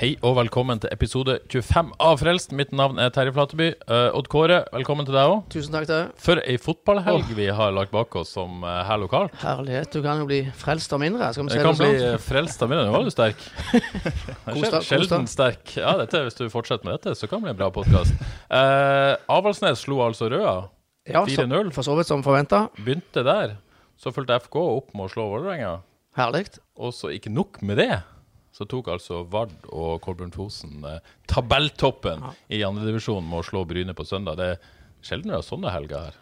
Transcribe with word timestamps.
Hei 0.00 0.14
og 0.24 0.32
velkommen 0.38 0.78
til 0.80 0.88
episode 0.94 1.34
25 1.52 1.90
av 2.00 2.14
Frelst. 2.22 2.54
Mitt 2.56 2.70
navn 2.72 2.96
er 3.04 3.10
Terje 3.12 3.34
Flateby. 3.36 3.66
Uh, 3.84 4.06
Odd 4.16 4.30
Kåre, 4.32 4.62
velkommen 4.72 5.04
til 5.04 5.12
deg 5.12 5.28
òg. 5.28 5.42
Tusen 5.52 5.74
takk 5.74 5.84
til 5.84 5.92
deg. 5.92 6.12
For 6.24 6.40
ei 6.40 6.54
fotballhelg 6.56 7.28
vi 7.36 7.48
har 7.52 7.74
lagt 7.76 7.92
bak 7.92 8.14
oss 8.16 8.30
som 8.32 8.62
uh, 8.64 8.78
her 8.88 9.02
lokalt. 9.02 9.34
Herlighet. 9.42 9.90
Du 9.92 10.00
kan 10.06 10.22
jo 10.22 10.28
bli 10.30 10.38
frelst 10.56 10.94
av 10.96 11.02
mindre. 11.02 11.28
Skal 11.36 11.44
vi 11.44 11.52
Det 11.52 11.58
si 11.58 11.66
kan 11.66 11.76
det 11.76 11.82
bli 11.90 11.98
sånn? 12.00 12.14
eh, 12.14 12.22
frelst 12.30 12.64
av 12.64 12.70
mindre. 12.72 12.86
Nå 12.88 12.94
var 12.94 13.04
du 13.04 13.12
sterk. 13.12 13.42
Sjelden 14.88 15.28
start. 15.28 15.34
sterk. 15.34 15.74
Ja, 15.82 15.92
dette, 16.00 16.22
hvis 16.30 16.38
du 16.38 16.46
fortsetter 16.54 16.88
med 16.88 16.96
dette, 16.96 17.12
så 17.20 17.28
kan 17.28 17.42
det 17.44 17.50
bli 17.50 17.52
en 17.52 17.58
bra 17.60 17.68
podkast. 17.74 18.24
Uh, 18.48 19.18
Avaldsnes 19.36 19.82
slo 19.84 19.98
altså 20.06 20.30
Røa. 20.32 20.54
Ja, 21.10 21.26
4-0. 21.28 21.74
For 21.76 21.84
så 21.84 21.98
vidt 21.98 22.08
som 22.08 22.24
forventa. 22.24 22.70
Begynte 22.80 23.26
der. 23.28 23.58
Så 24.00 24.14
fulgte 24.16 24.40
FK 24.46 24.56
opp 24.64 24.96
med 24.96 25.10
å 25.10 25.12
slå 25.12 25.28
Vålerenga. 25.34 25.74
Herlig. 26.16 26.46
Og 26.80 26.96
så 26.96 27.12
ikke 27.12 27.28
nok 27.36 27.60
med 27.68 27.82
det, 27.84 27.90
så 28.60 28.66
tok 28.68 28.90
altså 28.92 29.22
Vard 29.32 29.54
og 29.72 30.02
Kolbjørn 30.04 30.34
Fosen 30.34 30.82
eh, 30.84 30.98
tabelltoppen 31.32 32.26
i 32.52 32.60
andredivisjonen 32.66 33.24
med 33.30 33.40
å 33.40 33.46
slå 33.46 33.62
Bryne 33.64 33.94
på 33.96 34.04
søndag. 34.04 34.36
Det 34.36 34.48
er 34.52 34.66
sjelden 35.00 35.32
vi 35.32 35.38
har 35.38 35.46
sånne 35.46 35.72
helger 35.72 36.10
her. 36.10 36.18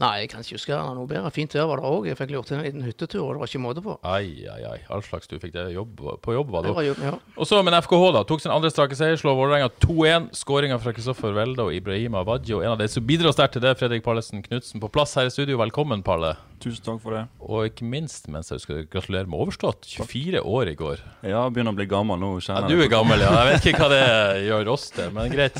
Nei, 0.00 0.22
jeg 0.22 0.30
kan 0.32 0.40
ikke 0.40 0.56
huske 0.56 0.76
noe 0.96 1.06
bedre. 1.06 1.30
Fint 1.36 1.52
vær 1.54 1.66
var 1.68 1.78
det 1.82 1.84
òg. 1.86 2.06
Jeg 2.08 2.16
fikk 2.18 2.30
lurt 2.32 2.48
inn 2.50 2.58
en 2.58 2.64
liten 2.64 2.82
hyttetur, 2.86 3.20
og 3.26 3.34
det 3.36 3.40
var 3.42 3.50
ikke 3.50 3.60
måte 3.62 3.82
på. 3.84 3.92
Ai, 4.08 4.46
ai, 4.50 4.62
ai. 4.70 4.78
All 4.90 5.02
slags 5.04 5.28
du 5.30 5.36
fikk 5.38 5.52
det 5.54 5.66
jobb, 5.74 6.00
på 6.24 6.32
jobb, 6.34 6.48
var 6.50 6.64
det 6.64 6.72
Det 6.72 6.76
var 6.78 6.88
òg. 6.88 7.02
ja. 7.04 7.12
Og 7.36 7.46
så, 7.46 7.60
men 7.62 7.76
FKH 7.76 8.06
da, 8.16 8.22
tok 8.26 8.40
sin 8.42 8.50
andre 8.54 8.70
strake 8.72 8.96
seier, 8.98 9.20
slår 9.20 9.36
Vålerenga 9.38 9.68
2-1. 9.84 10.30
Skåringa 10.40 10.78
fra 10.82 10.94
Kristoffer 10.96 11.36
Welde 11.36 11.62
og 11.68 11.76
Ibrahim 11.76 12.16
Abadji. 12.18 12.56
Og 12.56 12.64
en 12.64 12.72
av 12.72 12.80
de 12.80 12.88
som 12.90 13.04
bidrar 13.06 13.36
sterkt 13.36 13.54
til 13.58 13.62
det, 13.66 13.76
Fredrik 13.78 14.02
Pallesen 14.02 14.42
Knutsen, 14.42 14.80
på 14.82 14.90
plass 14.90 15.14
her 15.20 15.28
i 15.28 15.34
studio. 15.36 15.60
Velkommen, 15.60 16.02
Palle. 16.02 16.34
Tusen 16.64 16.82
takk 16.88 16.98
for 17.04 17.18
det. 17.18 17.22
Og 17.44 17.68
ikke 17.68 17.84
minst, 17.86 18.26
mens 18.32 18.50
jeg 18.50 18.64
skal 18.64 18.82
gratulere 18.90 19.28
med 19.28 19.38
overstått. 19.44 19.86
24 20.00 20.40
år 20.42 20.72
i 20.72 20.76
går. 20.82 21.04
Ja, 21.28 21.44
begynner 21.52 21.76
å 21.76 21.78
bli 21.78 21.86
gammel 21.90 22.18
nå. 22.22 22.32
Ja, 22.48 22.64
du 22.66 22.74
er 22.80 22.88
gammel, 22.90 23.20
ja. 23.22 23.30
Jeg 23.44 23.58
vet 23.60 23.70
ikke 23.74 23.86
hva 23.86 23.92
det 23.92 24.46
gjør 24.48 24.72
oss 24.74 24.88
til, 24.94 25.12
men 25.14 25.30
greit. 25.30 25.58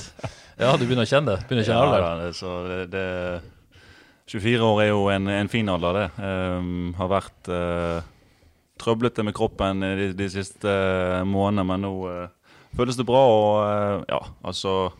Ja, 0.58 0.72
du 0.78 0.84
begynner 0.86 1.05
å 1.06 1.10
kjenne 1.10 1.36
det. 1.36 1.44
Begynner 1.48 1.64
å 1.64 1.69
kjenne 1.69 1.83
Ja, 1.83 1.91
alderen. 1.91 2.22
det, 2.27 2.36
så 2.38 2.58
det, 2.69 2.80
det 2.92 3.52
24 4.33 4.64
år 4.64 4.83
er 4.83 4.91
jo 4.91 5.06
en, 5.12 5.28
en 5.28 5.50
fin 5.52 5.69
alder, 5.69 5.98
det. 5.98 6.06
Um, 6.25 6.92
har 6.97 7.11
vært 7.12 7.50
uh, 7.52 8.00
trøblete 8.80 9.25
med 9.27 9.36
kroppen 9.36 9.84
de, 9.84 10.12
de 10.16 10.28
siste 10.33 10.69
uh, 10.69 11.20
månedene, 11.28 11.66
men 11.69 11.84
nå 11.84 11.92
uh, 12.08 12.30
føles 12.77 12.98
det 12.98 13.06
bra. 13.08 13.22
Og 13.28 13.55
eh, 13.62 14.10
ja, 14.12 14.20
altså 14.44 14.92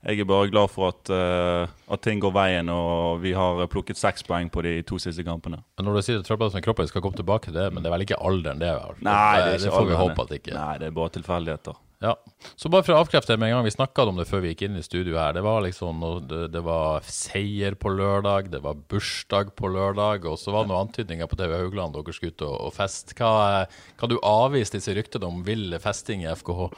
Jeg 0.00 0.22
er 0.22 0.24
bare 0.24 0.48
glad 0.48 0.70
for 0.72 0.88
at, 0.94 1.10
eh, 1.12 1.68
at 1.92 2.00
ting 2.00 2.22
går 2.22 2.32
veien, 2.32 2.70
og 2.72 3.20
vi 3.20 3.34
har 3.36 3.66
plukket 3.68 4.00
seks 4.00 4.24
poeng 4.24 4.48
på 4.48 4.62
de 4.64 4.78
to 4.88 4.96
siste 4.96 5.20
kampene. 5.26 5.60
Men 5.76 5.86
Når 5.86 5.98
du 5.98 6.02
sier 6.06 6.22
det 6.22 6.24
trøblete 6.24 6.56
med 6.56 6.64
kroppen, 6.64 6.88
skal 6.88 7.04
komme 7.04 7.18
tilbake 7.20 7.50
til 7.50 7.58
det, 7.58 7.66
men 7.68 7.84
det 7.84 7.90
er 7.90 7.96
vel 7.98 8.06
ikke 8.06 8.16
alderen, 8.16 8.62
det? 8.62 8.70
er? 8.72 8.96
Nei, 9.04 9.36
det 9.36 9.50
er 9.50 9.58
ikke 9.58 9.66
det 9.66 9.74
får 9.76 9.88
vi 9.90 9.98
håpe 10.00 10.24
at 10.24 10.32
det 10.32 10.40
ikke 10.40 10.56
Nei, 10.56 10.72
det 10.80 10.88
er 10.88 10.96
bare 10.96 11.14
tilfeldigheter. 11.18 11.80
Ja. 12.00 12.14
Så 12.56 12.70
bare 12.72 12.84
for 12.86 12.96
å 12.96 13.02
avkrefte 13.02 13.34
det 13.34 13.40
med 13.42 13.50
en 13.50 13.58
gang, 13.58 13.66
vi 13.68 13.74
snakka 13.74 14.06
om 14.08 14.16
det 14.16 14.24
før 14.28 14.40
vi 14.40 14.54
gikk 14.54 14.62
inn 14.64 14.78
i 14.80 14.84
studio 14.84 15.18
her. 15.20 15.34
Det 15.36 15.42
var 15.44 15.60
liksom 15.66 16.00
det, 16.30 16.46
det 16.54 16.62
var 16.64 17.04
seier 17.04 17.76
på 17.76 17.92
lørdag, 17.92 18.48
det 18.54 18.62
var 18.64 18.80
bursdag 18.88 19.52
på 19.58 19.68
lørdag, 19.68 20.24
og 20.24 20.40
så 20.40 20.54
var 20.54 20.64
det 20.64 20.72
noen 20.72 20.88
antydninger 20.88 21.28
på 21.28 21.36
TV 21.36 21.58
Haugland 21.58 21.98
dere 21.98 22.16
skulle 22.16 22.32
ut 22.32 22.46
og, 22.48 22.56
og 22.70 22.76
feste. 22.78 23.16
Hva, 23.20 23.66
kan 24.00 24.12
du 24.12 24.16
avvise 24.24 24.78
disse 24.78 24.96
ryktene 24.96 25.28
om 25.28 25.44
vill 25.44 25.76
festing 25.82 26.24
i 26.24 26.32
FKH? 26.32 26.70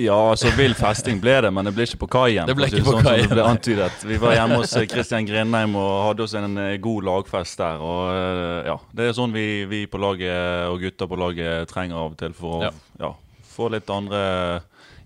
Ja, 0.00 0.16
altså 0.30 0.48
vill 0.56 0.72
festing 0.78 1.20
ble 1.20 1.34
det, 1.44 1.50
men 1.52 1.66
det 1.68 1.74
ble 1.76 1.84
ikke 1.84 2.00
på 2.06 2.08
kaien. 2.14 2.48
Det 2.48 2.56
ble 2.56 2.70
ikke 2.70 2.84
på 2.86 2.94
sånn 2.96 3.04
som 3.04 3.18
Det 3.20 3.34
ble 3.34 3.44
antydet. 3.44 4.04
Vi 4.08 4.16
var 4.22 4.38
hjemme 4.38 4.62
hos 4.62 4.72
Kristian 4.88 5.26
Grindheim 5.28 5.74
og 5.76 5.90
hadde 6.06 6.24
oss 6.24 6.34
en 6.40 6.56
eh, 6.56 6.76
god 6.80 7.08
lagfest 7.10 7.60
der. 7.60 7.82
Og 7.84 8.06
eh, 8.14 8.70
ja, 8.70 8.78
Det 8.96 9.10
er 9.10 9.18
sånn 9.18 9.34
vi, 9.36 9.66
vi 9.68 9.82
på 9.90 10.00
laget 10.00 10.70
og 10.70 10.80
gutter 10.80 11.10
på 11.10 11.20
laget 11.20 11.68
trenger 11.68 12.00
av 12.00 12.14
og 12.14 12.22
til 12.22 12.32
for 12.38 12.56
å 12.56 12.70
Ja. 12.70 12.72
ja, 13.02 13.12
få 13.50 13.68
litt 13.74 13.90
andre 13.90 14.22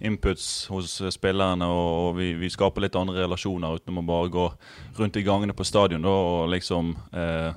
inputs 0.05 0.67
hos 0.73 0.99
spillerne. 1.15 1.69
Og 1.69 2.17
vi, 2.19 2.33
vi 2.39 2.51
skaper 2.53 2.85
litt 2.85 2.99
andre 2.99 3.25
relasjoner 3.25 3.79
uten 3.81 4.01
å 4.01 4.07
bare 4.07 4.33
gå 4.33 4.49
rundt 4.99 5.21
i 5.21 5.25
gangene 5.27 5.57
på 5.57 5.67
stadion 5.67 6.05
da, 6.05 6.13
og 6.13 6.51
liksom 6.53 6.95
eh, 7.13 7.51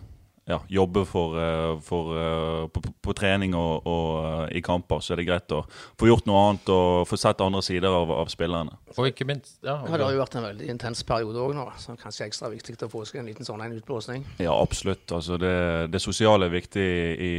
ja, 0.47 0.61
jobbe 0.71 1.03
for, 1.05 1.35
eh, 1.41 1.73
for 1.83 2.13
eh, 2.15 2.67
på, 2.71 2.81
på, 2.81 2.91
på 3.03 3.13
trening 3.17 3.51
og, 3.57 3.83
og 3.83 4.11
eh, 4.47 4.57
i 4.57 4.61
kamper, 4.63 5.01
så 5.03 5.13
er 5.13 5.19
det 5.19 5.25
greit 5.27 5.51
å 5.51 5.65
få 5.99 6.07
gjort 6.07 6.27
noe 6.29 6.43
annet 6.45 6.69
og 6.71 7.01
få 7.09 7.17
sett 7.19 7.41
andre 7.43 7.59
sider 7.65 7.91
av, 7.91 8.13
av 8.15 8.29
spillerne. 8.31 8.77
Og 8.95 9.09
ikke 9.09 9.27
minst 9.27 9.57
ja, 9.59 9.75
Ja, 9.83 9.97
Det 9.97 10.05
har 10.05 10.13
jo 10.15 10.21
vært 10.21 10.37
en 10.39 10.45
veldig 10.47 10.69
intens 10.71 11.03
periode 11.07 11.41
òg 11.43 11.51
nå, 11.57 11.65
så 11.81 11.97
kanskje 11.99 12.29
ekstra 12.29 12.51
viktig 12.53 12.77
å 12.87 12.89
få 12.91 13.03
seg 13.09 13.19
en 13.19 13.27
liten 13.27 13.47
sånn 13.47 13.65
en 13.65 13.75
utblåsning. 13.75 14.23
Ja, 14.39 14.53
absolutt. 14.55 15.03
Altså 15.11 15.35
det, 15.41 15.51
det 15.91 16.01
sosiale 16.03 16.47
er 16.47 16.53
viktig 16.55 16.85
i, 17.27 17.33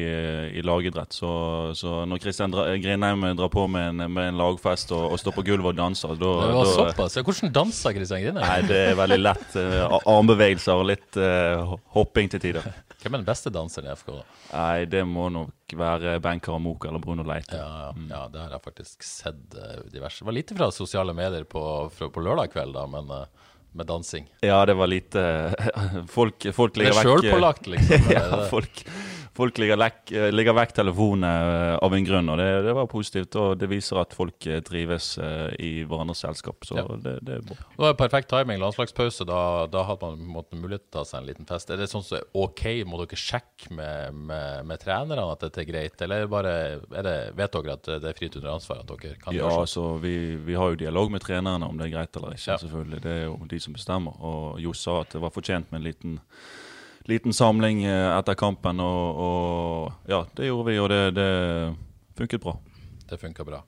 i 0.61 0.65
lagidrett. 0.67 1.17
Så, 1.17 1.31
så 1.79 2.03
når 2.09 2.21
Kristian 2.27 2.53
Grindheim 2.53 3.25
drar 3.39 3.49
på 3.55 3.65
med 3.73 3.89
en, 3.95 4.05
med 4.13 4.35
en 4.35 4.43
lagfest 4.43 4.93
og, 4.93 5.15
og 5.15 5.23
står 5.23 5.37
på 5.39 5.47
gulvet 5.49 5.73
og 5.73 5.81
danser, 5.81 6.13
da 6.21 6.35
Det 6.45 6.53
var 6.59 6.69
da- 6.69 6.77
såpass. 6.77 7.17
Ja, 7.17 7.25
hvordan 7.25 7.57
danser 7.57 7.97
Kristian 7.97 8.27
Grindheim? 8.27 8.45
Nei, 8.45 8.61
det 8.69 8.83
er 8.91 9.01
veldig 9.01 9.21
lett. 9.23 9.57
armbevegelser 10.05 10.77
og 10.85 10.91
litt 10.93 11.17
uh, 11.17 11.73
hopping 11.97 12.29
til 12.37 12.45
tider. 12.45 12.69
Hvem 12.99 13.15
er 13.15 13.21
den 13.23 13.29
beste 13.29 13.51
danseren 13.55 13.87
i 13.87 13.93
FK? 13.95 14.09
da? 14.11 14.23
Nei, 14.51 14.87
det 14.91 15.05
må 15.07 15.29
nok 15.31 15.75
være 15.79 16.17
Ben 16.23 16.41
Karamoka 16.43 16.89
eller 16.91 17.03
Bruno 17.03 17.23
Leite. 17.27 17.55
Ja, 17.55 17.69
ja, 17.87 18.07
ja, 18.11 18.23
det 18.33 18.41
har 18.43 18.57
jeg 18.57 18.65
faktisk 18.65 19.07
sett 19.07 19.55
eh, 19.55 19.85
diverse. 19.93 20.25
Det 20.25 20.27
var 20.27 20.35
lite 20.35 20.57
fra 20.59 20.71
sosiale 20.75 21.15
medier 21.15 21.47
på, 21.47 21.63
fra, 21.95 22.11
på 22.11 22.25
lørdag 22.27 22.51
kveld, 22.57 22.75
da, 22.75 22.89
men 22.91 23.13
eh, 23.15 23.53
med 23.79 23.87
dansing. 23.87 24.27
Ja, 24.43 24.65
det 24.67 24.75
var 24.75 24.91
lite 24.91 25.23
Folk, 26.17 26.49
folk 26.55 26.75
Det 26.75 26.89
er 26.91 26.99
sjølpålagt, 26.99 27.71
liksom. 27.71 28.11
ja, 28.17 28.25
folk, 28.51 28.83
folk 29.39 29.59
ligger, 29.63 29.79
lekk, 29.79 30.11
legger 30.35 30.57
vekk 30.59 30.73
telefonene 30.77 31.31
eh, 31.31 31.75
av 31.87 31.95
en 31.95 32.07
grunn, 32.09 32.29
og 32.35 32.41
det, 32.41 32.49
det 32.67 32.75
var 32.77 32.89
positivt. 32.91 33.37
Og 33.39 33.55
det 33.61 33.69
viser 33.71 34.01
at 34.03 34.13
folk 34.19 34.47
eh, 34.51 34.59
trives 34.67 35.13
eh, 35.23 35.53
i 35.63 35.71
hverandres 35.89 36.25
selskap, 36.27 36.67
så 36.67 36.77
Ja. 36.81 36.85
det, 37.05 37.15
det 37.29 37.37
er 37.39 37.45
bra. 37.47 37.57
Det 37.73 37.85
var 37.87 37.97
perfekt 38.03 38.29
timing. 38.33 38.59
Landslagspause. 38.63 39.25
Da, 39.29 39.41
da 39.71 39.85
hadde 39.89 40.11
man 40.11 40.27
måte 40.37 40.59
mulighet 40.59 40.85
til 40.89 40.91
å 40.91 40.97
ta 40.99 41.05
seg 41.09 41.23
en 41.23 41.29
liten 41.31 41.49
fest. 41.49 41.71
Er 41.71 41.79
det 41.81 41.89
sånn 41.93 42.05
som 42.07 42.19
er 42.19 42.27
OK? 42.35 42.65
Må 42.91 42.99
dere 43.05 43.19
sjekke 43.19 43.73
med, 43.79 44.19
med, 44.29 44.67
med 44.69 44.83
trenerne 44.83 45.25
at 45.33 45.47
dette 45.47 45.63
er 45.65 45.71
greit, 45.71 46.03
eller 46.05 46.27
er 46.27 46.33
bare, 46.35 46.55
er 46.99 47.07
det, 47.07 47.17
vet 47.39 47.55
dere 47.59 47.79
at 47.79 47.93
det 48.03 48.11
er 48.13 48.19
fritt 48.19 48.37
under 48.41 48.55
ansvar 48.59 48.83
at 48.83 48.91
dere 48.91 49.17
kan 49.23 49.33
Ja, 49.37 49.45
gjøre 49.47 49.55
sånn? 49.55 49.65
altså, 49.67 49.87
vi, 50.03 50.15
vi 50.49 50.59
har 50.59 50.75
jo 50.75 50.81
dialog 50.83 51.13
med 51.15 51.23
trenerne 51.25 51.69
om 51.71 51.79
det 51.79 51.89
er 51.89 51.95
greit 51.97 52.19
eller 52.19 52.35
ikke. 52.37 52.51
Ja. 52.51 52.59
selvfølgelig. 52.65 53.03
Det 53.07 53.15
er 53.15 53.25
jo 53.29 53.39
de 53.55 53.61
som 53.63 53.77
bestemmer. 53.79 54.19
Og 54.25 54.59
Johs 54.67 54.83
sa 54.87 55.01
at 55.05 55.15
det 55.15 55.23
var 55.23 55.33
fortjent 55.35 55.71
med 55.71 55.81
en 55.83 55.87
liten, 55.89 56.19
liten 57.09 57.33
samling 57.37 57.85
eh, 57.89 58.09
etter 58.19 58.37
kampen. 58.39 58.81
Og, 58.85 59.21
og 59.29 60.11
ja, 60.13 60.23
det 60.37 60.51
gjorde 60.51 60.71
vi, 60.71 60.79
og 60.83 60.89
det, 60.93 61.03
det 61.19 61.29
funket 62.21 62.43
bra. 62.45 62.57
Det 63.09 63.17
funka 63.17 63.41
bra. 63.49 63.63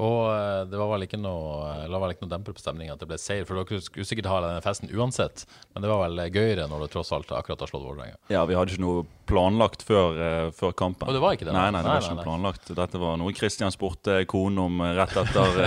Og 0.00 0.20
eh, 0.32 0.62
det 0.72 0.78
var 0.80 0.88
vel 0.94 1.02
ikke 1.04 1.18
noe 1.20 1.66
eh, 1.68 1.82
la 1.92 1.98
vel 2.00 2.14
ikke 2.14 2.24
noe 2.24 2.30
demper 2.32 2.54
på 2.56 2.62
stemninga 2.62 2.94
at 2.94 3.02
det 3.02 3.08
ble 3.10 3.18
seier, 3.20 3.44
for 3.44 3.58
dere 3.60 3.80
skulle 3.84 4.06
sikkert 4.08 4.30
ha 4.32 4.38
denne 4.40 4.62
festen 4.64 4.88
uansett, 4.96 5.42
men 5.74 5.84
det 5.84 5.90
var 5.90 6.00
vel 6.06 6.22
gøyere 6.32 6.64
når 6.70 6.86
du 6.86 6.94
tross 6.94 7.12
alt 7.12 7.28
akkurat 7.36 7.60
har 7.60 7.68
slått 7.68 7.84
Vålerenga. 7.84 8.16
Ja, 8.32 8.46
vi 8.48 8.56
hadde 8.56 8.72
ikke 8.72 8.84
noe 8.86 9.02
planlagt 9.28 9.84
før, 9.84 10.16
før 10.56 10.72
kampen. 10.80 11.10
Og 11.10 11.12
det 11.12 11.20
var 11.20 11.36
ikke 11.36 11.44
det, 11.50 11.52
Nei, 11.58 11.66
nei? 11.68 11.74
nei, 11.76 11.82
det 11.84 11.90
Nei, 11.90 11.98
var 11.98 12.06
ikke 12.06 12.14
noe 12.16 12.22
nei. 12.22 12.28
planlagt. 12.30 12.72
Dette 12.80 13.02
var 13.04 13.20
noe 13.20 13.36
Kristian 13.36 13.74
spurte 13.74 14.16
konen 14.32 14.62
om 14.64 14.80
rett 14.96 15.12
etter, 15.26 15.60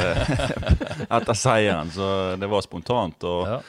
etter 1.19 1.37
seieren, 1.37 1.93
så 1.93 2.09
det 2.41 2.49
var 2.49 2.65
spontant. 2.65 3.29
og 3.29 3.45
Ja. 3.53 3.61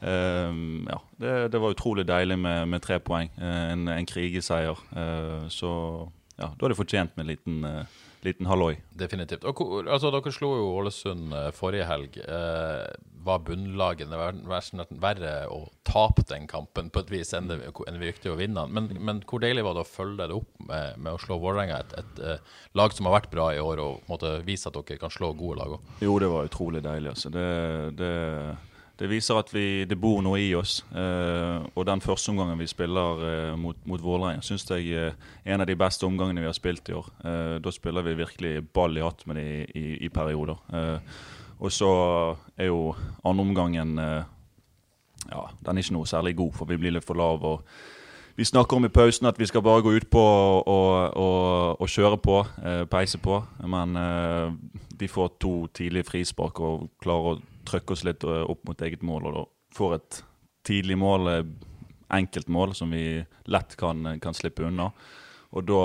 Ehm, 0.00 0.86
ja, 0.90 1.00
det, 1.16 1.36
det 1.52 1.60
var 1.62 1.76
utrolig 1.76 2.06
deilig 2.08 2.38
med, 2.38 2.68
med 2.68 2.84
tre 2.84 2.98
poeng. 3.00 3.30
Eh, 3.38 3.62
en, 3.72 3.86
en 3.92 4.08
krigeseier. 4.08 4.82
Eh, 4.96 5.46
så 5.52 5.70
ja, 6.36 6.50
da 6.52 6.66
er 6.66 6.74
det 6.74 6.80
fortjent 6.80 7.16
med 7.16 7.24
en 7.24 7.30
liten, 7.32 7.64
eh, 7.64 8.02
liten 8.26 8.48
halloi. 8.50 8.74
Definitivt. 8.92 9.46
Og, 9.48 9.62
altså, 9.86 10.12
dere 10.12 10.34
slo 10.34 10.52
jo 10.58 10.68
Ålesund 10.82 11.32
forrige 11.56 11.88
helg. 11.88 12.20
Var 13.26 13.42
bunnlagene 13.46 14.20
verre 15.00 15.38
å 15.50 15.64
tape 15.86 16.26
den 16.28 16.46
kampen 16.50 16.90
på 16.92 17.02
et 17.02 17.10
vis 17.12 17.32
enn 17.36 17.48
det 17.50 17.58
enn 17.64 17.98
vi 18.00 18.10
rykte 18.10 18.32
å 18.32 18.38
vinne 18.38 18.66
den. 18.66 18.74
Men, 18.76 19.02
men 19.08 19.22
hvor 19.28 19.42
deilig 19.42 19.64
var 19.66 19.76
det 19.76 19.84
å 19.86 19.88
følge 19.88 20.28
det 20.28 20.36
opp 20.36 20.66
med, 20.68 20.98
med 21.00 21.16
å 21.16 21.20
slå 21.22 21.38
Vålerenga, 21.40 21.80
et, 21.80 21.94
et 22.02 22.22
eh, 22.22 22.54
lag 22.78 22.94
som 22.94 23.08
har 23.08 23.16
vært 23.20 23.30
bra 23.32 23.48
i 23.54 23.62
år, 23.62 23.82
og 23.82 24.10
måtte 24.10 24.36
vise 24.46 24.68
at 24.68 24.76
dere 24.76 25.00
kan 25.00 25.12
slå 25.12 25.32
gode 25.38 25.60
lag 25.62 25.76
òg? 25.78 25.92
Jo, 26.04 26.18
det 26.22 26.30
var 26.32 26.50
utrolig 26.50 26.82
deilig. 26.84 27.14
Altså. 27.14 27.32
Det, 27.32 27.46
det, 27.98 28.12
det 28.96 29.08
viser 29.10 29.36
at 29.36 29.50
vi, 29.52 29.84
det 29.84 29.98
bor 30.00 30.22
noe 30.24 30.38
i 30.40 30.52
oss. 30.56 30.78
Eh, 30.96 31.64
og 31.74 31.84
den 31.88 32.00
første 32.00 32.32
omgangen 32.32 32.60
vi 32.60 32.68
spiller 32.70 33.24
eh, 33.28 33.56
mot, 33.60 33.76
mot 33.84 34.00
Vålerenga, 34.00 34.44
syns 34.44 34.64
jeg 34.70 34.88
er 34.96 35.16
en 35.44 35.60
av 35.60 35.68
de 35.68 35.76
beste 35.76 36.06
omgangene 36.08 36.40
vi 36.40 36.48
har 36.48 36.56
spilt 36.56 36.88
i 36.88 36.96
år. 36.96 37.10
Eh, 37.20 37.56
da 37.60 37.72
spiller 37.74 38.06
vi 38.06 38.16
virkelig 38.22 38.54
ball 38.72 38.96
i 38.96 39.04
hatt 39.04 39.26
med 39.28 39.36
dem 39.36 39.50
i, 39.50 39.66
i, 39.76 39.84
i 40.08 40.12
perioder. 40.12 40.62
Eh, 40.72 41.18
og 41.56 41.72
så 41.72 41.90
er 42.56 42.70
jo 42.70 42.94
andreomgangen 43.24 43.98
eh, 44.00 44.32
ja, 45.30 45.44
den 45.64 45.76
er 45.76 45.84
ikke 45.84 45.96
noe 45.96 46.08
særlig 46.08 46.36
god, 46.38 46.52
for 46.56 46.70
vi 46.70 46.78
blir 46.80 46.94
litt 46.96 47.06
for 47.06 47.18
lave. 47.18 47.56
Vi 48.36 48.44
snakker 48.44 48.76
om 48.76 48.84
i 48.84 48.92
pausen 48.92 49.28
at 49.28 49.38
vi 49.40 49.48
skal 49.48 49.64
bare 49.64 49.82
gå 49.84 49.94
ut 49.96 50.08
på 50.12 50.22
og, 50.22 50.62
og, 51.16 51.80
og 51.80 51.88
kjøre 51.88 52.18
på, 52.20 52.40
eh, 52.62 52.84
peise 52.88 53.18
på. 53.18 53.40
Men 53.64 53.96
eh, 53.96 54.50
de 55.00 55.08
får 55.08 55.36
to 55.40 55.54
tidlige 55.74 56.08
frispark 56.10 56.60
og 56.60 56.88
klarer 57.02 57.36
å 57.36 57.55
trykke 57.66 57.94
oss 57.94 58.04
litt 58.06 58.24
eh, 58.24 58.42
opp 58.46 58.64
mot 58.68 58.82
eget 58.82 59.04
mål. 59.06 59.28
Og 59.28 59.36
da 59.36 59.44
får 59.76 59.94
et 59.98 60.18
tidlig 60.66 60.98
mål, 61.00 61.30
eh, 61.32 61.44
enkelt 62.16 62.50
mål, 62.52 62.74
som 62.78 62.94
vi 62.94 63.24
lett 63.50 63.76
kan, 63.80 64.16
kan 64.22 64.36
slippe 64.36 64.66
unna. 64.66 64.90
Og 65.56 65.66
da 65.66 65.84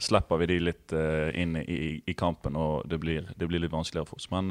slipper 0.00 0.40
vi 0.40 0.48
de 0.48 0.58
litt 0.64 0.92
inn 1.36 1.58
i, 1.60 2.00
i, 2.08 2.14
kampen, 2.16 2.54
og 2.56 2.86
det 2.88 2.96
blir, 3.02 3.26
det 3.36 3.48
blir, 3.48 3.60
litt 3.60 3.72
vanskeligere 3.72 4.08
for 4.08 4.16
oss. 4.16 4.30
Men 4.32 4.48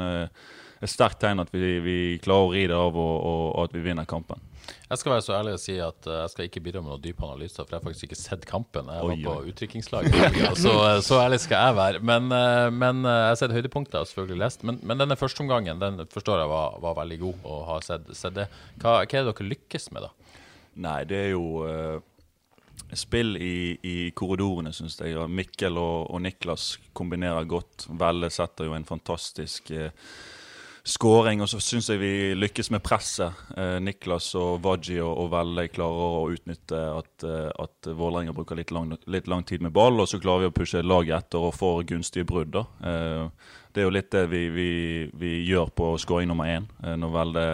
et 0.79 0.91
sterkt 0.91 1.19
tegn 1.21 1.43
at 1.43 1.51
vi, 1.53 1.77
vi, 1.83 1.97
klarer 2.23 2.47
å 2.47 2.53
ri 2.53 2.65
det 2.71 2.77
av, 2.77 2.95
og, 2.95 3.15
og, 3.17 3.43
og, 3.49 3.63
at 3.67 3.75
vi 3.75 3.83
vinner 3.85 4.07
kampen. 4.09 4.41
Jeg 4.89 5.01
skal 5.01 5.13
være 5.15 5.23
så 5.25 5.33
ærlig 5.37 5.53
å 5.55 5.61
si 5.61 5.75
at 5.81 6.07
uh, 6.09 6.21
jeg 6.23 6.33
skal 6.33 6.47
ikke 6.47 6.63
bidra 6.65 6.83
med 6.83 6.93
noen 6.93 7.03
dype 7.03 7.25
analyser, 7.25 7.63
for 7.63 7.73
jeg 7.73 7.79
har 7.79 7.85
faktisk 7.87 8.09
ikke 8.09 8.19
sett 8.19 8.45
kampen. 8.49 8.91
Jeg 8.93 9.07
var 9.07 9.15
oi, 9.15 9.23
på 9.25 9.35
utviklingslaget, 9.51 10.37
så, 10.63 10.75
så, 11.05 11.21
ærlig 11.23 11.41
skal 11.43 11.65
jeg 11.67 11.77
være. 11.79 12.03
Men, 12.11 12.29
men 12.75 13.01
jeg 13.05 13.31
har 13.31 13.39
sett 13.41 13.55
høydepunkter, 13.55 14.05
selvfølgelig 14.09 14.43
lest. 14.43 14.65
Men, 14.67 14.79
men 14.83 15.01
denne 15.01 15.17
førsteomgangen 15.19 15.81
den 15.81 16.05
forstår 16.13 16.43
jeg 16.43 16.53
var, 16.53 16.77
var 16.85 16.99
veldig 17.01 17.19
god, 17.25 17.41
og 17.49 17.65
har 17.73 17.89
sett, 17.89 18.13
sett 18.17 18.37
det. 18.37 18.47
Hva, 18.77 19.01
hva, 19.01 19.03
er 19.03 19.25
det 19.25 19.33
dere 19.33 19.49
lykkes 19.53 19.91
med, 19.95 20.07
da? 20.07 20.39
Nei, 20.79 21.01
det 21.09 21.25
er 21.25 21.33
jo 21.33 21.65
spill 22.97 23.37
i, 23.37 23.77
i 23.85 23.95
korridorene, 24.17 24.71
syns 24.73 24.97
jeg. 25.01 25.17
Mikkel 25.29 25.77
og, 25.77 26.09
og, 26.09 26.21
Niklas 26.25 26.73
kombinerer 26.97 27.47
godt. 27.49 27.87
Velle 27.99 28.31
setter 28.33 28.69
jo 28.69 28.75
en 28.77 28.87
fantastisk 28.87 29.71
eh, 29.75 29.91
skåring. 30.89 31.43
Og 31.43 31.49
så 31.51 31.59
syns 31.63 31.89
jeg 31.91 32.01
vi 32.01 32.11
lykkes 32.37 32.71
med 32.73 32.83
presset. 32.85 33.37
Eh, 33.57 33.77
Niklas 33.83 34.31
og 34.39 34.63
Waji 34.65 34.99
og, 35.03 35.11
og 35.23 35.31
Velle 35.33 35.67
klarer 35.71 36.17
å 36.19 36.23
utnytte 36.33 36.79
at, 36.95 37.25
eh, 37.27 37.49
at 37.53 37.91
Vålerenga 37.99 38.33
bruker 38.35 38.59
litt 38.59 38.73
lang, 38.75 38.91
litt 39.07 39.29
lang, 39.31 39.45
tid 39.47 39.63
med 39.65 39.73
ball, 39.75 39.99
og 40.01 40.09
så 40.09 40.21
klarer 40.21 40.47
vi 40.47 40.51
å 40.51 40.55
pushe 40.55 40.83
laget 40.85 41.17
etter 41.19 41.49
og 41.49 41.55
får 41.57 41.85
gunstige 41.93 42.27
brudd. 42.29 42.57
Eh, 42.57 43.53
det 43.73 43.83
er 43.83 43.87
jo 43.87 43.93
litt 43.93 44.09
det 44.15 44.25
vi, 44.31 44.47
vi, 44.53 44.71
vi 45.13 45.35
gjør 45.47 45.69
på 45.77 45.93
skåring 46.01 46.29
nummer 46.31 46.49
én, 46.49 46.65
når 46.97 47.13
Velle 47.13 47.45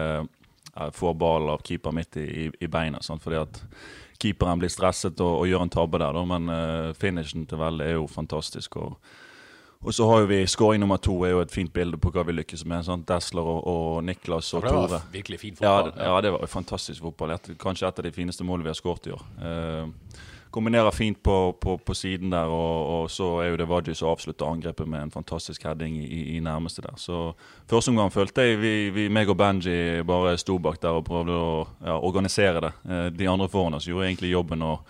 får 0.96 1.14
ball 1.16 1.50
av 1.52 1.62
keeper 1.64 1.92
midt 1.92 2.16
i, 2.20 2.24
i, 2.24 2.48
i 2.64 2.68
beina. 2.72 3.02
Sant? 3.04 3.22
Fordi 3.24 3.38
at 3.40 3.60
keeperen 4.20 4.60
blir 4.60 4.72
stresset 4.72 5.20
og, 5.20 5.42
og 5.42 5.50
gjør 5.50 5.66
en 5.66 5.72
tabbe 5.72 6.00
der, 6.00 6.16
da, 6.16 6.24
men 6.28 6.48
uh, 6.52 6.96
finishen 6.96 7.46
til 7.48 7.60
Velle 7.60 7.84
er 7.84 7.98
jo 7.98 8.08
fantastisk. 8.10 8.78
og 8.80 8.96
og 9.86 9.94
så 9.94 10.06
har 10.10 10.24
jo 10.24 10.26
vi 10.26 10.40
skåring 10.50 10.80
nummer 10.82 10.98
to, 10.98 11.14
er 11.22 11.36
jo 11.36 11.40
et 11.44 11.52
fint 11.54 11.70
bilde 11.72 11.98
på 12.02 12.10
hva 12.10 12.24
vi 12.26 12.34
lykkes 12.34 12.64
med. 12.66 12.82
Sant? 12.88 13.06
Desler 13.06 13.46
og, 13.46 13.60
og 13.70 13.90
Niklas 14.02 14.48
og 14.58 14.64
Tore. 14.64 14.80
Det 14.82 14.96
var 14.96 15.04
virkelig 15.12 15.38
fin 15.44 15.58
fotball. 15.58 15.92
Ja, 15.94 16.08
ja, 16.10 16.22
det 16.26 16.32
var 16.34 16.50
fantastisk 16.50 17.04
fotball. 17.06 17.36
kanskje 17.54 17.86
et 17.86 18.00
av 18.02 18.08
de 18.08 18.12
fineste 18.12 18.44
målene 18.44 18.66
vi 18.66 18.72
har 18.74 18.80
skåret 18.80 19.06
i 19.06 19.14
år. 19.14 19.22
Eh, 19.38 20.18
kombinerer 20.50 20.90
fint 20.90 21.22
på, 21.22 21.52
på, 21.60 21.78
på 21.78 21.94
siden 21.94 22.34
der, 22.34 22.50
og, 22.50 22.76
og, 22.96 23.10
så 23.10 23.30
er 23.44 23.52
jo 23.52 23.62
det 23.62 23.70
Wadji 23.70 23.94
som 23.94 24.10
avslutter 24.10 24.50
angrepet 24.50 24.88
med 24.88 25.06
en 25.06 25.14
fantastisk 25.14 25.68
heading 25.68 26.00
i, 26.02 26.22
i 26.34 26.40
nærmeste 26.40 26.82
der. 26.82 26.96
Så 26.98 27.34
Første 27.70 27.94
omgang 27.94 28.10
følte 28.10 28.42
jeg 28.42 28.58
vi, 28.58 28.76
vi, 28.90 29.08
meg 29.12 29.30
og 29.30 29.38
Benji 29.38 30.02
bare 30.06 30.34
sto 30.40 30.58
bak 30.58 30.82
der 30.82 30.98
og 30.98 31.06
prøvde 31.06 31.36
å 31.36 31.58
ja, 31.84 32.00
organisere 32.00 32.64
det. 32.64 32.72
Eh, 32.90 33.10
de 33.14 33.28
andre 33.30 33.50
foran 33.52 33.78
oss 33.78 33.86
gjorde 33.86 34.08
egentlig 34.10 34.34
jobben, 34.34 34.66
og 34.66 34.82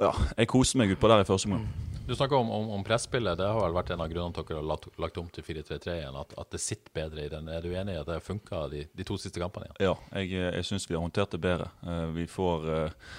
ja, 0.00 0.12
jeg 0.36 0.50
koste 0.50 0.80
meg 0.80 0.94
utpå 0.94 1.10
der 1.10 1.24
i 1.24 1.28
første 1.28 1.50
omgang. 1.50 1.66
Du 2.02 2.16
snakker 2.16 2.36
om, 2.36 2.48
om, 2.50 2.70
om 2.74 2.82
presspillet. 2.84 3.38
Det 3.38 3.46
har 3.46 3.60
vel 3.62 3.76
vært 3.76 3.92
en 3.94 4.02
av 4.02 4.08
grunnene 4.10 4.34
til 4.34 4.42
at 4.42 4.48
dere 4.50 4.58
har 4.58 4.70
lagt, 4.72 4.88
lagt 5.00 5.20
om 5.22 5.28
til 5.30 5.44
4-3-3 5.46 5.92
igjen. 6.00 6.16
At, 6.18 6.34
at, 6.34 6.48
det 6.50 6.60
sitter 6.60 6.94
bedre 6.96 7.26
i 7.26 7.30
den. 7.30 7.46
Er 7.52 7.62
du 7.62 7.70
enig 7.70 7.94
i 7.94 8.00
at 8.00 8.08
det 8.08 8.16
har 8.18 8.24
funka 8.24 8.64
de, 8.72 8.82
de, 8.90 9.06
to 9.06 9.18
siste 9.22 9.38
kampene 9.40 9.68
igjen? 9.68 9.78
Ja, 9.86 10.18
jeg, 10.18 10.32
jeg 10.58 10.66
syns 10.66 10.88
vi 10.90 10.98
har 10.98 11.04
håndtert 11.04 11.36
det 11.36 11.40
bedre. 11.44 11.70
Uh, 11.86 12.08
vi 12.16 12.26
får 12.30 12.66
uh, 12.66 13.14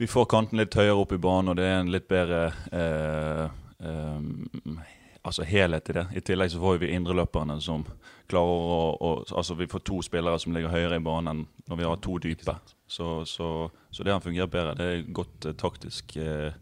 vi 0.00 0.06
får 0.06 0.28
kanten 0.30 0.60
litt 0.60 0.76
høyere 0.78 0.94
opp 0.94 1.12
i 1.12 1.18
banen, 1.18 1.50
og 1.50 1.56
det 1.58 1.64
er 1.66 1.80
en 1.80 1.88
litt 1.90 2.04
bedre 2.06 2.52
eh, 2.70 3.48
eh, 3.82 4.84
altså 5.26 5.42
helhet 5.42 5.90
i 5.90 5.96
det. 5.96 6.04
I 6.14 6.22
tillegg 6.22 6.52
så 6.52 6.60
får 6.62 6.78
vi 6.84 6.92
indreløperne 6.94 7.56
som 7.58 7.82
klarer 8.30 8.62
å, 8.78 8.84
å, 8.94 9.10
Altså 9.34 9.56
vi 9.58 9.66
får 9.66 9.82
to 9.82 9.98
spillere 10.06 10.38
som 10.38 10.54
ligger 10.54 10.70
høyere 10.70 11.00
i 11.00 11.02
banen 11.02 11.48
når 11.66 11.80
vi 11.80 11.88
har 11.88 11.98
to 12.04 12.14
dype. 12.22 12.54
Så, 12.88 13.24
så, 13.28 13.70
så 13.90 14.04
det 14.04 14.12
har 14.12 14.20
fungert 14.24 14.50
bedre. 14.50 14.74
Det 14.78 14.84
er 14.88 15.08
godt 15.12 15.46
eh, 15.46 15.56
taktisk 15.60 16.16
eh, 16.16 16.52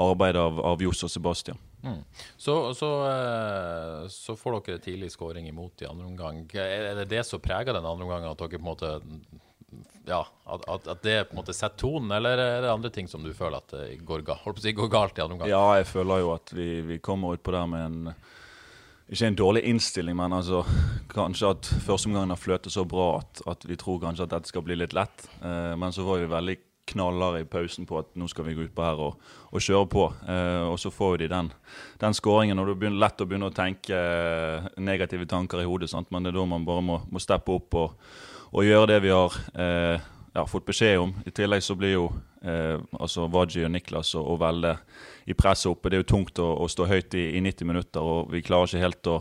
arbeid 0.00 0.38
av, 0.38 0.60
av 0.62 0.82
Johs 0.82 1.02
og 1.02 1.10
Sebastian. 1.10 1.58
Mm. 1.84 2.00
Så, 2.36 2.54
så, 2.78 2.90
eh, 3.10 4.04
så, 4.08 4.36
får 4.38 4.60
dere 4.60 4.82
tidlig 4.84 5.10
skåring 5.12 5.48
imot 5.50 5.82
i 5.82 5.88
andre 5.90 6.06
omgang. 6.06 6.44
Er 6.54 6.94
det 7.02 7.10
det 7.10 7.24
som 7.26 7.42
preger 7.42 7.74
den 7.74 7.82
andre 7.82 8.06
omgangen, 8.06 8.30
at 8.30 8.38
dere 8.38 8.54
på 8.54 8.62
en 8.62 8.70
måte 8.70 8.94
ja, 10.06 10.22
at, 10.44 10.68
at, 10.68 11.02
det 11.02 11.16
på 11.28 11.34
en 11.34 11.40
måte 11.40 11.56
setter 11.56 11.80
tonen, 11.80 12.12
eller 12.14 12.38
er 12.38 12.62
det 12.62 12.70
andre 12.70 12.92
ting 12.94 13.10
som 13.10 13.24
du 13.24 13.32
føler 13.34 13.58
at 13.58 13.74
det 13.74 13.98
går, 14.06 14.22
å 14.30 14.54
si, 14.60 14.74
går 14.76 14.92
galt 14.92 15.18
i 15.18 15.24
andre 15.24 15.38
omgang? 15.38 15.50
Ja, 15.50 15.64
jeg 15.80 15.88
føler 15.90 16.22
jo 16.22 16.32
at 16.36 16.54
vi, 16.54 16.68
vi 16.86 17.00
kommer 17.02 17.34
utpå 17.34 17.54
der 17.56 17.66
med 17.70 17.86
en 17.88 18.14
ikke 19.12 19.26
en 19.28 19.36
dårlig 19.38 19.64
innstilling, 19.68 20.16
men 20.16 20.32
altså, 20.32 20.62
kanskje 21.12 21.50
at 21.52 21.72
førsteomgangen 21.84 22.32
har 22.32 22.40
fløtet 22.40 22.72
så 22.72 22.86
bra 22.88 23.18
at, 23.20 23.42
at, 23.50 23.66
vi 23.68 23.76
tror 23.80 24.00
kanskje 24.02 24.24
at 24.24 24.32
dette 24.32 24.52
skal 24.52 24.64
bli 24.64 24.78
litt 24.80 24.96
lett. 24.96 25.26
Eh, 25.42 25.74
men 25.76 25.92
så 25.92 26.06
var 26.06 26.22
vi 26.22 26.30
veldig 26.30 26.56
knallharde 26.94 27.40
i 27.40 27.48
pausen 27.48 27.86
på 27.88 27.96
at 28.00 28.10
nå 28.20 28.26
skal 28.28 28.44
vi 28.44 28.56
gå 28.56 28.66
utpå 28.66 28.84
her 28.84 29.00
og, 29.00 29.20
og, 29.50 29.60
kjøre 29.60 29.88
på. 29.92 30.04
Eh, 30.28 30.64
og 30.68 30.76
så 30.80 30.92
får 30.92 31.18
de 31.22 31.30
den, 31.32 31.52
den 32.00 32.16
skåringen, 32.16 32.60
og 32.60 32.72
det 32.72 32.88
er 32.88 33.00
lett 33.04 33.24
å 33.24 33.28
begynne 33.28 33.48
å 33.52 33.56
tenke 33.56 33.98
negative 34.76 35.28
tanker 35.28 35.60
i 35.60 35.68
hodet, 35.68 35.92
sant? 35.92 36.10
men 36.12 36.24
det 36.24 36.32
er 36.32 36.40
da 36.40 36.46
man 36.48 36.68
bare 36.68 36.84
må, 36.84 37.00
må 37.08 37.22
steppe 37.22 37.56
opp 37.56 37.80
og 37.80 37.98
og 38.54 38.62
gjøre 38.62 38.92
det 38.92 39.00
vi 39.02 39.10
har 39.10 39.34
eh, 39.58 40.02
ja, 40.34 40.46
fått 40.46 40.66
beskjed 40.66 40.98
om. 40.98 41.14
I 41.26 41.30
tillegg 41.30 41.62
så 41.62 41.76
blir 41.78 41.94
jo 41.94 42.06
eh, 42.42 42.80
altså 42.98 43.28
Waji 43.30 43.64
og 43.64 43.70
Niklas 43.70 44.14
og, 44.18 44.26
og 44.34 44.40
Velde 44.42 44.72
i 45.30 45.36
presset 45.38 45.70
oppe. 45.70 45.90
Det 45.90 45.98
er 45.98 46.02
jo 46.02 46.10
tungt 46.16 46.40
å, 46.42 46.48
å 46.58 46.66
stå 46.70 46.88
høyt 46.90 47.14
i, 47.14 47.28
i, 47.38 47.42
90 47.44 47.70
minutter, 47.70 48.02
og 48.02 48.32
vi 48.34 48.42
klarer 48.42 48.66
ikke 48.66 48.82
helt 48.82 49.10
å, 49.12 49.20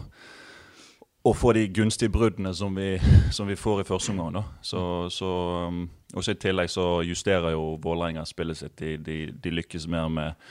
å 1.30 1.36
få 1.38 1.54
de 1.54 1.68
gunstige 1.70 2.12
bruddene 2.14 2.56
som 2.58 2.74
vi, 2.76 2.96
som 3.36 3.48
vi 3.50 3.60
får 3.60 3.84
i 3.84 3.88
første 3.92 4.16
omgang. 4.16 4.42
Så, 4.66 4.82
så, 5.14 5.32
um, 5.70 5.86
også 6.18 6.34
I 6.34 6.42
tillegg 6.48 6.74
så 6.74 6.88
justerer 7.06 7.54
jo 7.54 7.76
Vålerenga 7.84 8.26
spillet 8.26 8.64
sitt. 8.64 8.78
De, 8.82 8.98
de, 8.98 9.20
de, 9.38 9.56
lykkes 9.62 9.86
mer 9.94 10.10
med, 10.10 10.44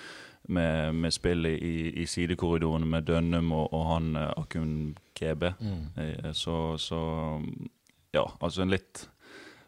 med, 0.47 0.95
med 0.95 1.19
spillet 1.19 1.59
i, 1.59 1.91
i, 2.05 2.07
sidekorridorene 2.07 2.87
med 2.87 3.11
Dønnum 3.11 3.51
og, 3.51 3.67
og 3.75 3.87
han 3.91 4.15
uh, 4.15 4.31
Akun 4.39 4.95
GB. 5.19 5.51
Mm. 5.59 5.85
Eh, 5.99 6.33
så, 6.39 6.79
så 6.79 7.03
um, 7.43 7.51
ja, 8.15 8.29
altså 8.39 8.63
en 8.63 8.71
litt, 8.71 9.09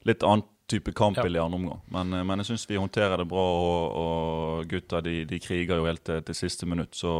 litt 0.07 0.23
annen 0.23 0.47
type 0.67 0.93
kamp 0.97 1.17
ja. 1.17 1.27
i 1.29 1.39
andre 1.39 1.61
omgang. 1.61 1.85
Men, 1.93 2.13
eh, 2.13 2.25
men 2.25 2.43
jeg 2.43 2.53
syns 2.53 2.67
vi 2.71 2.81
håndterer 2.81 3.21
det 3.21 3.29
bra, 3.29 3.45
og, 3.45 4.01
og 4.01 4.67
gutta 4.71 5.03
de, 5.05 5.23
de, 5.29 5.41
kriger 5.43 5.81
jo 5.81 5.87
helt 5.89 6.05
til, 6.07 6.23
til 6.25 6.43
siste 6.45 6.69
minutt. 6.69 6.97
Så 6.97 7.15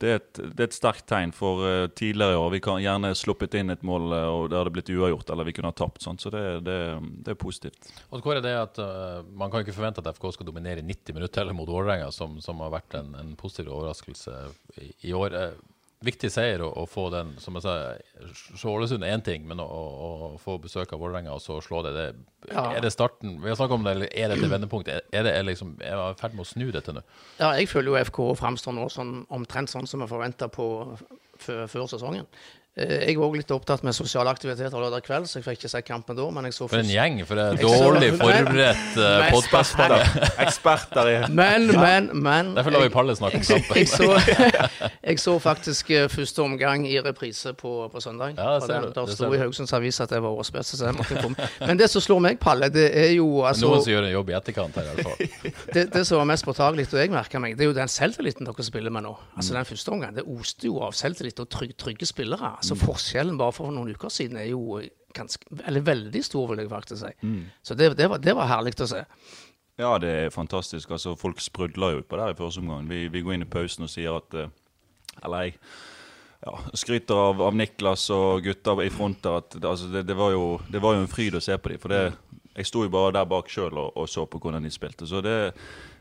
det 0.00 0.08
er, 0.08 0.16
et, 0.16 0.38
det 0.56 0.62
er 0.64 0.68
et, 0.70 0.74
sterkt 0.78 1.04
tegn 1.10 1.32
for 1.36 1.60
uh, 1.60 1.86
tidligere 1.92 2.38
år. 2.40 2.54
Vi 2.54 2.60
kan 2.64 2.78
gjerne 2.80 3.10
sluppet 3.18 3.52
inn 3.60 3.68
et 3.74 3.82
mål 3.84 4.14
uh, 4.14 4.28
og 4.32 4.46
det 4.48 4.56
hadde 4.56 4.72
blitt 4.72 4.92
uavgjort, 4.94 5.28
eller 5.34 5.44
vi 5.44 5.52
kunne 5.58 5.72
ha 5.74 5.76
tapt. 5.76 6.00
Sånn. 6.00 6.16
Så 6.16 6.32
det, 6.32 6.40
det, 6.64 6.76
det, 7.18 7.34
er 7.34 7.36
positivt. 7.36 7.90
Og 8.08 8.24
hvor 8.24 8.38
er 8.38 8.46
det 8.46 8.54
at 8.56 8.80
uh, 8.80 9.20
Man 9.28 9.52
kan 9.52 9.60
ikke 9.60 9.76
forvente 9.76 10.00
at 10.00 10.08
FK 10.16 10.30
skal 10.38 10.48
dominere 10.48 10.86
90 10.86 11.18
minutter 11.18 11.44
eller 11.44 11.58
mot 11.58 11.68
Vålerenga, 11.68 12.08
som, 12.16 12.38
som, 12.40 12.62
har 12.64 12.72
vært 12.78 12.96
en, 12.96 13.12
en 13.20 13.36
positiv 13.36 13.68
overraskelse 13.76 14.38
i, 14.80 14.88
i 15.10 15.12
år 15.12 15.36
viktig 16.04 16.30
seier 16.32 16.62
å, 16.64 16.70
å, 16.80 16.86
få 16.88 17.08
den 17.12 17.34
som 17.42 17.56
jeg 17.58 17.64
sa, 17.66 17.74
Ålesund 18.70 19.04
er 19.04 19.12
én 19.12 19.24
ting, 19.24 19.44
men 19.48 19.60
å, 19.60 19.66
å, 19.68 20.30
få 20.40 20.56
besøk 20.62 20.94
av 20.96 21.02
Vålerenga 21.02 21.34
og 21.34 21.42
så 21.44 21.58
slå 21.64 21.82
det, 21.84 21.92
det 21.96 22.06
ja. 22.54 22.70
Er 22.72 22.80
det 22.80 22.92
starten 22.94 23.36
Vi 23.42 23.50
har 23.50 23.58
snakket 23.58 23.76
om 23.76 23.84
det, 23.84 23.92
eller 23.98 24.14
er 24.16 24.32
det 24.32 24.38
et 24.38 24.52
vendepunkt? 24.54 24.88
Er, 24.88 25.04
er 25.12 25.26
det 25.26 25.34
er 25.36 25.44
liksom, 25.44 25.74
er 25.84 26.00
i 26.06 26.16
ferd 26.20 26.38
med 26.38 26.46
å 26.46 26.48
snu 26.48 26.70
dette 26.72 26.94
nå? 26.96 27.04
Ja, 27.36 27.52
jeg 27.58 27.68
føler 27.68 27.92
jo 27.92 28.04
FK 28.08 28.22
framstår 28.40 28.76
nå 28.78 28.88
sånn, 28.92 29.12
omtrent 29.28 29.72
sånn 29.72 29.88
som 29.90 30.00
vi 30.00 30.08
forventa 30.08 30.48
før, 30.54 30.96
før 31.68 31.92
sesongen. 31.92 32.28
Eh, 32.80 33.10
jeg 33.10 33.18
var 33.18 33.26
også 33.28 33.40
litt 33.40 33.50
opptatt 33.52 33.82
med 33.84 33.92
sosiale 33.96 34.32
aktiviteter 34.32 34.80
lørdag 34.80 35.04
kveld, 35.04 35.26
så 35.28 35.38
jeg 35.38 35.44
fikk 35.44 35.60
ikke 35.60 35.70
sett 35.72 35.84
kampen 35.84 36.16
da. 36.16 36.26
men 36.32 36.48
jeg 36.48 36.56
så 36.56 36.68
For 36.70 36.80
en 36.80 36.88
gjeng! 36.88 37.18
For 37.28 37.36
det 37.36 37.44
er 37.44 37.58
dårlig 37.60 38.08
forberedt 38.16 38.96
uh, 38.96 39.08
eh, 39.10 39.32
podkast. 39.34 39.82
Eksperter 40.40 41.10
i 41.10 41.16
Men, 41.28 41.68
men, 41.76 42.08
men 42.16 42.54
Derfor 42.56 42.72
lar 42.74 42.84
vi 42.86 42.92
Palle 42.94 43.16
snakke 43.18 43.42
om 43.42 43.44
kampen. 43.44 43.76
Jeg, 43.76 43.88
så, 43.90 44.08
jeg 45.10 45.20
så 45.20 45.34
faktisk 45.42 45.92
uh, 45.92 46.06
første 46.12 46.44
omgang 46.44 46.86
i 46.88 46.96
reprise 47.04 47.52
på, 47.58 47.74
på 47.92 48.00
søndag. 48.00 48.38
Ja, 48.38 48.56
det 48.56 48.70
ser 48.70 48.86
du. 48.86 48.94
Der 48.96 49.12
sto 49.12 49.28
i 49.34 49.42
Haugesunds 49.42 49.76
Avis 49.76 50.00
at 50.00 50.14
det 50.14 50.22
var 50.24 50.32
årets 50.32 50.52
beste, 50.54 50.80
så 50.80 50.88
jeg 50.88 50.96
måtte 50.96 51.20
komme. 51.20 51.50
Men 51.60 51.80
det 51.80 51.90
som 51.92 52.04
slår 52.04 52.24
meg, 52.30 52.40
Palle, 52.40 52.72
det 52.72 52.88
er 52.96 53.12
jo 53.18 53.42
altså, 53.44 53.68
Noen 53.68 53.84
som 53.84 53.92
gjør 53.92 54.08
en 54.08 54.14
jobb 54.14 54.32
i 54.32 54.38
etterkant 54.40 54.80
her, 54.80 54.88
i 54.88 54.94
hvert 54.96 55.10
fall. 55.10 55.18
Det, 55.74 55.84
det 55.92 56.00
som 56.06 56.18
var 56.18 56.26
mest 56.26 56.44
påtagelig, 56.46 56.88
og 56.90 56.98
jeg 56.98 57.12
merka 57.12 57.38
meg, 57.42 57.52
det 57.58 57.62
er 57.62 57.68
jo 57.68 57.74
den 57.76 57.90
selvtilliten 57.90 58.46
dere 58.48 58.64
spiller 58.64 58.90
med 58.94 59.04
nå. 59.04 59.12
Altså 59.36 59.54
Den 59.54 59.68
første 59.68 59.92
omgangen, 59.92 60.16
det 60.18 60.24
oste 60.26 60.66
jo 60.66 60.80
av 60.82 60.96
selvtillit 60.96 61.38
og 61.42 61.46
trygge, 61.52 61.76
trygge 61.78 62.08
spillere. 62.08 62.56
altså 62.56 62.69
Så 62.70 62.78
forskjellen 62.78 63.38
bare 63.40 63.54
for 63.56 63.74
noen 63.74 63.92
uker 63.94 64.12
siden 64.14 64.38
er 64.40 64.50
jo 64.52 64.80
ganske, 65.16 65.46
eller 65.66 65.84
veldig 65.84 66.24
stor, 66.24 66.48
vil 66.50 66.62
jeg 66.62 66.70
faktisk 66.70 67.02
si. 67.02 67.12
Mm. 67.26 67.44
Så 67.66 67.76
det, 67.78 67.92
det, 67.98 68.08
var, 68.10 68.22
det 68.22 68.34
var 68.38 68.50
herlig 68.50 68.76
å 68.80 68.90
se. 68.90 69.04
Ja, 69.80 69.94
det 69.98 70.10
er 70.10 70.34
fantastisk. 70.34 70.90
Altså, 70.90 71.14
Folk 71.16 71.40
sprudler 71.40 71.96
jo 71.96 72.02
på 72.04 72.18
det 72.20 72.32
i 72.34 72.38
første 72.38 72.60
omgang. 72.60 72.88
Vi, 72.90 73.06
vi, 73.08 73.22
går 73.24 73.36
inn 73.38 73.46
i 73.46 73.50
pausen 73.50 73.86
og 73.86 73.92
sier 73.92 74.18
at 74.18 74.36
eh, 74.36 74.52
Eller 75.24 75.46
jeg 75.46 75.56
ja, 76.40 76.54
skryter 76.76 77.20
av, 77.20 77.40
av, 77.44 77.56
Niklas 77.56 78.06
og 78.14 78.44
gutta 78.44 78.76
i 78.84 78.90
front 78.92 79.22
der 79.24 79.40
at 79.42 79.56
altså, 79.60 79.90
det, 79.92 80.06
det, 80.08 80.16
var 80.16 80.32
jo, 80.32 80.44
det, 80.72 80.80
var 80.80 80.96
jo, 80.96 81.04
en 81.04 81.10
fryd 81.12 81.36
å 81.36 81.42
se 81.44 81.56
på 81.56 81.72
dem. 81.72 81.80
For 81.82 81.92
det, 81.92 82.02
jeg 82.56 82.68
sto 82.68 82.84
jo 82.84 82.92
bare 82.92 83.14
der 83.18 83.28
bak 83.28 83.48
sjøl 83.52 83.72
og, 83.72 83.90
og, 83.96 84.08
så 84.08 84.26
på 84.28 84.40
hvordan 84.40 84.64
de 84.64 84.72
spilte. 84.72 85.08
Så 85.08 85.20
det, 85.24 85.36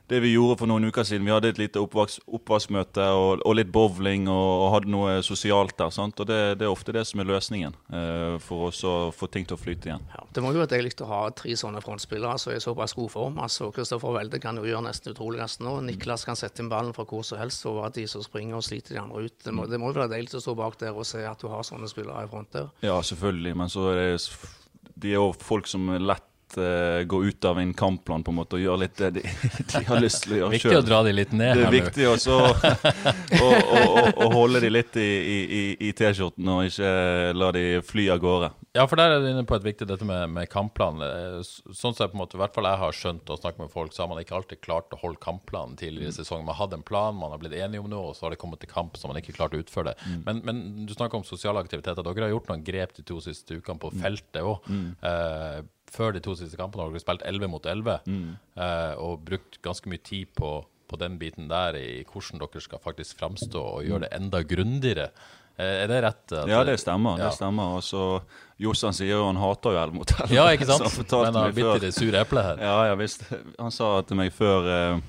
det 0.09 0.19
vi 0.23 0.31
gjorde 0.33 0.57
for 0.59 0.69
noen 0.69 0.89
uker 0.89 1.05
siden. 1.05 1.27
Vi 1.27 1.33
hadde 1.33 1.51
et 1.53 1.59
lite 1.61 1.81
oppvask, 1.81 2.23
oppvaskmøte 2.25 3.05
og, 3.13 3.43
og, 3.45 3.53
litt 3.57 3.69
bowling 3.73 4.27
og, 4.31 4.47
og, 4.49 4.67
hadde 4.75 4.91
noe 4.93 5.19
sosialt 5.25 5.75
der. 5.77 5.93
sant? 5.93 6.19
Og 6.19 6.29
det, 6.29 6.39
det 6.59 6.65
er 6.65 6.73
ofte 6.73 6.95
det 6.95 7.05
som 7.07 7.21
er 7.21 7.29
løsningen 7.29 7.77
uh, 7.93 8.35
for 8.43 8.69
oss 8.69 8.81
å 8.87 8.95
få 9.15 9.29
ting 9.31 9.47
til 9.49 9.57
å 9.57 9.61
flyte 9.61 9.91
igjen. 9.91 10.05
Ja, 10.15 10.25
det 10.33 10.43
må 10.43 10.53
jo 10.55 10.61
være 10.63 10.73
deilig 10.75 10.95
å 11.05 11.09
ha 11.11 11.21
tre 11.37 11.53
sånne 11.59 11.83
frontspillere 11.85 12.41
som 12.41 12.53
er 12.53 12.59
i 12.59 12.63
såpass 12.63 12.95
god 12.97 13.13
form. 13.13 13.41
altså 13.43 13.69
Kristoffer 13.75 14.15
Welde 14.17 14.41
kan 14.41 14.57
jo 14.57 14.65
gjøre 14.67 14.87
nesten 14.89 15.13
utroligst 15.13 15.61
nå. 15.65 15.77
Niklas 15.85 16.25
kan 16.27 16.39
sette 16.39 16.63
inn 16.63 16.71
ballen 16.71 16.95
fra 16.97 17.05
hvor 17.09 17.25
som 17.27 17.41
helst 17.41 17.67
og 17.69 17.83
at 17.85 17.99
de 17.99 18.07
som 18.09 18.25
springer 18.25 18.57
og 18.57 18.65
sliter 18.65 18.97
de 18.97 19.03
andre 19.03 19.27
ut. 19.27 19.37
Det 19.45 19.53
må, 19.53 19.67
det 19.69 19.81
må 19.81 19.93
jo 19.93 19.99
være 20.01 20.15
deilig 20.15 20.39
å 20.39 20.43
stå 20.43 20.57
bak 20.57 20.79
der 20.81 20.97
og 20.97 21.07
se 21.07 21.21
at 21.25 21.41
du 21.41 21.51
har 21.53 21.65
sånne 21.67 21.89
spillere 21.91 22.25
i 22.25 22.31
front 22.31 22.49
der. 22.55 22.71
Ja, 22.85 22.97
selvfølgelig. 23.05 23.53
Men 23.61 23.69
så 23.71 23.91
er 23.93 24.01
det 24.01 24.15
de 24.99 25.13
er 25.13 25.21
jo 25.21 25.29
folk 25.39 25.67
som 25.69 25.87
lett 26.01 26.28
uh, 26.57 27.03
gå 27.09 27.21
ut 27.25 27.45
av 27.45 27.59
en 27.59 27.73
kampplan 27.73 28.23
på 28.23 28.33
en 28.33 28.39
måte 28.39 28.57
og 28.57 28.63
gjøre 28.63 28.83
litt 28.85 28.97
det 29.01 29.11
de, 29.19 29.23
de 29.73 29.83
har 29.87 30.01
lyst 30.01 30.23
til 30.25 30.37
å 30.37 30.39
gjøre 30.41 30.61
sjøl. 30.61 30.71
Viktig 30.71 30.79
å 30.79 30.87
dra 30.87 31.01
de 31.05 31.13
litt 31.15 31.35
ned. 31.35 31.59
Det 31.59 31.67
er 31.67 31.75
viktig 31.75 32.07
også 32.09 32.39
å 34.23 34.31
holde 34.33 34.63
de 34.63 34.71
litt 34.73 34.97
i, 34.99 35.09
i, 35.35 35.61
i 35.89 35.93
T-skjorten 35.97 36.53
og 36.55 36.71
ikke 36.71 36.89
la 37.37 37.51
de 37.55 37.65
fly 37.85 38.09
av 38.15 38.23
gårde. 38.23 38.51
Ja, 38.77 38.83
for 38.85 38.99
der 38.99 39.15
er 39.15 39.23
du 39.23 39.27
inne 39.31 39.45
på 39.49 39.57
et 39.57 39.65
viktig 39.65 39.87
dette 39.89 40.05
med, 40.05 40.29
med 40.29 40.49
kampplan. 40.51 41.01
Eh, 41.01 41.39
sånn 41.43 41.95
som 41.95 42.03
jeg 42.03 42.11
på 42.11 42.19
en 42.19 42.21
måte, 42.21 42.37
i 42.37 42.41
hvert 42.41 42.53
fall 42.53 42.67
jeg 42.69 42.79
har 42.83 42.95
skjønt 42.95 43.31
og 43.33 43.39
snakket 43.41 43.63
med 43.63 43.71
folk, 43.73 43.95
så 43.95 44.03
har 44.03 44.11
man 44.11 44.21
ikke 44.21 44.35
alltid 44.37 44.61
klart 44.61 44.93
å 44.93 44.99
holde 45.01 45.21
kampplanen 45.23 45.73
tidligere 45.79 46.13
i 46.13 46.17
sesongen. 46.19 46.45
Man 46.45 46.57
hadde 46.59 46.77
en 46.77 46.85
plan, 46.85 47.17
man 47.17 47.33
har 47.33 47.41
blitt 47.41 47.57
enige 47.57 47.81
om 47.81 47.89
noe, 47.89 48.11
og 48.11 48.17
så 48.17 48.27
har 48.27 48.35
det 48.35 48.41
kommet 48.41 48.61
til 48.61 48.69
kamp 48.69 48.99
så 48.99 49.09
man 49.09 49.17
ikke 49.17 49.33
klart 49.39 49.57
å 49.57 49.63
utføre 49.63 49.89
det. 49.89 49.97
Mm. 50.05 50.21
Men, 50.27 50.43
men, 50.45 50.61
du 50.85 50.93
snakker 50.93 51.17
om 51.17 51.25
sosiale 51.25 51.63
aktiviteter. 51.65 52.05
Dere 52.05 52.27
har 52.27 52.35
gjort 52.35 52.53
noen 52.53 52.65
grep 52.67 52.93
de 52.99 53.07
to 53.09 53.17
siste 53.25 53.57
ukene 53.57 53.81
på 53.81 53.91
feltet 53.97 54.41
òg. 54.45 54.69
Mm. 54.69 54.87
Eh, 55.09 55.59
før 55.93 56.15
de 56.15 56.21
to 56.23 56.35
siste 56.37 56.59
kampene 56.59 56.85
har 56.85 56.93
dere 56.93 57.03
spilt 57.03 57.25
11 57.27 57.51
mot 57.51 57.65
11 57.65 57.97
mm. 58.05 58.29
eh, 58.59 58.93
og 59.01 59.25
brukt 59.27 59.59
ganske 59.65 59.91
mye 59.91 60.03
tid 60.05 60.31
på, 60.37 60.53
på, 60.89 61.01
den 61.01 61.19
biten 61.21 61.49
der 61.51 61.77
i 61.79 61.89
hvordan 62.07 62.41
dere 62.43 62.63
skal 62.63 62.81
faktisk 62.83 63.19
framstå 63.19 63.65
og 63.75 63.83
gjøre 63.87 64.07
det 64.07 64.13
enda 64.19 64.43
grundigere. 64.47 65.09
Eh, 65.59 65.83
er 65.83 65.91
det 65.91 66.01
rett? 66.05 66.35
ja, 66.47 66.63
det 66.63 66.79
stemmer. 66.79 67.19
Ja. 67.19 67.29
det 67.29 67.37
stemmer. 67.37 67.77
Og 67.77 67.83
så 67.83 68.21
Jossan 68.61 68.95
sier 68.95 69.17
jo 69.17 69.27
han 69.27 69.39
hater 69.39 69.75
jo 69.75 69.83
11 69.83 69.99
mot 69.99 70.15
11. 70.17 70.35
Ja, 70.35 70.49
ikke 70.55 70.69
sant? 70.69 70.87
Men 71.11 71.31
han 71.31 71.39
har 71.43 71.55
bitt 71.55 71.71
i 71.75 71.85
det 71.87 71.93
sure 71.97 72.25
eplet 72.25 72.51
her. 72.51 72.65
Ja, 72.69 72.75
ja 72.91 72.99
visst. 72.99 73.27
Han 73.59 73.73
sa 73.75 73.97
til 74.07 74.19
meg 74.19 74.31
før 74.35 74.69
eh, 74.73 75.07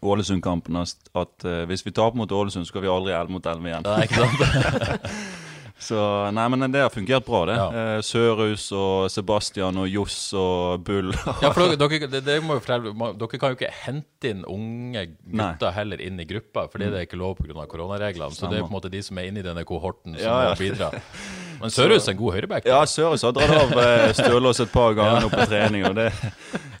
Ålesund-kampen 0.00 0.78
at, 0.80 1.44
uh, 1.44 1.64
hvis 1.68 1.84
vi 1.84 1.92
taper 1.92 2.16
mot 2.16 2.32
Ålesund, 2.32 2.64
skal 2.64 2.80
vi 2.80 2.88
aldri 2.88 3.12
11 3.12 3.34
mot 3.34 3.46
11 3.46 3.68
igjen. 3.68 3.84
Ja, 3.84 3.98
ikke 4.06 4.22
sant? 4.24 5.10
Så 5.80 5.98
nei, 6.36 6.44
men 6.52 6.66
det 6.72 6.82
har 6.84 6.92
fungert 6.92 7.24
bra, 7.24 7.40
det. 7.48 7.56
Ja. 7.56 7.68
Eh, 7.70 8.00
Sørhus 8.04 8.66
og 8.76 9.08
Sebastian 9.12 9.80
og 9.80 9.88
Johs 9.88 10.18
og 10.36 10.84
Bull. 10.84 11.14
ja, 11.40 11.50
for 11.56 11.72
dere, 11.72 12.10
det, 12.12 12.22
det 12.26 12.38
må 12.44 12.58
jo 12.58 12.64
fortelle, 12.64 12.92
dere 13.20 13.40
kan 13.40 13.54
jo 13.54 13.58
ikke 13.58 13.72
hente 13.86 14.34
inn 14.34 14.44
unge 14.44 15.06
gutter 15.16 15.70
nei. 15.70 15.74
heller 15.78 16.04
inn 16.04 16.20
i 16.20 16.28
gruppa, 16.28 16.66
fordi 16.72 16.88
mm. 16.88 16.92
det 16.92 17.00
er 17.00 17.08
ikke 17.08 17.20
lov 17.20 17.38
pga. 17.40 17.66
koronareglene. 17.70 18.36
Så 18.36 18.50
det 18.52 18.60
er 18.60 18.66
på 18.66 18.72
en 18.72 18.76
måte 18.76 18.92
de 18.92 19.02
som 19.04 19.18
er 19.20 19.30
inne 19.30 19.42
i 19.42 19.46
denne 19.46 19.64
kohorten, 19.68 20.18
som 20.18 20.26
ja, 20.26 20.50
ja. 20.50 20.52
må 20.52 20.60
bidra. 20.60 20.92
Men 21.60 21.72
Sørhus 21.72 22.06
er 22.08 22.14
en 22.14 22.18
god 22.18 22.36
høyreback. 22.36 22.66
Ja, 22.68 22.80
Sørhus 22.88 23.22
har 23.26 23.34
dratt 23.36 23.52
av 23.52 23.74
eh, 23.82 24.10
Stølås 24.16 24.62
et 24.64 24.72
par 24.72 24.94
ganger 24.96 25.26
nå 25.26 25.28
på 25.32 25.44
trening. 25.50 25.84
og 25.90 25.96
det, 25.98 26.06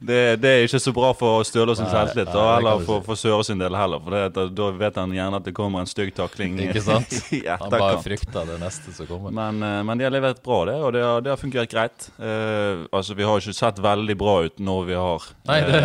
det, 0.00 0.20
det, 0.40 0.52
er 0.52 0.64
ikke 0.64 0.80
så 0.80 0.94
bra 0.96 1.10
for 1.16 1.44
Stølås 1.44 1.82
sin 1.82 1.90
selvtillit, 1.92 2.32
eller 2.32 2.80
for, 2.88 3.04
for 3.04 3.20
Sørhus 3.20 3.50
sin 3.50 3.60
del 3.60 3.76
heller. 3.76 4.00
For 4.00 4.16
det, 4.16 4.46
da 4.56 4.70
vet 4.80 4.96
han 5.02 5.12
gjerne 5.12 5.42
at 5.42 5.50
det 5.50 5.54
kommer 5.56 5.84
en 5.84 5.90
stygg 5.90 6.14
takling. 6.16 6.56
Ikke 6.64 6.84
sant? 6.86 7.12
han 7.60 7.76
bare 7.76 8.00
frykter 8.04 8.48
det 8.48 8.56
neste 8.62 8.96
som 8.96 9.10
kommer. 9.10 9.36
Men, 9.36 9.60
eh, 9.66 9.76
men, 9.84 10.00
de 10.00 10.08
har 10.08 10.16
levert 10.16 10.40
bra, 10.46 10.62
det, 10.70 10.80
og 10.80 10.96
det 10.96 11.04
har, 11.04 11.20
det 11.26 11.34
har 11.34 11.40
fungert 11.44 11.76
greit. 11.76 12.08
Uh, 12.16 12.88
altså, 12.88 13.14
Vi 13.18 13.28
har 13.28 13.44
ikke 13.44 13.56
sett 13.60 13.84
veldig 13.84 14.16
bra 14.20 14.38
ut 14.48 14.60
når 14.64 14.84
vi 14.88 14.96
har 14.96 15.30
Nei, 15.50 15.62
det, 15.68 15.80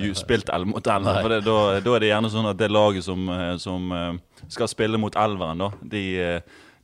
eh, 0.00 0.10
spilt 0.16 0.48
L 0.54 0.64
mot 0.72 0.80
L. 0.80 1.08
For 1.20 1.34
da, 1.36 1.40
da, 1.44 1.96
er 1.96 2.06
det 2.06 2.14
gjerne 2.14 2.32
sånn 2.32 2.48
at 2.48 2.60
det 2.60 2.72
laget 2.72 3.04
som, 3.04 3.28
som 3.60 3.92
skal 4.48 4.70
spille 4.70 5.00
mot 5.00 5.16
elveren, 5.18 5.60
da, 5.60 5.72
de 5.92 6.04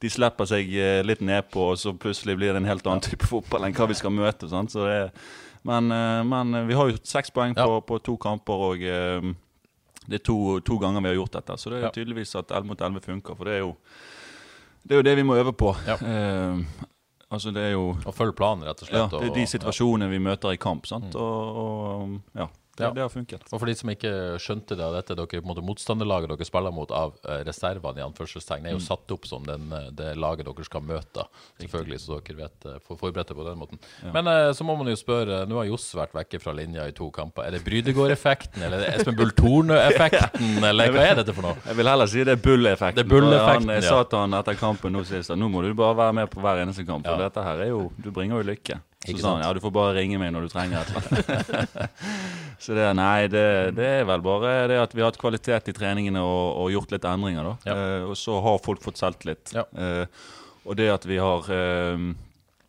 de 0.00 0.10
slipper 0.10 0.48
seg 0.48 0.72
eh, 0.72 1.02
litt 1.04 1.20
nedpå, 1.24 1.70
og 1.72 1.78
så 1.80 1.92
plutselig 1.92 2.38
blir 2.38 2.54
det 2.54 2.62
en 2.62 2.70
helt 2.70 2.86
annen 2.88 3.04
type 3.04 3.26
fotball 3.28 3.66
enn 3.66 3.76
hva 3.76 3.88
vi 3.90 3.98
skal 3.98 4.14
møte. 4.14 4.48
Det, 4.48 5.00
men, 5.68 5.92
eh, 5.92 6.20
men, 6.24 6.56
vi 6.68 6.78
har 6.78 6.90
jo 6.90 7.00
seks 7.04 7.32
poeng 7.36 7.56
på, 7.56 7.68
ja. 7.76 7.82
på, 7.84 7.98
to 8.04 8.16
kamper, 8.20 8.66
og 8.70 8.84
eh, 8.84 9.32
det 10.06 10.20
er 10.20 10.24
to, 10.24 10.38
to, 10.66 10.78
ganger 10.80 11.04
vi 11.04 11.12
har 11.12 11.20
gjort 11.20 11.36
dette. 11.36 11.58
Så 11.60 11.72
det 11.72 11.80
er 11.80 11.88
ja. 11.88 11.92
tydeligvis 11.94 12.32
at 12.40 12.50
11 12.50 12.72
mot 12.72 12.86
11 12.88 13.04
funker, 13.04 13.36
for 13.36 13.50
det 13.50 13.58
er 13.58 13.62
jo 13.66 13.74
det, 14.80 14.94
er 14.94 15.02
jo 15.02 15.08
det 15.10 15.16
vi 15.18 15.26
må 15.28 15.36
øve 15.36 15.52
på. 15.52 15.74
Ja. 15.86 15.98
Eh, 16.00 16.86
altså 17.28 17.52
det 17.54 17.66
er 17.68 17.74
jo 17.76 17.92
Å 18.08 18.14
følge 18.16 18.38
planen, 18.38 18.64
rett 18.66 18.80
og 18.80 18.88
slett. 18.88 19.12
Ja, 19.12 19.20
det 19.20 19.28
er 19.28 19.36
de 19.36 19.46
situasjonene 19.52 20.08
vi 20.10 20.22
møter 20.24 20.56
i 20.56 20.60
kamp. 20.60 20.88
sant? 20.88 21.12
Mm. 21.12 21.20
Og, 21.20 21.60
og, 21.60 22.40
ja. 22.40 22.48
Det, 22.80 22.86
ja. 22.86 22.92
det, 22.94 23.02
har 23.04 23.12
funket. 23.12 23.44
Og 23.50 23.60
for 23.60 23.68
de 23.68 23.74
som 23.76 23.90
ikke 23.92 24.12
skjønte 24.40 24.76
det, 24.78 24.84
av 24.84 24.96
dette 24.96 25.16
dere 25.18 25.42
måte 25.46 25.64
motstanderlaget 25.64 26.32
dere 26.32 26.48
spiller 26.48 26.74
mot 26.74 26.90
av 26.94 27.12
uh, 27.26 27.40
reservene, 27.46 28.00
i 28.00 28.06
anførselstegn, 28.06 28.68
er 28.68 28.76
jo 28.76 28.80
mm. 28.80 28.86
satt 28.86 29.14
opp 29.14 29.28
som 29.28 29.44
den, 29.46 29.68
eh, 29.76 29.90
det 29.96 30.14
laget 30.20 30.48
dere 30.48 30.66
skal 30.66 30.84
møte. 30.86 31.26
Selvfølgelig, 31.60 32.00
så 32.00 32.18
dere 32.18 32.38
vet 32.40 32.68
uh, 32.70 32.78
forberedt 32.88 33.34
på 33.36 33.46
den 33.46 33.60
måten. 33.60 33.82
Ja. 34.00 34.14
Men 34.16 34.30
uh, 34.30 34.50
så 34.56 34.66
må 34.66 34.76
man 34.80 34.88
jo 34.90 34.96
spørre, 34.98 35.42
nå 35.50 35.60
har 35.60 35.68
Johs 35.68 35.88
vært 35.98 36.16
vekke 36.16 36.40
fra 36.42 36.54
linja 36.56 36.88
i 36.88 36.96
to 36.96 37.10
kamper. 37.14 37.46
Er 37.46 37.58
det 37.58 37.62
Brydegård-effekten, 37.68 38.64
eller 38.64 38.80
er 38.80 38.86
det 38.86 39.00
Espen 39.00 39.18
Bull 39.18 39.34
Torne-effekten, 39.36 40.60
eller 40.70 40.94
hva 40.94 41.06
er 41.12 41.20
dette 41.20 41.36
for 41.36 41.50
noe? 41.50 41.58
Jeg 41.66 41.80
vil 41.80 41.92
heller 41.92 42.10
si 42.10 42.24
det 42.24 42.36
er 42.38 42.44
Bull-effekten. 42.48 43.00
Det 43.00 43.06
er 43.06 43.12
Bull-effekten, 43.12 43.74
Jeg 43.76 43.88
sa 43.88 44.02
til 44.04 44.24
han 44.24 44.40
etter 44.40 44.60
kampen 44.60 44.96
nå 44.96 45.04
sist 45.08 45.30
nå 45.40 45.48
må 45.52 45.62
du 45.64 45.72
bare 45.78 45.96
være 45.96 46.16
med 46.20 46.30
på 46.32 46.42
hver 46.42 46.64
eneste 46.64 46.86
kamp, 46.88 47.06
for 47.06 47.20
ja. 47.20 47.28
dette 47.28 47.44
her 47.44 47.66
er 47.66 47.74
jo 47.74 47.84
Du 48.00 48.10
bringer 48.14 48.40
jo 48.40 48.48
lykke. 48.50 48.80
Så 49.06 49.16
sa 49.18 49.30
han 49.32 49.42
ja, 49.46 49.52
du 49.56 49.60
får 49.64 49.72
bare 49.72 49.94
ringe 49.96 50.18
meg 50.20 50.28
når 50.34 50.44
du 50.44 50.52
trenger 50.52 50.82
et 50.84 51.92
Så 52.60 52.74
det, 52.76 52.84
nei, 52.98 53.30
det, 53.32 53.44
det, 53.72 53.86
er 54.02 54.08
vel 54.08 54.20
bare 54.20 54.66
det 54.68 54.76
at 54.76 54.92
vi 54.92 55.00
har 55.00 55.08
hatt 55.08 55.20
kvalitet 55.20 55.70
i 55.72 55.74
treningene 55.76 56.20
og, 56.20 56.58
og 56.60 56.74
gjort 56.74 56.92
litt 56.92 57.06
endringer, 57.08 57.46
da. 57.48 57.54
Ja. 57.64 57.76
Uh, 57.78 58.10
og 58.10 58.18
så 58.20 58.36
har 58.44 58.60
folk 58.60 58.84
fått 58.84 59.00
selvtillit. 59.00 59.54
Ja. 59.56 59.64
Uh, 59.72 60.04
og 60.68 60.76
det 60.76 60.90
at 60.92 61.08
vi 61.08 61.16
har 61.16 61.48
uh, 61.48 62.04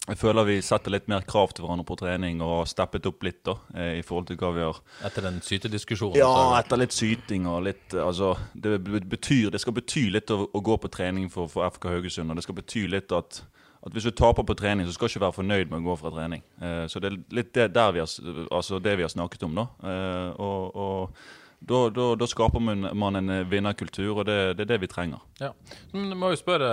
Jeg 0.07 0.19
føler 0.21 0.47
vi 0.47 0.57
setter 0.63 0.95
litt 0.95 1.11
mer 1.11 1.27
krav 1.27 1.51
til 1.51 1.65
hverandre 1.65 1.89
på 1.91 1.99
trening 1.99 2.39
og 2.39 2.61
har 2.61 2.71
steppet 2.71 3.11
opp 3.11 3.27
litt 3.27 3.43
da, 3.43 3.57
i 3.99 4.01
forhold 4.01 4.31
til 4.31 4.39
hva 4.39 4.55
vi 4.55 4.63
har 4.63 4.79
Etter 5.11 5.27
den 5.27 5.43
sytediskusjonen? 5.43 6.15
Ja, 6.23 6.31
etter 6.61 6.79
litt 6.79 6.95
syting 6.95 7.51
og 7.51 7.65
litt 7.67 7.93
Altså, 7.93 8.31
det 8.55 8.79
betyr 8.87 9.51
Det 9.51 9.61
skal 9.61 9.75
bety 9.75 10.07
litt 10.15 10.31
å, 10.31 10.45
å 10.47 10.63
gå 10.63 10.79
på 10.79 10.89
trening 10.95 11.27
for, 11.29 11.51
for 11.51 11.67
FK 11.67 11.91
Haugesund, 11.91 12.31
og 12.31 12.39
det 12.39 12.47
skal 12.47 12.57
bety 12.63 12.87
litt 12.95 13.11
at 13.13 13.43
at 13.81 13.95
hvis 13.95 14.05
du 14.05 14.13
taper 14.13 14.45
på 14.45 14.55
trening, 14.57 14.85
så 14.85 14.93
skal 14.93 15.09
du 15.09 15.15
ikke 15.15 15.25
være 15.25 15.37
fornøyd 15.39 15.69
med 15.71 15.81
å 15.81 15.89
gå 15.89 15.99
fra 16.03 16.13
trening. 16.13 16.43
Eh, 16.61 16.85
så 16.91 17.01
det 17.01 17.11
er 17.11 17.21
litt 17.33 17.53
det, 17.57 17.69
vi 17.95 18.03
har, 18.03 18.17
altså 18.53 18.81
det 18.83 18.97
vi 18.99 19.05
har 19.07 19.13
snakket 19.13 19.47
om, 19.47 19.55
da. 19.57 19.69
Eh, 19.89 20.27
og, 20.37 20.75
og 20.77 21.23
da, 21.61 21.79
da, 21.93 22.05
da, 22.17 22.25
skaper 22.29 22.61
man 22.61 23.17
en 23.19 23.33
vinnerkultur, 23.49 24.15
og 24.15 24.23
det, 24.25 24.37
det, 24.57 24.65
er 24.65 24.69
det 24.71 24.79
vi 24.81 24.89
trenger. 24.89 25.21
Ja. 25.41 25.51
Men 25.93 26.13
må 26.17 26.31
jo 26.33 26.39
spørre, 26.39 26.69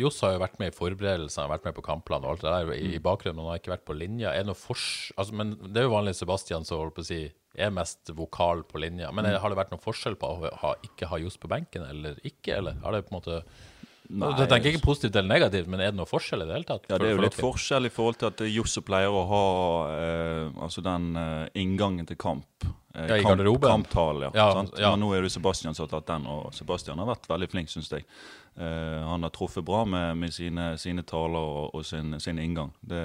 Johs 0.00 0.20
har 0.24 0.32
jo 0.34 0.40
vært 0.44 0.56
med 0.60 0.72
i 0.72 0.76
forberedelsene, 0.76 1.48
vært 1.52 1.68
med 1.68 1.76
på 1.76 1.84
kampplan 1.84 2.24
og 2.24 2.34
alt 2.34 2.44
det 2.44 2.54
der 2.54 2.72
i, 2.76 2.94
i 2.96 3.02
bakgrunnen, 3.04 3.36
men 3.36 3.48
han 3.48 3.56
har 3.56 3.60
ikke 3.60 3.74
vært 3.74 3.88
på 3.88 3.96
linja. 3.96 4.32
Er 4.32 4.44
det 4.44 4.52
noe 4.52 4.60
fors... 4.60 4.86
Altså, 5.16 5.36
men 5.36 5.56
det 5.60 5.82
er 5.82 5.88
jo 5.88 5.96
vanlig 5.96 6.16
Sebastian 6.16 6.64
som 6.68 6.80
holder 6.80 6.96
på 6.96 7.04
å 7.04 7.10
si 7.10 7.22
er 7.58 7.74
mest 7.74 8.12
vokal 8.16 8.62
på 8.68 8.80
linja. 8.80 9.10
Men 9.12 9.28
er, 9.28 9.40
har 9.42 9.52
det 9.52 9.58
vært 9.58 9.72
noen 9.74 9.82
forskjell 9.82 10.16
på 10.20 10.30
å 10.30 10.52
ha, 10.62 10.74
ikke 10.86 11.08
ha 11.10 11.18
Johs 11.20 11.36
på 11.40 11.50
benken 11.50 11.84
eller 11.88 12.20
ikke, 12.26 12.54
eller 12.58 12.78
har 12.84 12.94
det 12.94 13.04
på 13.08 13.12
en 13.12 13.18
måte 13.18 13.42
Nei, 14.08 14.30
du 14.38 14.44
tenker 14.48 14.72
ikke 14.72 14.86
positivt 14.86 15.16
eller 15.18 15.28
negativt, 15.28 15.68
men 15.68 15.82
er 15.84 15.92
det 15.92 15.98
noe 15.98 16.08
forskjell 16.08 16.44
i 16.44 16.48
det 16.48 16.54
hele 16.56 16.68
tatt? 16.68 16.86
Ja, 16.88 16.96
Det 16.96 17.10
er 17.10 17.16
jo 17.16 17.24
litt 17.26 17.36
forskjell 17.36 17.88
i 17.88 17.92
forhold 17.92 18.16
til 18.22 18.30
at 18.30 18.42
Josse 18.48 18.80
pleier 18.86 19.12
å 19.12 19.24
ha 19.28 19.44
eh, 19.92 20.44
altså 20.64 20.84
den 20.84 21.10
eh, 21.20 21.44
inngangen 21.60 22.08
til 22.08 22.16
kamp. 22.20 22.64
Eh, 22.94 23.04
ja, 23.04 23.18
i 23.20 23.22
garderoben? 23.22 23.68
Kamptale, 23.68 24.30
ja. 24.30 24.30
ja, 24.34 24.66
ja. 24.80 24.90
Men 24.90 25.04
nå 25.04 25.12
er 25.14 25.26
det 25.26 25.32
Sebastian 25.34 25.76
som 25.76 25.84
har 25.84 25.92
tatt 25.92 26.08
den, 26.08 26.26
og 26.30 26.54
Sebastian 26.56 27.00
har 27.02 27.10
vært 27.10 27.28
veldig 27.28 27.48
flink, 27.52 27.72
syns 27.72 27.90
jeg. 27.92 28.06
Eh, 28.58 29.00
han 29.04 29.22
har 29.22 29.34
truffet 29.34 29.64
bra 29.64 29.84
med, 29.84 30.16
med 30.18 30.34
sine, 30.34 30.72
sine, 30.80 31.04
taler 31.06 31.38
og, 31.38 31.74
og 31.76 31.84
sin, 31.86 32.16
sin, 32.20 32.40
inngang. 32.42 32.72
Det, 32.80 33.02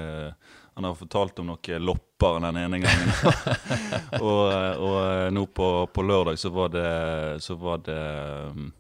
han 0.74 0.88
har 0.88 0.95
fortalt 0.98 1.43
om 1.43 1.51
noen 1.51 1.83
lopper 1.83 2.39
den 2.41 2.62
ene 2.63 2.79
gangen. 2.81 3.12
og, 4.24 4.45
og, 4.48 4.95
eh, 5.03 5.27
nå 5.36 5.45
på, 5.51 5.74
på, 5.93 6.07
lørdag 6.07 6.39
så 6.41 6.53
var 6.55 6.72
det, 6.74 6.88
så 7.43 7.60
var 7.60 7.83
det 7.86 8.00
um, 8.55 8.72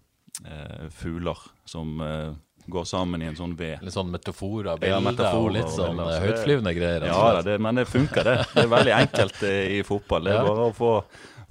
eh, 0.41 0.89
fugler 0.89 1.37
som 1.65 2.01
eh, 2.01 2.33
går 2.65 2.83
sammen 2.87 3.21
i 3.21 3.27
en 3.27 3.35
sånn 3.35 3.55
V. 3.59 3.73
Litt 3.83 3.95
sånn 3.95 4.11
metaforer, 4.13 4.77
bilder 4.79 4.95
ja, 4.95 4.99
metafor, 5.03 5.49
og 5.49 5.55
litt 5.55 5.71
sånn 5.73 5.99
og 5.99 6.11
eh, 6.11 6.21
høytflyvende 6.23 6.73
greier. 6.77 7.07
Ja, 7.09 7.19
altså. 7.19 7.45
det, 7.49 7.57
men 7.63 7.81
det 7.81 7.87
funker, 7.91 8.23
det. 8.29 8.37
Det 8.53 8.65
er 8.65 8.71
veldig 8.71 8.95
enkelt 8.97 9.43
eh, 9.49 9.63
i 9.79 9.81
fotball. 9.87 10.29
Det 10.29 10.37
er 10.37 10.47
bare 10.47 10.69
å 10.69 10.75
få, 10.75 10.93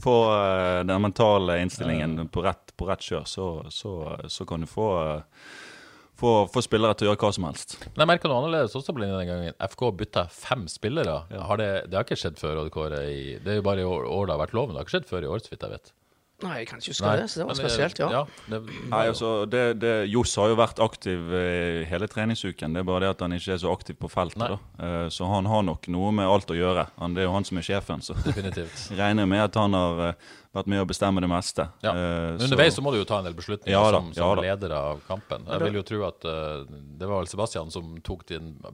få 0.02 0.16
uh, 0.32 0.78
den 0.88 1.04
mentale 1.04 1.60
innstillingen 1.62 2.16
på 2.32 2.46
rett, 2.46 2.72
på 2.76 2.88
rett 2.88 3.04
kjør, 3.04 3.28
så, 3.28 3.50
så, 3.70 3.92
så, 4.32 4.48
kan 4.48 4.64
du 4.64 4.70
få 4.70 4.88
få, 6.22 6.32
få 6.54 6.62
spillere 6.64 6.96
til 6.96 7.08
å 7.08 7.12
gjøre 7.12 7.22
hva 7.26 7.32
som 7.34 7.48
helst. 7.50 7.76
Men 7.92 8.04
jeg 8.04 8.10
merker 8.14 8.30
noe 8.30 8.42
annerledes 8.42 8.76
også 8.78 8.94
på 8.94 9.02
denne 9.02 9.24
gangen. 9.28 9.56
FK 9.72 9.88
bytta 10.00 10.28
fem 10.32 10.68
spillere. 10.70 11.22
Har 11.48 11.60
det, 11.60 11.72
det 11.90 11.98
har 11.98 12.06
ikke 12.06 12.20
skjedd 12.20 12.38
før, 12.40 12.62
Odd 12.62 12.70
Kåre. 12.74 13.02
i- 13.10 13.40
Det 13.42 13.56
er 13.56 13.58
jo 13.60 13.66
bare 13.66 13.82
i 13.82 13.88
år, 13.88 14.06
år 14.06 14.30
det 14.30 14.36
har 14.36 14.46
vært 14.46 14.54
loven. 14.56 14.74
Det 14.76 14.80
har 14.80 14.86
ikke 14.88 14.96
skjedd 14.96 15.10
før 15.10 15.26
i 15.26 15.32
år, 15.34 15.42
så 15.44 15.52
vidt 15.52 15.66
jeg 15.66 15.74
vet. 15.76 15.92
Nei, 16.42 16.56
jeg 16.62 16.68
kan 16.70 16.82
ikke 16.82 16.92
huske 16.92 17.06
Nei, 17.06 17.14
det, 17.20 17.26
så 17.30 17.40
det 17.40 17.46
var 17.46 17.56
men 17.56 17.60
spesielt, 17.60 18.00
ja. 18.02 18.22
det, 18.50 18.60
Nei, 18.90 19.02
altså, 19.12 19.30
det, 19.46 19.62
det, 19.82 19.92
Johs 20.10 20.34
har 20.40 20.50
jo 20.52 20.58
vært 20.58 20.82
aktiv 20.82 21.34
eh, 21.38 21.82
hele 21.90 22.08
treningsuken. 22.10 22.74
Det 22.74 22.82
er 22.82 22.88
bare 22.88 23.04
det 23.06 23.12
at 23.14 23.24
han 23.26 23.36
ikke 23.36 23.54
er 23.56 23.62
så 23.62 23.72
aktiv 23.74 23.98
på 24.00 24.10
feltet. 24.12 24.42
Nei. 24.42 24.50
da. 24.54 24.86
Eh, 24.86 25.08
så 25.14 25.30
han 25.30 25.48
har 25.50 25.66
nok 25.66 25.88
noe 25.92 26.12
med 26.18 26.30
alt 26.30 26.50
å 26.50 26.58
gjøre. 26.58 26.88
Han, 27.02 27.16
det 27.16 27.24
er 27.24 27.30
jo 27.30 27.34
han 27.36 27.48
som 27.48 27.60
er 27.62 27.68
sjefen. 27.68 28.04
Så 28.04 28.16
definitivt. 28.24 28.84
jeg 28.90 29.00
regner 29.00 29.28
med 29.30 29.44
at 29.46 29.60
han 29.60 29.78
har 29.78 30.06
eh, 30.08 30.30
vært 30.52 30.68
med 30.68 30.82
å 30.82 30.86
bestemme 30.88 31.22
det 31.24 31.28
meste. 31.30 31.66
Ja. 31.84 31.92
Eh, 31.96 32.26
Men 32.36 32.46
Underveis 32.46 32.76
så 32.76 32.84
må 32.84 32.92
du 32.92 32.98
jo 33.00 33.06
ta 33.08 33.20
en 33.20 33.28
del 33.28 33.36
beslutninger 33.36 33.72
Ja 33.72 33.82
da, 33.88 34.00
som, 34.00 34.10
som 34.16 34.32
ja, 34.34 34.44
leder 34.50 34.74
av 34.76 35.00
kampen. 35.06 35.46
Jeg 35.48 35.64
vil 35.64 35.78
jo 35.80 35.84
tro 35.88 36.00
at 36.08 36.26
uh, 36.28 36.64
det 36.68 37.08
var 37.08 37.22
vel 37.22 37.30
Sebastian 37.30 37.72
som 37.74 37.94
tok 38.04 38.26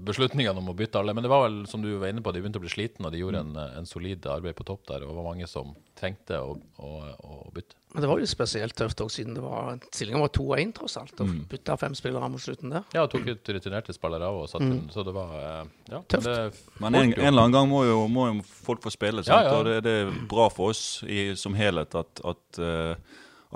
beslutningene 0.09 0.59
om 0.59 0.73
å 0.73 0.77
bytte 0.79 1.01
alle. 1.01 1.15
Men 1.17 1.27
det 1.27 1.33
var 1.33 1.47
vel, 1.47 1.61
som 1.71 1.85
du 1.85 1.93
var 2.01 2.11
inne 2.11 2.25
på, 2.25 2.35
de 2.35 2.43
begynte 2.43 2.61
å 2.61 2.65
bli 2.65 2.73
slitne, 2.73 3.07
og 3.09 3.15
de 3.15 3.23
gjorde 3.23 3.45
en, 3.47 3.55
en 3.81 3.89
solid 3.89 4.27
arbeid 4.31 4.59
på 4.59 4.67
topp 4.69 4.89
der. 4.91 5.07
Og 5.07 5.13
det 5.13 5.21
var 5.21 5.31
mange 5.31 5.51
som 5.51 5.75
trengte 5.99 6.43
å, 6.43 6.57
å, 6.83 6.93
å 7.23 7.39
bytte. 7.55 7.79
Men 7.99 8.05
det 8.05 8.09
var 8.13 8.21
jo 8.23 8.27
spesielt 8.31 8.77
tøft 8.79 9.01
òg, 9.03 9.09
siden 9.11 9.35
det 9.35 9.43
var 9.43 9.81
stillinga 9.91 10.21
var 10.23 10.31
2-1, 10.31 10.73
tross 10.77 10.95
alt. 11.01 11.17
Og 11.19 11.27
Mm. 11.27 11.41
bytta 11.51 11.75
fem 11.81 11.95
spillere 11.99 12.29
mot 12.31 12.39
slutten 12.41 12.71
der. 12.71 12.85
Ja, 12.95 13.03
og 13.03 13.11
tok 13.11 13.27
ut 13.27 13.43
rutinerte 13.57 13.91
spillere 13.97 14.29
òg, 14.31 14.43
og 14.45 14.49
satte 14.53 14.69
inn. 14.71 14.85
Så 14.95 15.03
det 15.05 15.15
var 15.17 15.33
eh, 15.35 15.65
ja, 15.91 16.01
Tøft. 16.07 16.29
Det, 16.29 16.61
Men 16.79 16.95
en, 16.95 17.13
en 17.13 17.27
eller 17.27 17.43
annen 17.43 17.57
gang 17.57 17.69
må 17.69 17.81
jo, 17.89 17.97
må 18.07 18.29
jo 18.31 18.43
folk 18.47 18.81
få 18.87 18.93
spille. 18.95 19.25
Sant? 19.27 19.35
Ja, 19.35 19.51
ja. 19.51 19.57
Og 19.59 19.65
det, 19.67 19.83
det 19.83 19.97
er 20.07 20.13
bra 20.31 20.47
for 20.49 20.71
oss 20.71 21.03
i, 21.11 21.35
som 21.35 21.55
helhet 21.59 21.99
at, 21.99 22.23
at, 22.25 22.61
eh, 22.63 22.95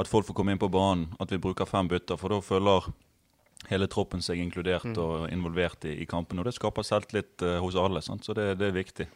at 0.02 0.10
folk 0.10 0.26
får 0.26 0.34
komme 0.34 0.50
inn 0.56 0.58
på 0.58 0.68
banen. 0.74 1.06
At 1.20 1.30
vi 1.30 1.38
bruker 1.38 1.64
fem 1.70 1.86
bytter. 1.86 2.18
For 2.18 2.28
da 2.34 2.40
føler 2.42 2.90
hele 3.70 3.86
troppen 3.86 4.20
seg 4.20 4.42
inkludert 4.42 4.82
Mm. 4.90 4.98
og 4.98 5.28
involvert 5.30 5.84
i, 5.86 6.00
i 6.02 6.04
kampen. 6.10 6.40
Og 6.42 6.44
det 6.50 6.54
skaper 6.58 6.82
selvtillit 6.82 7.40
eh, 7.46 7.60
hos 7.62 7.76
alle. 7.78 8.02
Sant? 8.02 8.24
Så 8.26 8.34
det, 8.34 8.58
det 8.58 8.72
er 8.72 8.74
viktig. 8.82 9.06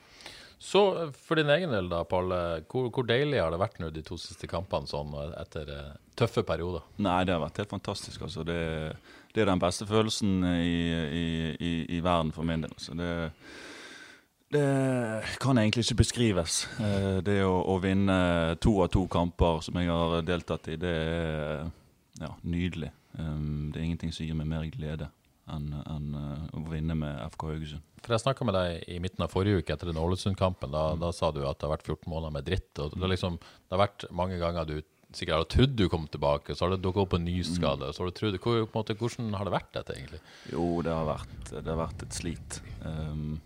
Så 0.58 0.80
for 1.12 1.36
din 1.36 1.50
egen 1.52 1.70
del, 1.70 1.88
da, 1.92 2.00
Palle. 2.08 2.62
Hvor, 2.70 2.88
hvor 2.88 3.04
deilig 3.06 3.42
har 3.42 3.52
det 3.52 3.60
vært 3.60 3.78
nå 3.82 3.90
de 3.92 4.02
to 4.06 4.16
siste 4.20 4.48
kampene 4.48 4.88
sånn 4.88 5.12
etter 5.36 5.68
eh, 5.74 5.92
tøffe 6.16 6.42
perioder? 6.48 6.86
Nei, 7.04 7.18
det 7.28 7.34
har 7.36 7.42
vært 7.44 7.60
helt 7.60 7.74
fantastisk. 7.74 8.24
Altså. 8.24 8.44
Det, 8.48 8.56
det 9.34 9.44
er 9.44 9.50
den 9.50 9.60
beste 9.62 9.86
følelsen 9.88 10.38
i, 10.56 10.74
i, 11.20 11.26
i, 11.60 11.72
i 11.98 12.02
verden 12.04 12.32
for 12.32 12.48
min 12.48 12.64
del. 12.64 12.72
Altså. 12.72 12.96
Det, 12.96 13.10
det 14.56 15.36
kan 15.42 15.58
egentlig 15.60 15.84
ikke 15.84 16.00
beskrives. 16.00 16.62
Eh, 16.80 17.18
Det 17.26 17.40
å, 17.44 17.58
å 17.74 17.76
vinne 17.82 18.16
to 18.62 18.78
av 18.84 18.88
to 18.96 19.04
kamper 19.12 19.60
som 19.66 19.76
jeg 19.80 19.92
har 19.92 20.22
deltatt 20.24 20.72
i, 20.72 20.78
det 20.80 20.94
er 21.04 21.66
ja, 22.22 22.32
nydelig. 22.48 22.92
Um, 23.18 23.70
Det 23.72 23.80
er 23.80 23.84
ingenting 23.90 24.12
som 24.12 24.24
gir 24.26 24.36
meg 24.36 24.48
mer 24.48 24.64
glede 24.72 25.10
enn 25.52 25.68
enn, 25.84 26.06
eh, 26.18 26.46
å 26.58 26.64
vinne 26.72 26.96
med 26.98 27.20
FK 27.30 27.44
Haugesund. 27.52 27.82
For 28.06 28.14
Jeg 28.14 28.22
snakka 28.22 28.46
med 28.46 28.54
deg 28.54 28.84
i 28.86 29.00
midten 29.02 29.24
av 29.26 29.32
forrige 29.32 29.64
uke 29.64 29.74
etter 29.74 29.90
den 29.90 29.98
Ålesund-kampen. 29.98 30.70
Da, 30.70 30.92
da 30.94 31.08
sa 31.10 31.32
du 31.34 31.40
at 31.42 31.58
det 31.58 31.66
har 31.66 31.72
vært 31.74 31.88
14 31.88 32.06
måneder 32.12 32.34
med 32.36 32.46
dritt. 32.46 32.70
og 32.78 32.94
Det, 32.94 33.08
liksom, 33.10 33.40
det 33.42 33.74
har 33.74 33.82
vært 33.82 34.06
mange 34.14 34.38
ganger 34.38 34.68
du 34.68 34.76
sikkert 35.16 35.36
har 35.40 35.48
trodd 35.50 35.74
du 35.78 35.84
kom 35.90 36.06
tilbake, 36.10 36.54
så 36.54 36.66
har 36.66 36.74
det 36.74 36.82
dukka 36.84 37.02
opp 37.02 37.16
en 37.18 37.24
ny 37.26 37.40
skade. 37.46 37.90
Så 37.92 38.02
har 38.02 38.10
du 38.10 38.16
trodd, 38.16 38.38
hvor, 38.42 38.62
måte, 38.74 38.96
hvordan 38.98 39.34
har 39.34 39.48
det 39.48 39.54
vært 39.54 39.70
dette, 39.74 39.96
egentlig? 39.96 40.20
Jo, 40.52 40.66
det 40.86 40.94
har 40.94 41.06
vært, 41.08 41.52
det 41.52 41.66
har 41.66 41.80
vært 41.80 42.06
et 42.06 42.18
slit. 42.18 42.58
Um, 42.84 43.38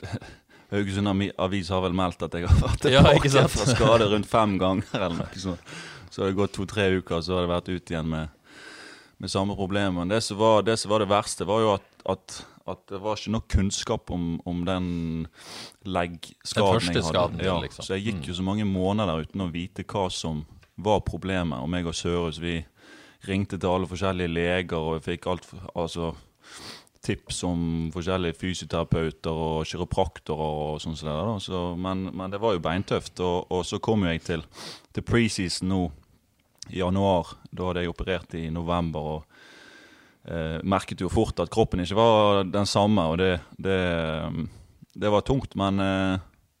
det, 0.00 0.18
Haugesund 0.72 1.08
Avis 1.40 1.70
har 1.72 1.80
vel 1.80 1.96
meldt 1.96 2.24
at 2.26 2.34
jeg 2.36 2.44
har 2.48 2.58
vært 2.60 2.88
Ja, 2.92 3.00
tilbake 3.04 3.32
ja, 3.32 3.46
fra 3.48 3.68
skade 3.70 4.08
rundt 4.12 4.28
fem 4.28 4.58
ganger. 4.60 4.88
eller 4.98 5.16
noe 5.22 5.40
sånt. 5.44 5.72
Så 6.08 6.22
har 6.22 6.30
det 6.30 6.38
gått 6.40 6.54
to-tre 6.56 6.90
uker, 6.98 7.22
så 7.24 7.36
har 7.36 7.46
det 7.46 7.52
vært 7.52 7.70
ut 7.72 7.92
igjen 7.92 8.08
med, 8.08 8.28
med 9.20 9.32
samme 9.32 9.56
problem. 9.56 10.00
Men 10.00 10.12
det 10.12 10.22
som 10.24 10.40
var 10.40 10.64
det, 10.64 10.76
som 10.80 10.92
var 10.92 11.04
det 11.04 11.10
verste, 11.10 11.48
var 11.48 11.64
jo 11.64 11.74
at, 11.76 11.88
at, 12.14 12.38
at 12.68 12.84
det 12.90 13.00
var 13.02 13.18
ikke 13.18 13.34
nok 13.34 13.48
kunnskap 13.52 14.10
om, 14.14 14.30
om 14.48 14.64
den 14.68 14.88
leggskaden 15.88 16.94
jeg 16.94 17.04
hadde. 17.06 17.44
ja, 17.44 17.58
liksom. 17.62 17.86
Så 17.86 17.96
jeg 17.96 18.08
gikk 18.08 18.30
jo 18.30 18.38
så 18.38 18.46
mange 18.46 18.66
måneder 18.68 19.24
uten 19.24 19.44
å 19.44 19.50
vite 19.52 19.86
hva 19.88 20.08
som 20.12 20.44
var 20.78 21.02
problemet. 21.06 21.60
Og 21.60 21.70
meg 21.70 21.88
og 21.88 21.96
Sørhus, 21.96 22.40
vi 22.42 22.60
ringte 23.26 23.58
til 23.58 23.70
alle 23.72 23.88
forskjellige 23.90 24.30
leger, 24.30 24.78
og 24.78 24.98
jeg 24.98 25.06
fikk 25.08 25.30
alt 25.30 25.48
altså, 25.74 26.12
tips 27.04 27.42
om 27.46 27.62
forskjellige 27.94 28.36
fysioterapeuter 28.38 29.42
og 29.48 29.68
kiropraktorer 29.68 30.60
og 30.74 30.82
sånn. 30.82 30.96
som 30.98 31.08
det 31.08 31.16
der. 31.16 31.32
Så, 31.42 31.62
men, 31.78 32.08
men 32.12 32.34
det 32.34 32.42
var 32.42 32.56
jo 32.56 32.64
beintøft. 32.64 33.20
Og, 33.24 33.48
og 33.54 33.64
så 33.66 33.80
kom 33.82 34.04
jo 34.04 34.12
jeg 34.12 34.24
til, 34.26 34.44
til 34.92 35.06
preseason 35.06 35.72
nå 35.72 35.82
i 36.68 36.82
januar. 36.82 37.36
Da 37.50 37.70
hadde 37.70 37.84
jeg 37.84 37.94
operert 37.94 38.38
i 38.38 38.48
november 38.52 39.12
og 39.16 39.37
eh, 40.28 40.58
merket 40.62 41.02
jo 41.02 41.10
fort 41.12 41.40
at 41.42 41.50
kroppen 41.52 41.82
ikke 41.82 41.98
var 41.98 42.44
den 42.48 42.68
samme, 42.68 43.04
og 43.10 43.18
det, 43.20 43.34
det, 43.56 43.80
det 44.94 45.12
var 45.12 45.26
tungt. 45.26 45.56
Men 45.58 45.82
eh, 45.82 46.16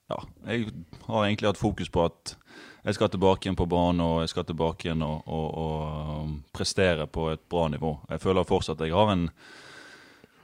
ja, 0.08 0.20
jeg 0.48 0.72
har 1.06 1.24
egentlig 1.24 1.52
hatt 1.52 1.60
fokus 1.60 1.92
på 1.92 2.08
at 2.08 2.36
jeg 2.88 2.96
skal 2.96 3.10
tilbake 3.12 3.44
igjen 3.44 3.58
på 3.58 3.66
banen 3.68 4.00
og 4.00 4.20
jeg 4.22 4.32
skal 4.32 4.46
tilbake 4.48 4.86
igjen 4.86 5.02
og, 5.04 5.26
og, 5.26 5.46
og 5.60 6.20
um, 6.22 6.34
prestere 6.54 7.08
på 7.10 7.26
et 7.34 7.42
bra 7.50 7.66
nivå. 7.68 7.98
Jeg 8.08 8.22
føler 8.22 8.48
fortsatt 8.48 8.80
at 8.80 8.88
jeg 8.88 8.96
har 8.96 9.12
en, 9.12 9.26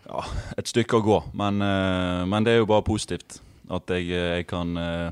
ja, 0.04 0.24
et 0.58 0.68
stykke 0.68 1.00
å 1.00 1.04
gå, 1.04 1.18
men, 1.40 1.62
eh, 1.64 2.24
men 2.28 2.44
det 2.44 2.54
er 2.54 2.60
jo 2.60 2.68
bare 2.68 2.84
positivt 2.84 3.38
at 3.72 3.94
jeg, 3.94 4.10
jeg 4.12 4.48
kan 4.50 4.76
eh, 4.76 5.06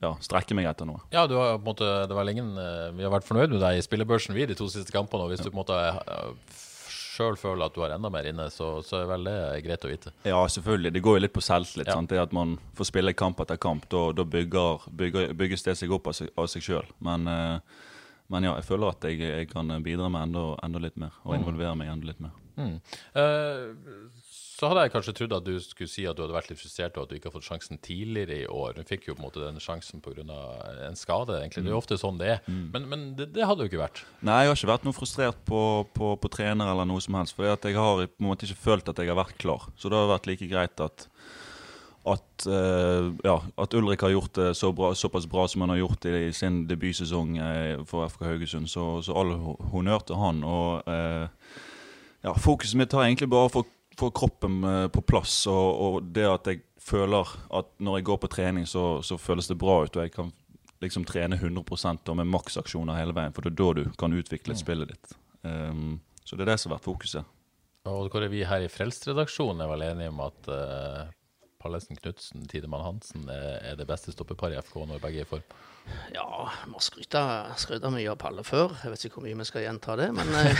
ja, 0.00 0.14
strekke 0.24 0.56
meg 0.56 0.70
etter 0.70 0.88
noe. 0.88 1.02
Ja, 1.12 1.26
du 1.28 1.36
har 1.36 1.58
på 1.58 1.60
en 1.60 1.68
måte, 1.68 1.90
det 2.08 2.16
var 2.16 2.24
lenge 2.24 2.46
eh, 2.62 2.94
Vi 2.96 3.04
har 3.04 3.12
vært 3.12 3.28
fornøyd 3.28 3.52
med 3.52 3.60
deg 3.64 3.80
i 3.80 3.84
spillebørsen, 3.84 4.36
vi, 4.36 4.46
de 4.48 4.56
to 4.56 4.70
siste 4.72 4.94
kampene. 4.94 5.26
Og 5.26 5.34
hvis 5.34 5.44
du 5.44 5.50
på 5.50 5.56
en 5.58 5.60
måte 5.60 5.78
sjøl 7.18 7.38
føler 7.40 7.66
at 7.66 7.74
du 7.74 7.82
har 7.82 7.94
enda 7.96 8.10
mer 8.12 8.28
inne, 8.30 8.46
så, 8.54 8.70
så 8.86 9.02
er 9.02 9.10
vel 9.10 9.26
det 9.26 9.36
greit 9.66 9.84
å 9.86 9.90
vite. 9.90 10.14
Ja, 10.28 10.40
selvfølgelig. 10.54 10.94
Det 10.94 11.04
går 11.04 11.18
jo 11.18 11.24
litt 11.26 11.34
på 11.34 11.44
selvtillit. 11.44 11.90
Ja. 11.90 11.98
Det 12.12 12.22
at 12.22 12.34
man 12.36 12.56
får 12.78 12.90
spille 12.92 13.16
kamp 13.18 13.42
etter 13.44 13.58
kamp. 13.60 13.88
Da, 13.90 14.24
bygger, 14.24 14.88
bygger, 15.02 15.32
bygges 15.38 15.66
det 15.66 15.76
seg 15.80 15.94
opp 15.94 16.10
av 16.10 16.18
seg, 16.18 16.30
av 16.38 16.50
seg 16.50 16.64
sjøl. 16.64 16.90
Men, 17.04 17.26
eh, 17.30 17.86
men 18.32 18.46
ja, 18.46 18.54
jeg 18.60 18.68
føler 18.68 18.94
at 18.94 19.08
jeg, 19.08 19.22
jeg 19.24 19.50
kan 19.50 19.72
bidra 19.84 20.10
med 20.12 20.28
enda, 20.28 20.50
enda 20.64 20.84
litt 20.84 20.98
mer. 21.00 21.16
Og 21.26 21.36
involvere 21.38 21.74
meg 21.80 21.90
enda 21.92 22.12
litt 22.12 22.22
mer. 22.22 22.36
Eh, 22.58 23.64
så 24.58 24.66
hadde 24.66 24.82
jeg 24.86 24.90
kanskje 24.96 25.12
trodd 25.14 25.34
at 25.36 25.44
du 25.46 25.52
skulle 25.62 25.90
si 25.92 26.02
at 26.10 26.16
du 26.18 26.24
hadde 26.24 26.34
vært 26.34 26.48
litt 26.50 26.58
frustrert 26.58 26.96
og 26.98 27.04
at 27.04 27.12
du 27.12 27.16
ikke 27.18 27.28
har 27.30 27.34
fått 27.36 27.46
sjansen 27.46 27.78
tidligere 27.78 28.40
i 28.42 28.46
år. 28.50 28.72
Du 28.74 28.82
fikk 28.88 29.06
jo 29.06 29.14
på 29.14 29.22
en 29.22 29.26
måte 29.28 29.44
den 29.44 29.60
sjansen 29.62 30.02
pga. 30.02 30.24
en 30.88 30.98
skade, 30.98 31.36
egentlig. 31.38 31.62
Det 31.62 31.70
er 31.70 31.76
jo 31.76 31.82
ofte 31.82 31.98
sånn 32.00 32.18
det 32.18 32.32
er. 32.32 32.40
Men, 32.48 32.88
men 32.90 33.04
det, 33.14 33.28
det 33.36 33.46
hadde 33.46 33.62
jo 33.62 33.70
ikke 33.70 33.84
vært. 33.84 34.02
Nei, 34.26 34.40
jeg 34.42 34.50
har 34.50 34.58
ikke 34.58 34.72
vært 34.72 34.88
noe 34.88 34.96
frustrert 34.98 35.38
på, 35.46 35.60
på, 35.94 36.10
på 36.18 36.32
trener 36.34 36.72
eller 36.72 36.88
noe 36.90 37.04
som 37.04 37.14
helst. 37.20 37.36
For 37.38 37.46
jeg 37.46 37.76
har 37.78 38.02
på 38.10 38.18
en 38.24 38.30
måte 38.32 38.48
ikke 38.50 38.64
følt 38.66 38.90
at 38.90 38.98
jeg 38.98 39.12
har 39.12 39.20
vært 39.22 39.38
klar. 39.38 39.68
Så 39.78 39.92
det 39.92 40.00
har 40.02 40.10
vært 40.16 40.26
like 40.32 40.50
greit 40.50 40.82
at 40.88 41.06
at, 42.08 42.46
uh, 42.48 43.10
ja, 43.26 43.34
at 43.60 43.74
Ulrik 43.76 44.00
har 44.00 44.12
gjort 44.14 44.32
det 44.38 44.52
så 44.56 44.70
bra, 44.72 44.94
såpass 44.96 45.26
bra 45.28 45.42
som 45.50 45.60
han 45.66 45.74
har 45.74 45.82
gjort 45.82 46.06
det 46.06 46.12
i 46.28 46.30
sin 46.32 46.62
debutsesong 46.70 47.34
eh, 47.36 47.82
for 47.84 48.06
FK 48.08 48.22
Haugesund. 48.30 48.70
Så, 48.72 48.84
så 49.04 49.12
all 49.18 49.34
ho- 49.36 49.58
honnør 49.74 50.06
til 50.08 50.16
han. 50.16 50.40
Og 50.46 50.88
uh, 50.88 51.26
ja, 52.24 52.32
fokuset 52.32 52.78
mitt 52.80 52.94
har 52.96 53.04
egentlig 53.04 53.28
bare 53.28 53.50
for, 53.52 53.68
for 53.98 54.14
kroppen 54.14 54.64
eh, 54.64 54.88
på 54.94 55.02
plass. 55.02 55.40
Og, 55.50 55.68
og 55.84 56.10
det 56.14 56.26
at 56.30 56.50
jeg 56.50 56.62
føler 56.82 57.32
at 57.54 57.72
når 57.82 57.98
jeg 57.98 58.08
går 58.08 58.20
på 58.22 58.30
trening, 58.32 58.68
så, 58.68 59.00
så 59.02 59.18
føles 59.20 59.50
det 59.50 59.58
bra 59.60 59.82
ut. 59.84 59.96
Og 59.96 60.06
jeg 60.06 60.14
kan 60.14 60.30
liksom 60.82 61.06
trene 61.08 61.38
100% 61.38 62.12
og 62.12 62.20
med 62.20 62.30
maksaksjoner 62.30 62.98
hele 63.00 63.16
veien. 63.16 63.34
For 63.34 63.44
det 63.44 63.54
er 63.54 63.58
da 63.60 63.72
du 63.80 63.98
kan 63.98 64.14
utvikle 64.14 64.56
spillet 64.58 64.94
ditt. 64.94 65.16
Um, 65.42 65.98
så 66.24 66.36
det 66.36 66.46
er 66.46 66.52
det 66.52 66.60
som 66.62 66.70
har 66.70 66.78
vært 66.78 66.86
fokuset. 66.86 67.34
Og 67.88 68.10
hvor 68.12 68.22
er 68.22 68.30
vi 68.30 68.44
her 68.46 68.62
i 68.62 68.70
Frelst-redaksjonen 68.70 69.62
er 69.64 69.70
vel 69.70 69.84
enige 69.86 70.12
om 70.12 70.20
at 70.26 70.50
uh, 70.52 71.10
Pallesen 71.68 71.96
Knutsen, 72.00 72.46
Tidemann 72.48 72.84
Hansen 72.86 73.28
er, 73.28 73.58
er 73.72 73.76
det 73.76 73.88
beste 73.88 74.14
stoppeparet 74.14 74.56
i 74.56 74.62
FK 74.64 74.86
når 74.88 75.02
begge 75.04 75.20
er 75.20 75.28
i 75.28 75.32
form. 75.36 75.44
Ja, 76.12 76.50
vi 76.66 76.72
har 76.74 76.82
skryta 76.84 77.20
skryta 77.56 77.88
mye 77.88 78.10
av 78.12 78.18
Palle 78.20 78.42
før. 78.44 78.74
Jeg 78.84 78.92
vet 78.92 79.04
ikke 79.06 79.18
hvor 79.18 79.24
mye 79.24 79.36
vi 79.38 79.44
skal 79.48 79.62
gjenta 79.64 79.94
det, 79.96 80.08
men 80.12 80.28
eh, 80.36 80.58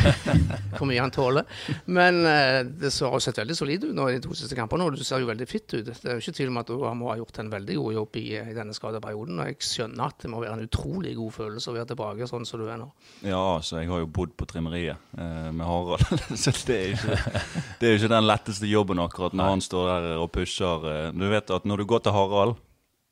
hvor 0.79 0.89
mye 0.89 1.03
han 1.03 1.13
tåler. 1.13 1.45
Men 1.93 2.21
eh, 2.25 2.63
det 2.65 2.91
så- 2.95 3.11
har 3.13 3.21
sett 3.21 3.37
veldig 3.41 3.57
solid 3.57 3.85
ut 3.91 3.93
nå 3.97 4.07
i 4.09 4.15
de 4.17 4.23
to 4.25 4.33
siste 4.37 4.57
kampene, 4.57 4.87
og 4.89 4.97
du 4.97 5.05
ser 5.05 5.21
jo 5.21 5.29
veldig 5.29 5.49
fitt 5.51 5.69
ut. 5.75 5.85
Det 5.91 5.97
er 6.09 6.17
jo 6.17 6.23
ikke 6.25 6.35
tvil 6.39 6.53
om 6.53 6.61
at 6.63 6.73
du 6.73 6.81
må 6.97 7.11
ha 7.13 7.17
gjort 7.21 7.41
en 7.43 7.53
veldig 7.53 7.77
god 7.81 7.97
jobb 7.99 8.17
i, 8.23 8.25
i 8.41 8.57
denne 8.57 8.77
skadeperioden. 8.77 9.41
Og 9.45 9.51
jeg 9.53 9.61
skjønner 9.69 10.07
at 10.09 10.25
det 10.25 10.33
må 10.33 10.41
være 10.45 10.57
en 10.57 10.65
utrolig 10.65 11.13
god 11.21 11.37
følelse 11.37 11.73
å 11.73 11.77
være 11.77 11.91
tilbake 11.93 12.31
sånn 12.33 12.49
som 12.49 12.63
du 12.63 12.67
er 12.73 12.81
nå. 12.81 12.89
Ja, 13.29 13.43
altså, 13.59 13.83
jeg 13.83 13.93
har 13.93 14.01
jo 14.05 14.09
bodd 14.21 14.33
på 14.41 14.49
trimmeriet 14.49 14.97
eh, 15.19 15.51
med 15.53 15.65
Harald. 15.69 16.25
så 16.41 16.57
det 16.69 16.79
er, 16.79 16.97
ikke, 16.97 17.45
det 17.83 17.91
er 17.91 17.95
jo 17.95 18.01
ikke 18.01 18.13
den 18.17 18.29
letteste 18.33 18.73
jobben 18.73 19.05
akkurat 19.05 19.37
når 19.37 19.53
han 19.55 19.65
står 19.69 19.93
der 19.93 20.09
og 20.25 20.33
pusher. 20.41 20.89
Du 21.15 21.25
vet 21.31 21.51
at 21.55 21.65
når 21.69 21.83
du 21.83 21.85
går 21.91 22.03
til 22.07 22.13
Harald 22.17 22.57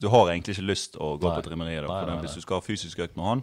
Du 0.02 0.08
har 0.12 0.28
egentlig 0.32 0.56
ikke 0.56 0.66
lyst 0.68 0.96
å 1.00 1.14
gå 1.16 1.28
Nei. 1.30 1.36
på 1.38 1.46
trimmeriet. 1.46 1.86
Da, 1.86 2.02
Nei, 2.02 2.10
nei. 2.14 2.20
Hvis 2.26 2.34
du 2.36 2.42
skal 2.44 2.58
ha 2.60 2.64
fysisk 2.66 2.98
økt 3.00 3.16
med 3.16 3.24
han, 3.30 3.42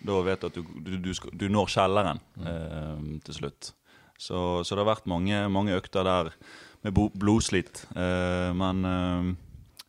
da 0.00 0.16
vet 0.24 0.40
du 0.40 0.46
at 0.48 0.54
du, 0.56 0.62
du, 0.80 0.94
du, 1.04 1.10
skal, 1.14 1.30
du 1.36 1.44
når 1.52 1.68
kjelleren 1.74 2.20
Mm. 2.40 2.46
eh, 2.48 3.20
til 3.26 3.34
slutt. 3.42 3.72
Så, 4.20 4.64
så 4.64 4.74
det 4.76 4.80
har 4.84 4.88
vært 4.94 5.06
mange, 5.08 5.42
mange 5.52 5.76
økter 5.76 6.04
der 6.08 6.30
med 6.84 6.96
blodslit. 7.20 7.82
Eh, 7.92 8.50
men 8.56 8.80
eh, 8.88 9.28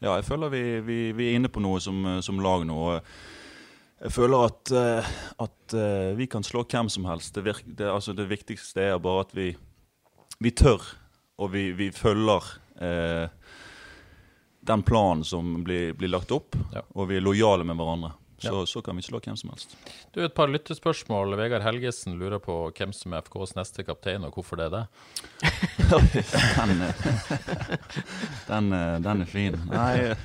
ja, 0.04 0.18
jeg 0.18 0.26
føler 0.28 0.52
vi, 0.52 0.64
vi, 0.84 1.00
vi 1.16 1.30
er 1.32 1.38
inne 1.40 1.52
på 1.52 1.64
noe 1.64 1.80
som, 1.80 2.04
som 2.26 2.40
lag 2.44 2.66
nå. 2.68 2.78
jeg 4.02 4.12
føler 4.16 4.46
at, 4.50 4.72
eh, 4.76 5.10
at 5.48 5.76
eh, 5.78 6.12
vi 6.18 6.26
kan 6.28 6.44
slå 6.44 6.64
hvem 6.68 6.90
som 6.92 7.06
helst. 7.08 7.36
Det, 7.36 7.44
virke, 7.46 7.64
det, 7.72 7.88
altså 7.88 8.12
det 8.18 8.28
viktigste 8.32 8.82
er 8.92 9.00
bare 9.00 9.24
at 9.28 9.36
vi 9.38 9.54
vi 10.42 10.50
tør, 10.58 10.82
og 11.38 11.52
vi, 11.54 11.68
vi 11.78 11.92
følger 11.94 12.48
eh, 12.82 13.28
den 14.62 14.84
planen 14.86 15.24
som 15.26 15.64
blir, 15.66 15.94
blir 15.98 16.10
lagt 16.14 16.32
opp, 16.32 16.56
Ja. 16.74 16.82
og 16.96 17.08
vi 17.10 17.18
er 17.18 17.22
lojale 17.26 17.64
med 17.66 17.76
hverandre, 17.78 18.12
så, 18.42 18.54
Ja. 18.62 18.66
så 18.66 18.82
kan 18.84 18.96
vi 18.96 19.02
slå 19.02 19.20
hvem 19.22 19.36
som 19.38 19.50
helst. 19.52 19.76
Du, 20.14 20.22
Et 20.24 20.34
par 20.34 20.48
lyttespørsmål. 20.48 21.36
Vegard 21.38 21.62
Helgesen 21.62 22.18
lurer 22.20 22.40
på 22.40 22.72
hvem 22.74 22.94
som 22.94 23.14
er 23.14 23.22
FKs 23.22 23.56
neste 23.56 23.84
kaptein, 23.86 24.24
og 24.26 24.34
hvorfor 24.34 24.58
det 24.58 24.66
er 24.66 24.78
det. 24.78 24.88
den, 26.58 26.82
eh, 26.82 26.94
den, 28.48 28.74
eh, 28.74 29.00
den 29.00 29.22
er 29.22 29.26
fin. 29.30 29.60
Nei, 29.70 29.98
eh, 30.12 30.16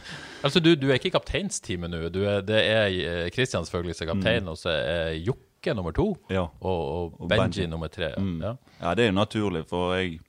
Altså, 0.44 0.60
Du, 0.62 0.76
du 0.76 0.90
er 0.90 0.98
ikke 1.00 1.08
i 1.08 1.14
kapteinsteamet 1.16 1.90
nå. 1.90 2.08
Du 2.12 2.20
er, 2.28 2.40
det 2.46 2.60
er 2.70 3.30
Christian 3.34 3.64
selvfølgelig 3.66 3.96
som 3.96 4.06
er 4.06 4.12
kaptein, 4.12 4.48
og 4.52 4.56
så 4.60 4.70
er 4.70 5.16
Jokke 5.26 5.74
nummer 5.74 5.92
to. 5.96 6.12
ja. 6.30 6.44
Og, 6.60 6.82
og, 6.86 7.16
Og 7.20 7.28
Benji, 7.28 7.40
Benji. 7.64 7.66
nummer 7.72 7.88
tre. 7.90 8.12
Mm. 8.16 8.36
Ja. 8.44 8.52
Ja, 8.80 8.94
det 8.94 9.04
er 9.06 9.10
jo 9.12 9.16
naturlig, 9.18 9.64
for 9.68 9.94
jeg 9.96 10.20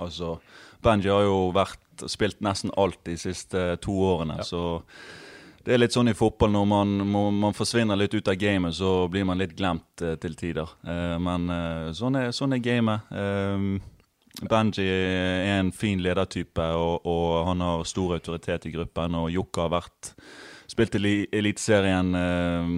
Altså, 0.00 0.38
Benji 0.82 1.06
har 1.12 1.22
jo 1.22 1.50
vært 1.54 1.76
spilt 2.08 2.40
nesten 2.40 2.70
alt 2.76 2.98
de 3.04 3.16
siste 3.20 3.76
to 3.84 3.92
årene, 3.92 4.36
Ja. 4.38 4.42
så 4.42 4.82
det 5.64 5.72
er 5.74 5.78
litt 5.78 5.92
sånn 5.96 6.10
i 6.10 6.14
fotball 6.14 6.50
når 6.52 6.66
man, 6.68 6.90
man 7.40 7.54
forsvinner 7.56 7.96
litt 7.96 8.12
ut 8.14 8.28
av 8.28 8.34
gamet, 8.36 8.74
så 8.76 9.08
blir 9.08 9.24
man 9.24 9.38
litt 9.38 9.54
glemt 9.56 10.02
eh, 10.02 10.16
til 10.20 10.34
tider. 10.36 10.68
Eh, 10.84 11.16
men 11.18 11.48
eh, 11.50 11.92
sånn, 11.96 12.16
er, 12.20 12.32
sånn 12.36 12.52
er 12.52 12.58
gamet. 12.60 13.00
Eh, 13.10 13.80
Benji 14.50 14.84
er 14.84 15.60
en 15.60 15.70
fin 15.72 16.00
ledertype, 16.02 16.60
og, 16.74 17.06
og 17.06 17.46
han 17.46 17.60
har 17.62 17.84
stor 17.86 18.16
autoritet 18.18 18.66
i 18.66 18.72
gruppen. 18.74 19.14
Og 19.14 19.30
Jokke 19.30 19.62
har 19.62 19.70
vært 19.76 20.10
spilt 20.68 20.96
i 20.96 21.00
Eli- 21.00 21.28
Eliteserien, 21.32 22.10
eh, 22.18 22.74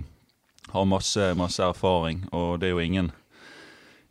har 0.72 0.84
masse, 0.90 1.30
masse 1.38 1.62
erfaring, 1.64 2.24
og 2.32 2.60
det 2.60 2.68
er 2.68 2.74
jo 2.76 2.84
ingen 2.84 3.10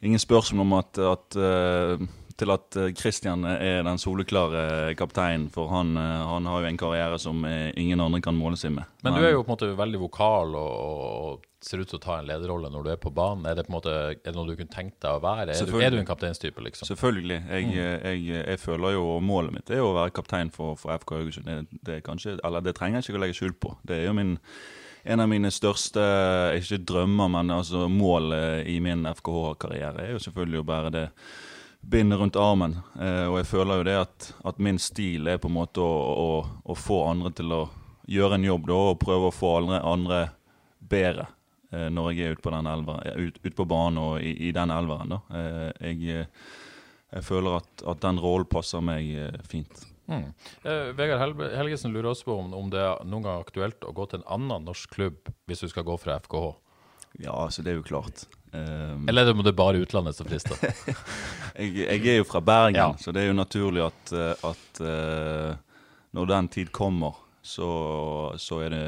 ingen 0.06 0.20
spørsmål 0.20 0.62
om 0.68 0.74
at, 0.78 0.98
at 1.00 1.36
eh, 1.40 2.04
til 2.40 2.52
at 2.52 2.76
eh, 2.80 2.92
Christian 2.98 3.46
er 3.48 3.84
den 3.88 4.00
soleklare 4.02 4.94
kapteinen, 5.00 5.48
for 5.54 5.72
han, 5.72 5.96
eh, 5.98 6.22
han 6.28 6.48
har 6.50 6.64
jo 6.64 6.70
en 6.70 6.80
karriere 6.80 7.20
som 7.22 7.44
eh, 7.48 7.72
ingen 7.80 8.04
andre 8.04 8.22
kan 8.24 8.36
måle 8.38 8.60
seg 8.60 8.76
med. 8.76 8.90
Men 9.06 9.16
du 9.16 9.24
er 9.24 9.36
jo 9.36 9.44
på 9.44 9.52
en 9.52 9.56
måte 9.56 9.72
veldig 9.78 10.02
vokal 10.04 10.56
og, 10.60 10.74
og 10.76 11.46
ser 11.66 11.82
ut 11.82 11.90
til 11.90 11.98
å 11.98 12.04
ta 12.04 12.20
en 12.20 12.28
lederrolle 12.28 12.70
når 12.70 12.86
du 12.86 12.92
er 12.94 13.00
på 13.02 13.12
banen. 13.16 13.48
Er 13.50 13.58
det 13.58 13.66
på 13.66 13.74
en 13.74 13.78
måte, 13.78 13.96
er 14.14 14.20
det 14.28 14.36
noe 14.36 14.50
du 14.50 14.56
kunne 14.60 14.74
tenkt 14.74 15.00
deg 15.02 15.18
å 15.18 15.24
være? 15.24 15.56
Er 15.56 15.70
du, 15.70 15.80
er 15.80 15.96
du 15.96 16.00
en 16.02 16.08
kapteinstype, 16.08 16.62
liksom? 16.68 16.90
Selvfølgelig. 16.92 17.40
Jeg, 17.50 17.72
jeg, 17.74 18.24
jeg 18.36 18.62
føler 18.62 18.98
jo 18.98 19.06
Målet 19.26 19.56
mitt 19.56 19.72
er 19.72 19.82
jo 19.82 19.90
å 19.94 19.98
være 19.98 20.14
kaptein 20.16 20.52
for, 20.54 20.76
for 20.80 20.94
FK 21.00 21.16
Haugesund. 21.18 21.50
Det, 21.50 21.80
det, 21.80 21.98
er 21.98 22.06
kanskje, 22.06 22.36
eller 22.46 22.66
det 22.66 22.76
trenger 22.78 23.00
jeg 23.00 23.10
ikke 23.10 23.22
å 23.22 23.24
legge 23.24 23.40
skjul 23.40 23.56
på. 23.66 23.74
Det 23.88 24.02
er 24.02 24.10
jo 24.10 24.18
min, 24.18 24.36
en 25.08 25.24
av 25.24 25.32
mine 25.32 25.50
største 25.54 26.06
ikke 26.60 26.84
drømmer, 26.92 27.32
men 27.40 27.56
altså 27.56 27.88
mål 27.90 28.36
eh, 28.36 28.62
i 28.76 28.78
min 28.84 29.08
FKH-karriere 29.10 30.06
er 30.06 30.16
jo 30.18 30.24
selvfølgelig 30.28 30.62
å 30.62 30.70
bære 30.70 30.94
det 30.94 31.06
bindet 31.90 32.20
rundt 32.20 32.36
armen. 32.36 32.78
Eh, 33.00 33.26
og 33.30 33.40
jeg 33.40 33.50
føler 33.50 33.80
jo 33.80 33.88
det 33.88 33.96
at, 34.00 34.28
at 34.52 34.60
min 34.62 34.80
stil 34.82 35.30
er 35.30 35.40
på 35.42 35.50
en 35.52 35.58
måte 35.60 35.84
å, 35.84 35.96
å, 36.26 36.30
å 36.66 36.78
få 36.78 37.04
andre 37.10 37.32
til 37.38 37.54
å 37.54 37.64
gjøre 38.10 38.40
en 38.40 38.48
jobb 38.48 38.68
da, 38.70 38.82
og 38.92 39.02
prøve 39.02 39.30
å 39.30 39.34
få 39.34 39.56
andre, 39.60 39.82
andre 39.86 40.20
bedre 40.80 41.28
eh, 41.72 41.90
når 41.94 42.12
jeg 42.12 42.26
er 42.26 42.38
ute 42.38 42.46
på, 42.46 42.54
den 42.54 42.70
elveren, 42.70 43.28
ut, 43.28 43.42
ut 43.44 43.58
på 43.58 43.68
banen 43.70 44.02
og 44.02 44.22
i, 44.22 44.36
i 44.50 44.54
den 44.56 44.74
elveren. 44.74 45.16
da. 45.16 45.22
Eh, 45.40 45.90
jeg, 45.92 46.22
eh, 46.26 46.54
jeg 47.16 47.28
føler 47.28 47.60
at, 47.62 47.86
at 47.94 48.02
den 48.06 48.22
rollen 48.22 48.50
passer 48.50 48.84
meg 48.86 49.12
eh, 49.14 49.42
fint. 49.50 49.86
Mm. 50.06 50.28
Eh, 50.62 50.92
Vegard 50.94 51.22
Hel 51.22 51.34
Helgesen 51.58 51.94
lurer 51.94 52.12
også 52.12 52.28
på 52.28 52.38
om, 52.38 52.54
om 52.54 52.70
det 52.70 52.82
er 52.82 53.02
noen 53.10 53.26
gang 53.26 53.42
aktuelt 53.42 53.86
å 53.88 53.94
gå 53.96 54.06
til 54.10 54.22
en 54.22 54.30
annen 54.38 54.68
norsk 54.70 54.94
klubb 54.94 55.32
hvis 55.50 55.66
du 55.66 55.70
skal 55.72 55.88
gå 55.88 55.98
fra 56.02 56.20
FKH. 56.22 56.52
Ja, 57.24 57.34
altså 57.34 57.64
det 57.66 57.74
er 57.74 57.80
jo 57.80 57.88
klart. 57.88 58.26
Eh, 58.56 58.96
Eller 59.10 59.30
er 59.30 59.44
det 59.44 59.56
bare 59.58 59.82
utlandet 59.84 60.16
som 60.18 60.28
frister? 60.30 60.56
jeg, 61.60 61.72
jeg 61.76 62.08
er 62.16 62.20
jo 62.22 62.28
fra 62.30 62.42
Bergen, 62.42 62.80
Ja. 62.80 62.90
så 63.00 63.12
det 63.16 63.24
er 63.26 63.32
jo 63.32 63.38
naturlig 63.38 63.84
at, 63.86 64.14
eh, 64.16 64.48
at 64.52 64.82
uh, 64.82 65.56
når 66.16 66.32
den 66.32 66.52
tid 66.56 66.72
kommer, 66.76 67.20
så, 67.46 67.70
så 68.42 68.62
det 68.72 68.86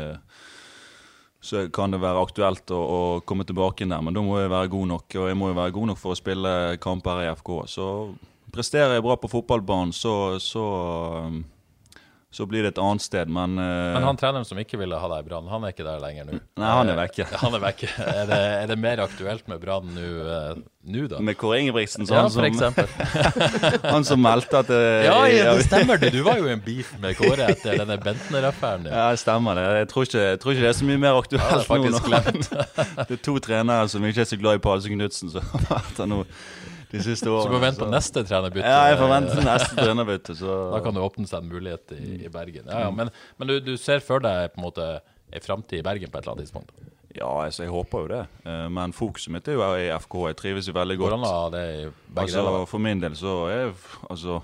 så 1.47 1.67
kan 1.71 1.93
det 1.93 2.01
være 2.01 2.19
aktuelt 2.19 2.71
å, 2.73 2.77
å 2.77 3.01
komme 3.23 3.45
tilbake 3.47 3.85
inn 3.85 3.93
der, 3.93 4.01
men 4.03 4.15
da 4.15 4.23
må 4.25 4.39
jeg 4.41 4.51
være 4.51 4.71
god 4.73 4.87
nok. 4.89 5.15
Og 5.21 5.27
jeg 5.29 5.37
må 5.37 5.51
jo 5.51 5.59
være 5.59 5.75
god 5.75 5.91
nok 5.91 5.99
for 6.01 6.11
å 6.11 6.17
spille 6.17 6.53
kamper 6.83 7.21
i 7.23 7.29
FK. 7.37 7.51
Så 7.71 7.85
presterer 8.51 8.97
jeg 8.97 9.05
bra 9.05 9.15
på 9.21 9.29
fotballbanen, 9.31 9.93
så, 9.95 10.15
så, 10.43 10.65
um, 11.29 11.43
så 12.29 12.45
blir 12.45 12.65
det 12.65 12.73
et 12.75 12.79
annet 12.81 13.01
sted. 13.01 13.29
Men, 13.31 13.55
uh... 13.55 13.93
Men 13.95 14.03
han 14.03 14.17
treneren 14.19 14.45
som 14.45 14.59
ikke 14.59 14.79
ville 14.81 14.97
ha 14.99 15.09
deg 15.13 15.23
i 15.23 15.27
Brann, 15.29 15.47
han 15.47 15.63
er 15.63 15.71
ikke 15.71 15.85
der 15.87 16.01
lenger 16.03 16.27
nå? 16.27 16.39
Nei, 16.59 16.71
han 16.75 16.91
er 16.91 16.99
vekke. 16.99 17.27
Han 17.43 17.55
er 17.55 17.63
vekke. 17.63 17.87
Er 18.03 18.27
det, 18.27 18.39
er 18.63 18.67
det 18.71 18.77
mer 18.81 19.01
aktuelt 19.05 19.47
med 19.47 19.61
Brann 19.63 19.93
nå, 19.95 20.09
uh, 20.27 21.07
da? 21.11 21.21
med 21.23 21.37
Kåre 21.39 21.61
Ingebrigtsen, 21.63 22.05
Ja, 22.07 22.25
sånn 22.31 22.57
for 22.57 22.75
som, 22.75 23.31
han 23.95 24.07
som 24.07 24.21
meldte 24.23 24.61
at 24.61 24.69
det, 24.71 24.83
Ja, 25.07 25.17
ja, 25.31 25.55
det 25.57 25.65
stemmer 25.67 25.99
det. 26.01 26.11
Du 26.15 26.21
var 26.27 26.39
jo 26.41 26.49
i 26.49 26.53
en 26.55 26.63
beef 26.63 26.93
med 27.03 27.17
Kåre 27.19 27.49
etter 27.53 27.79
denne 27.79 27.99
Bentner-affæren. 28.03 28.87
Ja, 28.91 29.09
det 29.15 29.23
stemmer 29.23 29.59
det. 29.59 29.67
Jeg 29.81 29.91
tror 29.93 30.07
ikke, 30.07 30.23
jeg 30.33 30.43
tror 30.43 30.55
ikke 30.55 30.65
det 30.65 30.71
er 30.71 30.79
så 30.79 30.91
mye 30.91 31.03
mer 31.07 31.19
aktuelt 31.23 31.43
Ja, 31.47 31.59
det 31.63 31.75
er 31.75 31.91
nå. 31.95 32.05
nå. 32.05 32.63
det 33.07 33.19
er 33.19 33.25
to 33.31 33.37
trenere 33.43 33.91
som 33.91 34.07
ikke 34.07 34.23
er 34.25 34.31
så 34.31 34.39
glad 34.39 34.59
i 34.59 34.63
Palse 34.67 34.91
Knutsen, 34.91 35.31
som 35.31 35.51
har 35.53 35.69
vært 35.71 36.01
der 36.01 36.11
nå 36.11 36.23
de 36.91 37.01
siste 37.03 37.27
årene. 37.29 37.43
Så 37.47 37.51
må 37.51 37.59
vi 37.59 37.65
vente 37.65 37.83
på 37.83 37.89
neste 37.91 38.23
trenerbytte. 38.27 38.67
Ja, 38.71 38.83
jeg 38.91 38.97
forventer 39.01 39.41
neste 39.43 39.75
trenerbytte. 39.75 40.35
Så 40.39 40.57
Da 40.73 40.79
kan 40.85 40.93
det 40.95 41.03
åpne 41.03 41.27
seg 41.27 41.43
en 41.43 41.49
mulighet 41.51 41.91
i, 41.97 42.25
i 42.25 42.29
Bergen. 42.31 42.65
Ja, 42.71 42.85
ja, 42.87 42.91
Men, 42.95 43.09
men 43.37 43.47
du, 43.51 43.59
du 43.59 43.73
ser 43.77 43.99
for 44.05 44.23
deg 44.23 44.53
på 44.53 44.61
en 44.61 44.67
måte 44.69 44.85
en 45.27 45.43
framtid 45.43 45.79
i 45.81 45.83
Bergen 45.83 46.09
på 46.13 46.17
et 46.17 46.23
eller 46.23 46.37
annet 46.37 46.47
tidspunkt? 46.47 46.71
Ja, 47.17 47.27
altså, 47.47 47.63
jeg 47.65 47.71
håper 47.73 48.03
jo 48.03 48.07
det. 48.11 48.21
Eh, 48.45 48.67
Men 48.69 48.93
fokuset 48.93 49.31
mitt 49.33 49.47
er 49.49 49.57
jo 49.57 49.63
i 49.75 49.87
FK. 49.99 50.15
Jeg 50.29 50.37
trives 50.37 50.67
jo 50.69 50.73
veldig 50.77 50.97
godt. 50.99 51.15
Hvordan 51.15 51.25
har 51.27 51.49
det 51.55 51.63
i 51.65 51.85
begge 51.89 52.21
Altså, 52.27 52.43
deler? 52.45 52.65
for 52.69 52.83
min 52.85 53.01
del 53.01 53.15
så 53.17 53.33
er 53.49 53.71
altså 54.11 54.37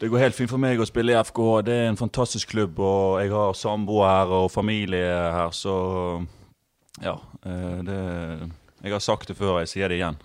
Det 0.00 0.10
går 0.10 0.18
helt 0.24 0.34
fint 0.34 0.50
for 0.50 0.58
meg 0.60 0.80
å 0.82 0.86
spille 0.88 1.14
i 1.14 1.20
FK. 1.22 1.40
Det 1.64 1.76
er 1.84 1.88
en 1.92 1.96
fantastisk 2.00 2.50
klubb, 2.50 2.80
og 2.82 3.20
jeg 3.22 3.30
har 3.32 3.54
samboer 3.56 4.08
her 4.10 4.32
og 4.42 4.50
familie 4.52 5.06
her, 5.38 5.54
så 5.54 5.76
ja. 7.04 7.14
eh, 7.46 7.78
Det, 7.86 8.00
jeg 8.84 8.92
har 8.92 9.00
sagt 9.00 9.30
det 9.30 9.36
før, 9.38 9.60
jeg 9.62 9.70
sier 9.70 9.88
det 9.88 10.00
igjen. 10.02 10.18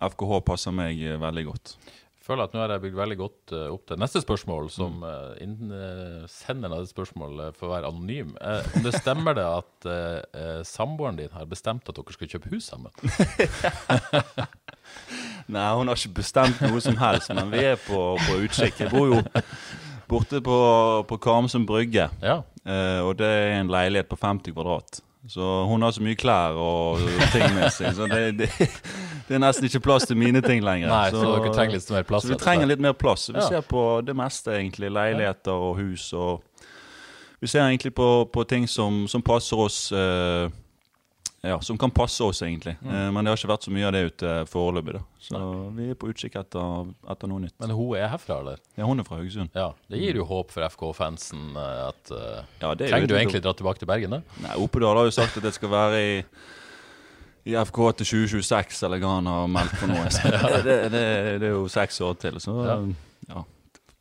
Eh, 0.00 0.08
FKH 0.10 0.40
passer 0.46 0.74
meg 0.76 1.00
eh, 1.02 1.16
veldig 1.20 1.44
godt. 1.52 1.76
Jeg 2.16 2.32
føler 2.32 2.48
at 2.48 2.54
nå 2.56 2.58
har 2.58 2.72
jeg 2.74 2.82
bygd 2.82 2.96
veldig 2.98 3.16
godt 3.20 3.52
eh, 3.54 3.66
opp 3.70 3.84
til 3.86 4.00
neste 4.02 4.18
spørsmål, 4.24 4.64
som 4.74 4.96
uh, 5.06 5.36
innsenderen 5.44 6.74
av 6.74 6.80
det 6.82 6.90
spørsmålet 6.90 7.54
får 7.54 7.70
være 7.70 7.90
anonym. 7.92 8.32
Eh, 8.42 8.66
om 8.74 8.82
det 8.82 8.94
stemmer 8.98 9.36
det 9.38 9.44
at 9.46 9.86
eh, 9.86 10.18
eh, 10.34 10.60
samboeren 10.66 11.20
din 11.20 11.30
har 11.36 11.46
bestemt 11.46 11.86
at 11.86 11.94
dere 12.00 12.16
skal 12.16 12.32
kjøpe 12.34 12.50
hus 12.50 12.66
sammen? 12.72 12.90
Nei, 15.46 15.66
hun 15.78 15.86
har 15.86 15.94
ikke 16.00 16.16
bestemt 16.18 16.58
noe 16.66 16.80
som 16.82 16.96
helst, 16.98 17.30
men 17.36 17.50
vi 17.54 17.62
er 17.62 17.78
på, 17.78 18.00
på 18.26 18.38
utkikk. 18.42 18.80
Jeg 18.82 18.90
bor 18.90 19.06
jo 19.12 19.20
borte 20.10 20.40
på, 20.42 20.56
på 21.06 21.18
Karmsund 21.22 21.66
brygge, 21.70 22.08
Ja. 22.22 22.40
eh, 22.66 23.00
og 23.06 23.14
det 23.22 23.26
er 23.30 23.60
en 23.60 23.70
leilighet 23.70 24.10
på 24.10 24.18
50 24.18 24.50
kvadrat. 24.56 25.00
Så 25.28 25.64
hun 25.66 25.82
har 25.82 25.90
så 25.90 26.02
mye 26.06 26.14
klær 26.18 26.54
og 26.60 27.00
ting 27.32 27.54
med 27.56 27.72
seg, 27.74 27.94
så 27.96 28.06
det, 28.06 28.20
det, 28.38 28.48
det 29.26 29.34
er 29.34 29.40
nesten 29.42 29.66
ikke 29.66 29.80
plass 29.88 30.06
til 30.06 30.16
mine 30.20 30.38
ting 30.44 30.62
lenger. 30.62 30.86
Nei, 30.92 31.08
så, 31.10 31.22
dere 31.34 31.54
trenger 31.54 31.74
litt 31.80 31.90
mer 31.90 32.06
plass? 32.06 32.22
Så 32.22 32.30
vi 32.30 32.38
trenger 32.38 32.70
litt 32.70 32.84
mer 32.84 32.94
plass. 32.94 33.24
Så 33.26 33.34
vi 33.34 33.40
Ja. 33.42 33.48
ser 33.56 33.66
på 33.66 33.82
det 34.06 34.14
meste, 34.16 34.54
egentlig. 34.54 34.92
Leiligheter 34.94 35.52
og 35.66 35.76
hus. 35.80 36.12
og 36.12 36.42
Vi 37.40 37.46
ser 37.50 37.66
egentlig 37.66 37.94
på, 37.94 38.10
på 38.32 38.44
ting 38.48 38.68
som, 38.70 39.06
som 39.08 39.22
passer 39.22 39.56
oss 39.58 39.80
eh, 39.92 40.46
Ja, 41.44 41.60
som 41.60 41.78
kan 41.78 41.90
passe 41.94 42.24
oss, 42.24 42.40
egentlig. 42.42 42.76
Mm. 42.80 42.94
Eh, 42.94 43.10
men 43.12 43.24
det 43.24 43.30
har 43.30 43.38
ikke 43.38 43.50
vært 43.52 43.66
så 43.68 43.72
mye 43.74 43.86
av 43.86 43.92
det 43.94 44.02
ute 44.08 44.32
foreløpig. 44.50 44.96
da. 44.96 45.02
Så 45.22 45.40
vi 45.76 45.88
er 45.92 45.98
på 46.00 46.10
utkikk 46.10 46.38
etter, 46.40 46.90
etter 47.12 47.30
noe 47.30 47.44
nytt. 47.44 47.54
Men 47.62 47.74
hun 47.76 47.94
er 47.98 48.08
herfra, 48.10 48.40
eller? 48.42 48.62
Ja, 48.78 48.88
hun 48.88 49.00
er 49.02 49.06
fra 49.06 49.20
Haugesund. 49.20 49.54
Ja. 49.54 49.68
Det 49.92 50.00
gir 50.00 50.18
jo 50.18 50.26
håp 50.26 50.50
for 50.54 50.66
FK-fansen 50.66 51.48
eh, 51.54 51.80
at 51.86 52.12
uh, 52.14 52.44
Ja, 52.62 52.74
det 52.74 52.88
er 52.88 52.94
Trenger 52.96 53.12
du 53.12 53.16
egentlig 53.18 53.42
dra 53.44 53.54
tilbake 53.58 53.82
til 53.82 53.90
Bergen, 53.90 54.16
da? 54.18 54.22
Nei, 54.42 54.56
Opedal 54.64 54.98
har 54.98 55.08
jo 55.10 55.14
sagt 55.14 55.38
at 55.38 55.46
det 55.46 55.54
skal 55.56 55.72
være 55.74 56.04
i 56.04 56.14
i 57.46 57.52
FK 57.54 57.76
til 58.00 58.08
2026, 58.26 58.80
eller 58.88 58.98
hva 58.98 59.10
han 59.20 59.28
har 59.30 59.44
meldt 59.46 59.76
for 59.78 59.86
noe. 59.86 60.08
Det, 60.66 60.72
det, 60.90 61.02
det 61.38 61.46
er 61.46 61.52
jo 61.52 61.68
seks 61.70 62.00
år 62.02 62.16
til. 62.18 62.40
Så 62.42 62.56
Ja. 62.66 62.80
ja. 63.30 63.42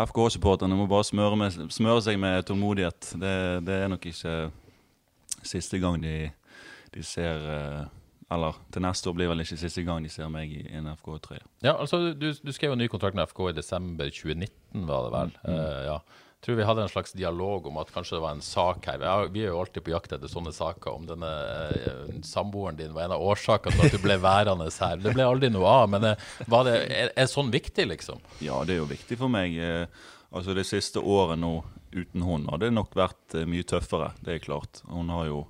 FK-supporterne 0.02 0.76
må 0.76 0.88
bare 0.90 1.06
smøre, 1.06 1.38
med, 1.38 1.60
smøre 1.72 2.02
seg 2.02 2.18
med 2.20 2.42
tålmodighet. 2.50 3.12
Det, 3.22 3.36
det 3.68 3.76
er 3.84 3.92
nok 3.94 4.08
ikke 4.10 4.34
siste 5.46 5.78
gang 5.80 6.02
de, 6.02 6.32
de 6.96 7.04
ser 7.04 7.46
eh, 7.52 7.86
Eller 8.34 8.58
til 8.74 8.82
neste 8.82 9.10
år 9.12 9.18
blir 9.20 9.30
vel 9.30 9.44
ikke 9.44 9.60
siste 9.60 9.84
gang 9.86 10.04
de 10.04 10.10
ser 10.10 10.30
meg 10.34 10.50
i 10.50 10.64
en 10.74 10.88
FK-trøye. 10.96 11.44
Ja, 11.62 11.76
altså 11.76 12.00
du, 12.18 12.32
du 12.34 12.52
skrev 12.56 12.74
jo 12.74 12.80
ny 12.80 12.88
kontrakt 12.90 13.18
med 13.18 13.28
FK 13.30 13.52
i 13.52 13.58
desember 13.58 14.10
2019, 14.10 14.86
var 14.90 15.06
det 15.06 15.12
vel? 15.14 15.36
Eh, 15.52 15.82
ja. 15.92 16.00
Jeg 16.36 16.50
tror 16.52 16.58
vi 16.60 16.66
hadde 16.68 16.84
en 16.86 16.92
slags 16.92 17.14
dialog 17.18 17.68
om 17.70 17.78
at 17.82 17.90
kanskje 17.94 18.18
det 18.18 18.22
var 18.22 18.34
en 18.36 18.42
sak 18.46 18.86
her. 18.86 19.06
Vi 19.34 19.42
er 19.42 19.50
jo 19.50 19.62
alltid 19.64 19.82
på 19.86 19.94
jakt 19.94 20.12
etter 20.14 20.30
sånne 20.30 20.52
saker. 20.54 20.94
Om 20.94 21.08
denne 21.10 21.30
eh, 21.74 22.18
samboeren 22.26 22.78
din 22.78 22.94
var 22.94 23.08
en 23.08 23.16
av 23.16 23.24
årsakene 23.26 23.74
til 23.78 23.88
at 23.88 23.96
du 23.96 24.02
ble 24.04 24.18
værende 24.22 24.68
her. 24.70 25.00
Det 25.02 25.14
ble 25.16 25.26
aldri 25.26 25.50
noe 25.54 25.72
av. 25.72 25.88
Men 25.94 26.12
var 26.52 26.68
det, 26.68 26.76
er, 26.86 27.14
er 27.18 27.32
sånn 27.32 27.50
viktig, 27.54 27.88
liksom? 27.94 28.22
Ja, 28.46 28.60
det 28.66 28.76
er 28.76 28.84
jo 28.84 28.90
viktig 28.92 29.18
for 29.22 29.34
meg. 29.34 29.58
Altså 30.30 30.54
Det 30.54 30.68
siste 30.70 31.02
året 31.02 31.42
nå 31.42 31.56
uten 31.96 32.28
hun 32.28 32.46
har 32.52 32.62
det 32.62 32.70
nok 32.76 32.94
vært 32.98 33.40
mye 33.50 33.66
tøffere. 33.66 34.12
Det 34.22 34.36
er 34.38 34.46
klart. 34.46 34.84
Hun 34.92 35.10
har 35.16 35.26
jo 35.32 35.42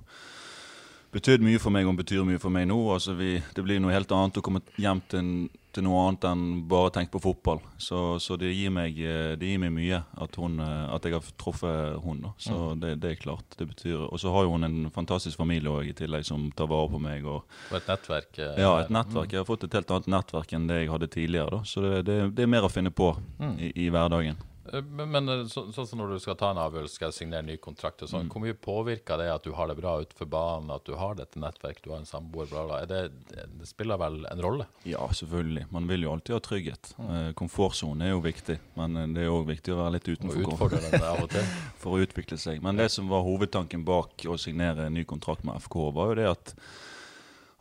betydd 1.12 1.44
mye 1.46 1.58
for 1.62 1.70
meg, 1.74 1.86
og 1.86 1.96
betyr 1.96 2.24
mye 2.26 2.40
for 2.42 2.50
meg 2.50 2.66
nå. 2.68 2.78
Altså 2.92 3.14
vi, 3.16 3.42
Det 3.54 3.64
blir 3.64 3.80
noe 3.80 3.92
helt 3.94 4.12
annet 4.12 4.38
å 4.38 4.42
komme 4.44 4.60
hjem 4.80 5.02
til 5.10 5.48
til 5.76 5.84
noe 5.84 6.06
annet 6.06 6.24
enn 6.24 6.44
bare 6.70 6.88
å 6.88 6.92
tenke 6.94 7.12
på 7.12 7.20
fotball. 7.20 7.58
Så, 7.76 8.16
så 8.22 8.38
det, 8.40 8.48
gir 8.56 8.72
meg, 8.72 8.96
eh, 8.96 9.34
det 9.36 9.50
gir 9.50 9.60
meg 9.60 9.74
mye 9.74 9.98
at, 10.24 10.38
hun, 10.40 10.54
eh, 10.64 10.94
at 10.94 11.04
jeg 11.04 11.12
har 11.12 11.26
truffet 11.36 11.98
henne. 12.00 12.32
Så 12.40 12.56
Mm. 12.56 12.80
det, 12.80 12.92
det 13.02 13.10
er 13.10 13.20
klart. 13.20 13.44
det 13.58 13.68
betyr, 13.68 14.06
Og 14.08 14.18
så 14.18 14.32
har 14.32 14.46
hun 14.48 14.64
en 14.64 14.90
fantastisk 14.90 15.36
familie 15.36 15.68
også, 15.68 15.90
i 15.90 15.92
tillegg 15.92 16.24
som 16.24 16.50
tar 16.56 16.66
vare 16.66 16.88
på 16.88 16.98
meg. 17.00 17.24
og 17.26 17.44
Og 17.70 17.76
et 17.76 17.86
nettverk. 17.92 18.38
eh, 18.38 18.56
ja, 18.62 18.78
et 18.80 18.88
nettverk. 18.88 19.30
Jeg 19.32 19.38
har 19.40 19.44
fått 19.44 19.64
et 19.64 19.72
helt 19.76 19.90
annet 19.90 20.06
nettverk 20.08 20.52
enn 20.56 20.66
det 20.66 20.80
jeg 20.80 20.90
hadde 20.90 21.08
tidligere. 21.12 21.50
da. 21.50 21.60
Så 21.64 21.82
det, 22.02 22.34
det, 22.34 22.42
er 22.42 22.46
mer 22.46 22.62
å 22.64 22.72
finne 22.72 22.90
på 22.90 23.12
i, 23.60 23.72
i 23.86 23.90
hverdagen. 23.90 24.36
Eh, 24.72 24.82
Men, 24.82 25.26
sånn 25.48 25.72
som 25.74 25.86
så, 25.86 25.96
når 25.98 26.14
du 26.14 26.18
skal 26.22 26.36
ta 26.36 26.50
en 26.50 26.60
avgjørelse, 26.62 26.94
skal 26.98 27.12
signere 27.14 27.44
ny 27.46 27.56
kontrakt 27.62 28.02
og 28.02 28.08
sånn, 28.10 28.26
Mm. 28.26 28.30
hvor 28.32 28.42
mye 28.42 28.54
påvirker 28.54 29.18
det 29.18 29.28
at 29.32 29.42
du 29.44 29.52
har 29.52 29.68
det 29.68 29.76
bra 29.76 30.00
utenfor 30.02 30.26
banen, 30.28 30.70
at 30.70 30.84
du 30.84 30.94
har 30.94 31.14
dette 31.14 31.38
nettverket, 31.38 31.82
du 31.84 31.90
har 31.90 31.98
en 31.98 32.06
samboer, 32.06 32.48
bla, 32.50 32.64
bla. 32.66 32.80
Det, 32.86 33.12
det 33.30 33.66
spiller 33.68 33.96
vel 33.98 34.26
en 34.30 34.42
rolle? 34.42 34.66
Ja, 34.84 35.06
selvfølgelig. 35.08 35.66
Man 35.70 35.86
vil 35.86 36.02
jo 36.02 36.12
alltid 36.12 36.34
ha 36.34 36.40
trygghet. 36.40 36.94
Mm. 36.98 37.34
Komfortsonen 37.34 38.02
er 38.02 38.10
jo 38.14 38.20
viktig, 38.20 38.58
men 38.76 38.96
eh, 38.96 39.06
det 39.14 39.22
er 39.26 39.34
òg 39.34 39.46
viktig 39.46 39.74
å 39.74 39.80
være 39.84 39.96
litt 39.98 40.08
utenfor 40.08 40.44
for 41.82 41.96
å 41.96 42.02
utvikle 42.02 42.38
seg. 42.38 42.62
Men 42.62 42.76
det 42.76 42.90
som 42.90 43.08
var 43.08 43.22
hovedtanken 43.26 43.84
bak 43.84 44.26
å 44.26 44.38
signere 44.40 44.86
en 44.86 44.94
ny 44.94 45.04
kontrakt 45.04 45.44
med 45.44 45.56
FK, 45.62 45.90
var 45.94 46.12
jo 46.12 46.14
det 46.14 46.28
at 46.30 46.54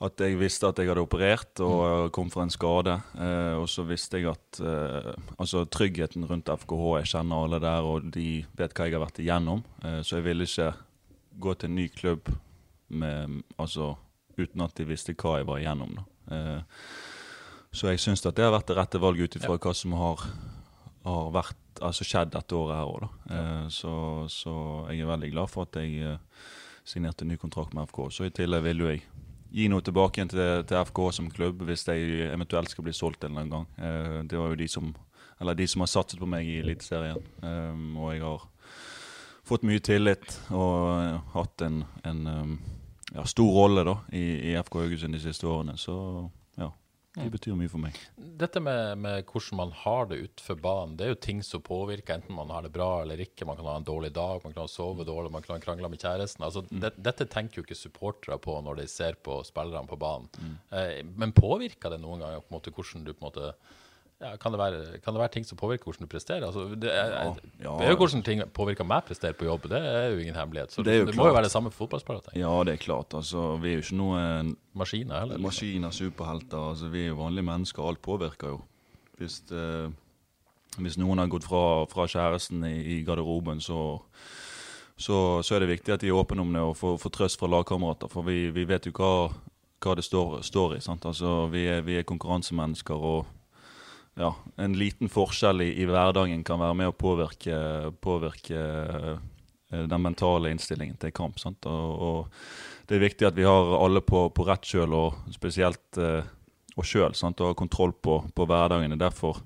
at 0.04 0.20
jeg 0.20 0.36
visste 0.36 0.68
at 0.68 0.80
jeg 0.80 0.90
hadde 0.90 1.04
operert 1.06 1.62
og 1.64 2.10
kom 2.16 2.28
for 2.34 2.44
en 2.44 2.52
skade. 2.52 2.98
Eh, 3.16 3.54
og 3.56 3.68
så 3.72 3.86
visste 3.88 4.20
jeg 4.20 4.28
at 4.34 4.60
eh, 4.60 5.14
altså 5.40 5.64
tryggheten 5.72 6.28
rundt 6.28 6.52
FKH 6.52 6.84
Jeg 7.00 7.12
kjenner 7.14 7.46
alle 7.46 7.62
der, 7.64 7.88
og 7.88 8.10
de 8.12 8.44
vet 8.60 8.76
hva 8.76 8.90
jeg 8.90 8.98
har 8.98 9.06
vært 9.06 9.22
igjennom. 9.24 9.64
Eh, 9.84 10.02
så 10.04 10.20
jeg 10.20 10.28
ville 10.28 10.48
ikke 10.50 10.74
gå 11.40 11.56
til 11.56 11.72
en 11.72 11.80
ny 11.80 11.88
klubb 11.96 12.32
med, 12.96 13.40
altså, 13.58 13.94
uten 14.36 14.66
at 14.68 14.76
de 14.76 14.88
visste 14.88 15.16
hva 15.16 15.40
jeg 15.40 15.48
var 15.48 15.64
igjennom. 15.64 15.96
Da. 15.96 16.06
Eh, 16.36 16.60
så 17.76 17.92
jeg 17.92 18.04
syns 18.04 18.24
at 18.28 18.36
det 18.36 18.46
har 18.46 18.56
vært 18.56 18.70
det 18.72 18.78
rette 18.78 19.02
valget 19.04 19.32
ut 19.32 19.40
ifra 19.40 19.58
hva 19.60 19.74
som 19.76 19.96
har, 20.00 20.28
har 21.08 21.32
vært, 21.36 21.64
altså 21.84 22.08
skjedd 22.08 22.36
dette 22.36 22.56
året 22.56 22.78
her 22.80 22.92
òg. 22.92 23.18
Eh, 23.32 23.66
så, 23.72 23.96
så 24.32 24.54
jeg 24.92 25.04
er 25.04 25.12
veldig 25.12 25.32
glad 25.34 25.52
for 25.52 25.68
at 25.68 25.80
jeg 25.80 26.04
eh, 26.04 26.46
signerte 26.88 27.26
en 27.26 27.34
ny 27.34 27.40
kontrakt 27.40 27.76
med 27.76 27.88
FK. 27.90 28.06
Så 28.12 28.28
i 28.28 28.36
tillegg 28.36 28.64
vil 28.68 28.84
jo 28.84 28.92
jeg 28.92 29.04
gi 29.52 29.68
noe 29.72 29.84
tilbake 29.86 30.20
igjen 30.20 30.32
til, 30.32 30.64
til 30.68 30.90
FK 30.90 31.02
som 31.18 31.30
klubb 31.32 31.62
hvis 31.68 31.86
de 31.88 31.98
eventuelt 32.30 32.72
skal 32.72 32.88
bli 32.88 32.96
solgt 32.96 33.24
en 33.24 33.34
eller 33.34 33.46
annen 33.46 33.54
gang. 33.54 33.68
Uh, 33.80 34.20
det 34.30 34.40
var 34.40 34.52
jo 34.52 34.60
de 34.60 34.68
som, 34.72 34.92
de 35.62 35.68
som 35.68 35.86
har 35.86 35.92
satset 35.92 36.22
på 36.22 36.30
meg 36.30 36.50
i 36.50 36.60
Eliteserien. 36.64 37.22
Um, 37.42 37.96
og 38.02 38.14
jeg 38.16 38.26
har 38.26 38.48
fått 39.46 39.66
mye 39.68 39.82
tillit 39.84 40.40
og 40.50 40.88
eh, 40.90 41.18
hatt 41.36 41.62
en, 41.62 41.84
en 42.10 42.22
um, 42.26 42.56
ja, 43.14 43.26
stor 43.30 43.52
rolle 43.54 43.84
da, 43.86 44.00
i, 44.10 44.24
i 44.50 44.56
FK 44.58 44.80
Haugesund 44.82 45.14
de 45.14 45.22
siste 45.22 45.46
årene. 45.48 45.78
Så 45.78 45.96
de 47.16 47.30
betyr 47.32 47.56
mye 47.58 47.72
for 47.72 47.82
meg. 47.82 47.98
Dette 48.16 48.60
med, 48.64 48.98
med 49.00 49.24
hvordan 49.30 49.60
man 49.60 49.72
har 49.84 50.10
det 50.10 50.20
utenfor 50.24 50.60
banen, 50.62 50.96
det 51.00 51.06
er 51.06 51.14
jo 51.14 51.20
ting 51.28 51.42
som 51.46 51.64
påvirker 51.64 52.18
enten 52.18 52.36
man 52.36 52.52
har 52.52 52.66
det 52.66 52.74
bra 52.76 52.90
eller 53.04 53.22
ikke. 53.24 53.48
Man 53.48 53.60
kan 53.60 53.70
ha 53.70 53.78
en 53.80 53.88
dårlig 53.88 54.12
dag, 54.16 54.44
man 54.44 54.56
kan 54.56 54.72
sove 54.72 55.08
dårlig, 55.08 55.32
man 55.34 55.46
kan 55.46 55.64
krangle 55.64 55.90
med 55.92 56.02
kjæresten. 56.02 56.44
Altså, 56.48 56.66
det, 56.70 56.96
dette 57.00 57.28
tenker 57.32 57.62
jo 57.62 57.66
ikke 57.68 57.80
supportere 57.80 58.40
på 58.42 58.58
når 58.66 58.82
de 58.82 58.90
ser 58.92 59.20
på 59.24 59.40
spillerne 59.48 59.88
på 59.90 60.00
banen. 60.02 60.30
Eh, 60.76 61.02
men 61.16 61.36
påvirker 61.36 61.96
det 61.96 62.02
noen 62.04 62.24
ganger 62.26 62.44
på 62.44 62.52
en 62.52 62.58
måte 62.60 62.76
hvordan 62.76 63.08
du 63.08 63.14
på 63.14 63.24
en 63.24 63.30
måte 63.30 63.52
ja, 64.22 64.36
kan, 64.40 64.54
det 64.56 64.60
være, 64.60 65.00
kan 65.04 65.14
det 65.14 65.20
være 65.20 65.32
ting 65.34 65.46
som 65.48 65.58
påvirker 65.60 65.84
hvordan 65.90 66.08
du 66.08 66.12
presterer? 66.12 66.46
Altså, 66.48 66.70
det, 66.76 66.92
er, 66.92 67.10
Ja, 67.60 67.74
ja. 67.84 67.90
jo 67.92 67.98
hvordan 68.00 68.24
ting 68.24 68.42
påvirker 68.56 68.88
meg 68.88 69.04
prestere 69.10 69.34
på 69.36 69.46
jobb, 69.50 69.68
det 69.70 69.82
er 69.82 70.08
jo 70.14 70.22
ingen 70.24 70.36
hemmelighet. 70.36 70.72
Så 70.72 70.84
Det 70.84 70.96
det, 71.08 71.16
må 71.18 71.28
jo 71.28 71.34
være 71.36 71.44
det 71.50 71.52
samme 71.52 71.72
for 71.72 71.84
fotballspillere. 71.86 72.32
Ja, 72.40 72.54
det 72.64 72.74
er 72.78 72.82
klart. 72.86 73.14
Altså, 73.14 73.58
vi 73.60 73.74
er 73.74 73.80
jo 73.80 73.84
ikke 73.84 74.00
noen 74.00 74.56
Maskiner 74.74 75.20
heller. 75.20 75.36
liksom. 75.36 75.44
maskiner, 75.50 75.92
superhelter. 75.92 76.70
Altså, 76.72 76.88
vi 76.88 77.04
er 77.04 77.08
jo 77.12 77.20
vanlige 77.20 77.44
mennesker. 77.52 77.84
Alt 77.84 78.02
påvirker 78.02 78.48
jo. 78.56 78.62
Hvis, 79.20 79.42
eh, 79.52 79.92
hvis 80.80 80.98
noen 80.98 81.20
har 81.20 81.28
gått 81.32 81.44
fra, 81.48 81.86
fra 81.92 82.08
kjæresten 82.08 82.64
i, 82.68 83.00
i 83.00 83.04
garderoben, 83.04 83.60
så, 83.62 84.00
så, 84.98 85.42
så 85.44 85.56
er 85.56 85.60
det 85.64 85.70
viktig 85.76 85.94
at 85.94 86.02
de 86.02 86.08
er 86.08 86.16
åpne 86.20 86.42
om 86.42 86.54
det 86.56 86.62
og 86.62 86.76
får, 86.80 86.98
får 87.04 87.10
trøst 87.20 87.40
fra 87.40 87.48
lagkamerater. 87.52 88.08
For 88.12 88.24
vi, 88.28 88.50
vi 88.56 88.64
vet 88.68 88.88
jo 88.88 88.92
hva, 88.96 89.30
hva 89.84 89.96
det 89.96 90.04
står, 90.08 90.40
står 90.44 90.78
i. 90.78 90.82
Sant? 90.84 91.06
Altså, 91.06 91.48
vi, 91.52 91.68
er, 91.68 91.82
vi 91.88 92.00
er 92.00 92.04
konkurransemennesker. 92.08 92.96
og 92.96 93.26
ja, 94.16 94.32
en 94.56 94.78
liten 94.80 95.12
forskjell 95.12 95.62
i, 95.66 95.72
i 95.82 95.88
hverdagen 95.90 96.44
kan 96.48 96.62
være 96.62 96.78
med 96.80 96.92
å 96.92 96.96
påvirke, 96.96 97.58
påvirke 98.04 98.62
eh, 98.62 99.18
den 99.76 100.02
mentale 100.02 100.54
innstillingen 100.54 100.98
til 101.02 101.14
kamp. 101.16 101.42
Og, 101.44 101.68
og 102.08 102.88
det 102.88 102.98
er 102.98 103.06
viktig 103.06 103.28
at 103.28 103.38
vi 103.38 103.48
har 103.48 103.76
alle 103.80 104.04
på, 104.06 104.30
på 104.32 104.48
rett 104.48 104.68
kjøl, 104.68 104.96
og 104.96 105.36
spesielt 105.36 106.00
eh, 106.00 106.24
oss 106.76 106.92
sjøl, 106.92 107.12
og 107.12 107.48
har 107.50 107.58
kontroll 107.60 107.96
på, 107.96 108.22
på 108.36 108.48
hverdagen. 108.48 108.96
Er 108.96 109.04
derfor 109.08 109.44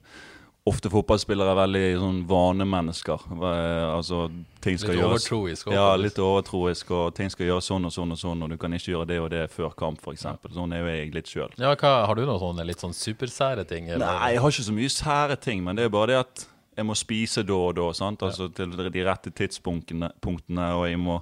ofte 0.70 0.92
fotballspillere 0.94 1.52
er 1.54 1.58
veldig 1.60 1.84
sånn 2.02 2.20
vanemennesker. 2.30 3.26
Altså, 3.42 4.28
ting 4.64 4.78
skal 4.80 4.94
Litt 4.96 5.02
gjøres 5.02 5.26
overtroisk. 5.26 5.72
ja, 5.74 5.88
litt 6.00 6.20
overtroisk, 6.22 6.92
og 6.96 7.16
ting 7.18 7.32
skal 7.34 7.50
gjøres 7.50 7.70
sånn 7.72 7.90
og 7.90 7.94
sånn 7.96 8.14
og 8.16 8.22
sånn, 8.22 8.46
og 8.46 8.54
du 8.54 8.58
kan 8.62 8.76
ikke 8.78 8.94
gjøre 8.94 9.10
det 9.10 9.20
og 9.24 9.30
det 9.34 9.44
før 9.54 9.74
kamp, 9.80 10.00
f.eks. 10.06 10.28
Sånn 10.56 10.76
er 10.78 10.84
jo 10.86 10.94
jeg 10.94 11.12
litt 11.18 11.32
sjøl. 11.34 11.52
Ja, 11.58 11.74
hva, 11.74 11.94
har 12.10 12.16
du 12.20 12.24
noen 12.28 12.42
sånne 12.42 12.66
litt 12.70 12.84
sånn 12.86 12.96
supersære 12.96 13.66
ting? 13.70 13.90
eller? 13.90 14.06
Nei, 14.06 14.34
jeg 14.36 14.44
har 14.46 14.56
ikke 14.56 14.68
så 14.70 14.78
mye 14.80 14.94
sære 14.94 15.40
ting, 15.42 15.64
men 15.66 15.80
det 15.80 15.90
er 15.90 15.94
bare 15.94 16.14
det 16.14 16.20
at 16.24 16.48
jeg 16.80 16.88
må 16.88 16.96
spise 16.96 17.44
da 17.44 17.56
og 17.60 17.74
da, 17.76 17.90
sant? 17.98 18.22
Altså 18.24 18.48
til 18.56 18.72
de 18.78 19.02
rette 19.04 19.34
tidspunktene, 19.36 20.14
punktene, 20.24 20.70
og 20.78 20.86
jeg 20.88 21.00
må, 21.02 21.18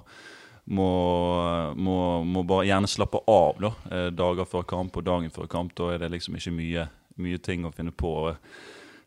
må, 0.70 0.88
må, 1.74 1.96
må 2.22 2.44
bare 2.46 2.68
gjerne 2.68 2.90
slappe 2.90 3.22
av 3.26 3.58
da, 3.64 3.72
eh, 3.90 4.08
dager 4.14 4.46
før 4.46 4.66
kamp 4.70 4.98
og 5.00 5.06
dagen 5.08 5.32
før 5.34 5.48
kamp. 5.50 5.74
Da 5.78 5.88
er 5.94 6.04
det 6.04 6.12
liksom 6.14 6.36
ikke 6.38 6.52
mye, 6.54 6.84
mye 7.18 7.40
ting 7.42 7.66
å 7.66 7.72
finne 7.74 7.90
på. 7.90 8.12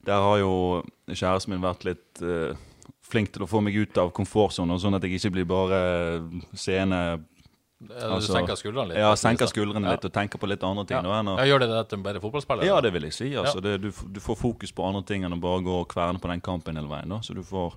Der 0.07 0.21
har 0.21 0.37
jo 0.41 0.53
kjæresten 1.07 1.53
min 1.53 1.61
vært 1.63 1.83
litt 1.85 2.21
uh, 2.25 2.55
flink 3.05 3.31
til 3.33 3.43
å 3.45 3.49
få 3.49 3.61
meg 3.61 3.75
ut 3.75 3.97
av 4.01 4.11
komfortsonen, 4.15 4.79
sånn 4.81 4.95
at 4.97 5.03
jeg 5.05 5.19
ikke 5.19 5.33
blir 5.35 5.45
bare 5.49 5.81
seende 6.57 7.01
Ja, 7.81 7.97
du 7.97 8.15
altså- 8.15 8.35
senker 8.35 8.55
skuldrene 8.59 8.89
litt? 8.91 8.97
Ja, 9.01 9.11
senker 9.17 9.49
skuldrene 9.49 9.89
litt 9.91 10.05
og 10.05 10.13
tenker 10.13 10.37
på 10.41 10.47
litt 10.49 10.63
andre 10.63 10.85
ting. 10.85 10.97
Ja. 11.01 11.21
å- 11.21 11.37
Ja, 11.37 11.45
gjør 11.49 11.59
det 11.65 11.69
det 11.69 11.89
til 11.89 11.97
en 11.99 12.03
bedre 12.05 12.21
fotballspiller? 12.21 12.63
ja, 12.65 12.79
det 12.81 12.93
vil 12.93 13.03
jeg 13.03 13.13
si. 13.13 13.33
Altså, 13.35 13.61
det, 13.61 13.81
du, 13.81 13.91
du 13.91 14.19
får 14.19 14.37
fokus 14.37 14.71
på 14.71 14.85
andre 14.85 15.01
ting 15.03 15.23
enn 15.25 15.33
å 15.33 15.41
bare 15.41 15.61
gå 15.65 15.79
og 15.81 15.87
kverne 15.89 16.21
på 16.21 16.29
den 16.29 16.41
kampen 16.41 16.75
hele 16.75 16.87
veien. 16.87 17.09
Da. 17.09 17.19
Så 17.25 17.33
du 17.33 17.41
får 17.41 17.73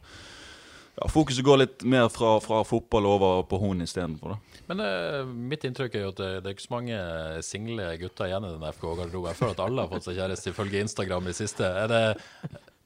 ja, 0.95 1.09
Fokuset 1.11 1.45
går 1.47 1.61
litt 1.61 1.85
mer 1.91 2.09
fra, 2.13 2.37
fra 2.43 2.63
fotball 2.67 3.09
over 3.11 3.43
på 3.51 3.59
hun 3.63 3.83
istedenfor. 3.85 4.37
Men 4.69 4.81
uh, 4.81 5.23
mitt 5.27 5.65
inntrykk 5.67 5.97
er 5.99 6.07
jo 6.07 6.13
at 6.15 6.21
det, 6.21 6.31
det 6.45 6.51
er 6.51 6.57
ikke 6.57 6.67
så 6.69 6.77
mange 6.77 7.01
single 7.45 7.89
gutter 8.01 8.31
igjen 8.31 8.47
i 8.49 8.53
den 8.55 8.69
FK-garderoben. 8.71 9.33
Jeg 9.33 9.41
føler 9.41 9.57
at 9.57 9.65
alle 9.67 9.85
har 9.85 9.91
fått 9.93 10.07
seg 10.07 10.21
kjæreste 10.21 10.55
ifølge 10.55 10.85
Instagram 10.87 11.29
i 11.29 11.37
siste. 11.37 11.67
Er 11.67 11.91
det, 11.91 12.05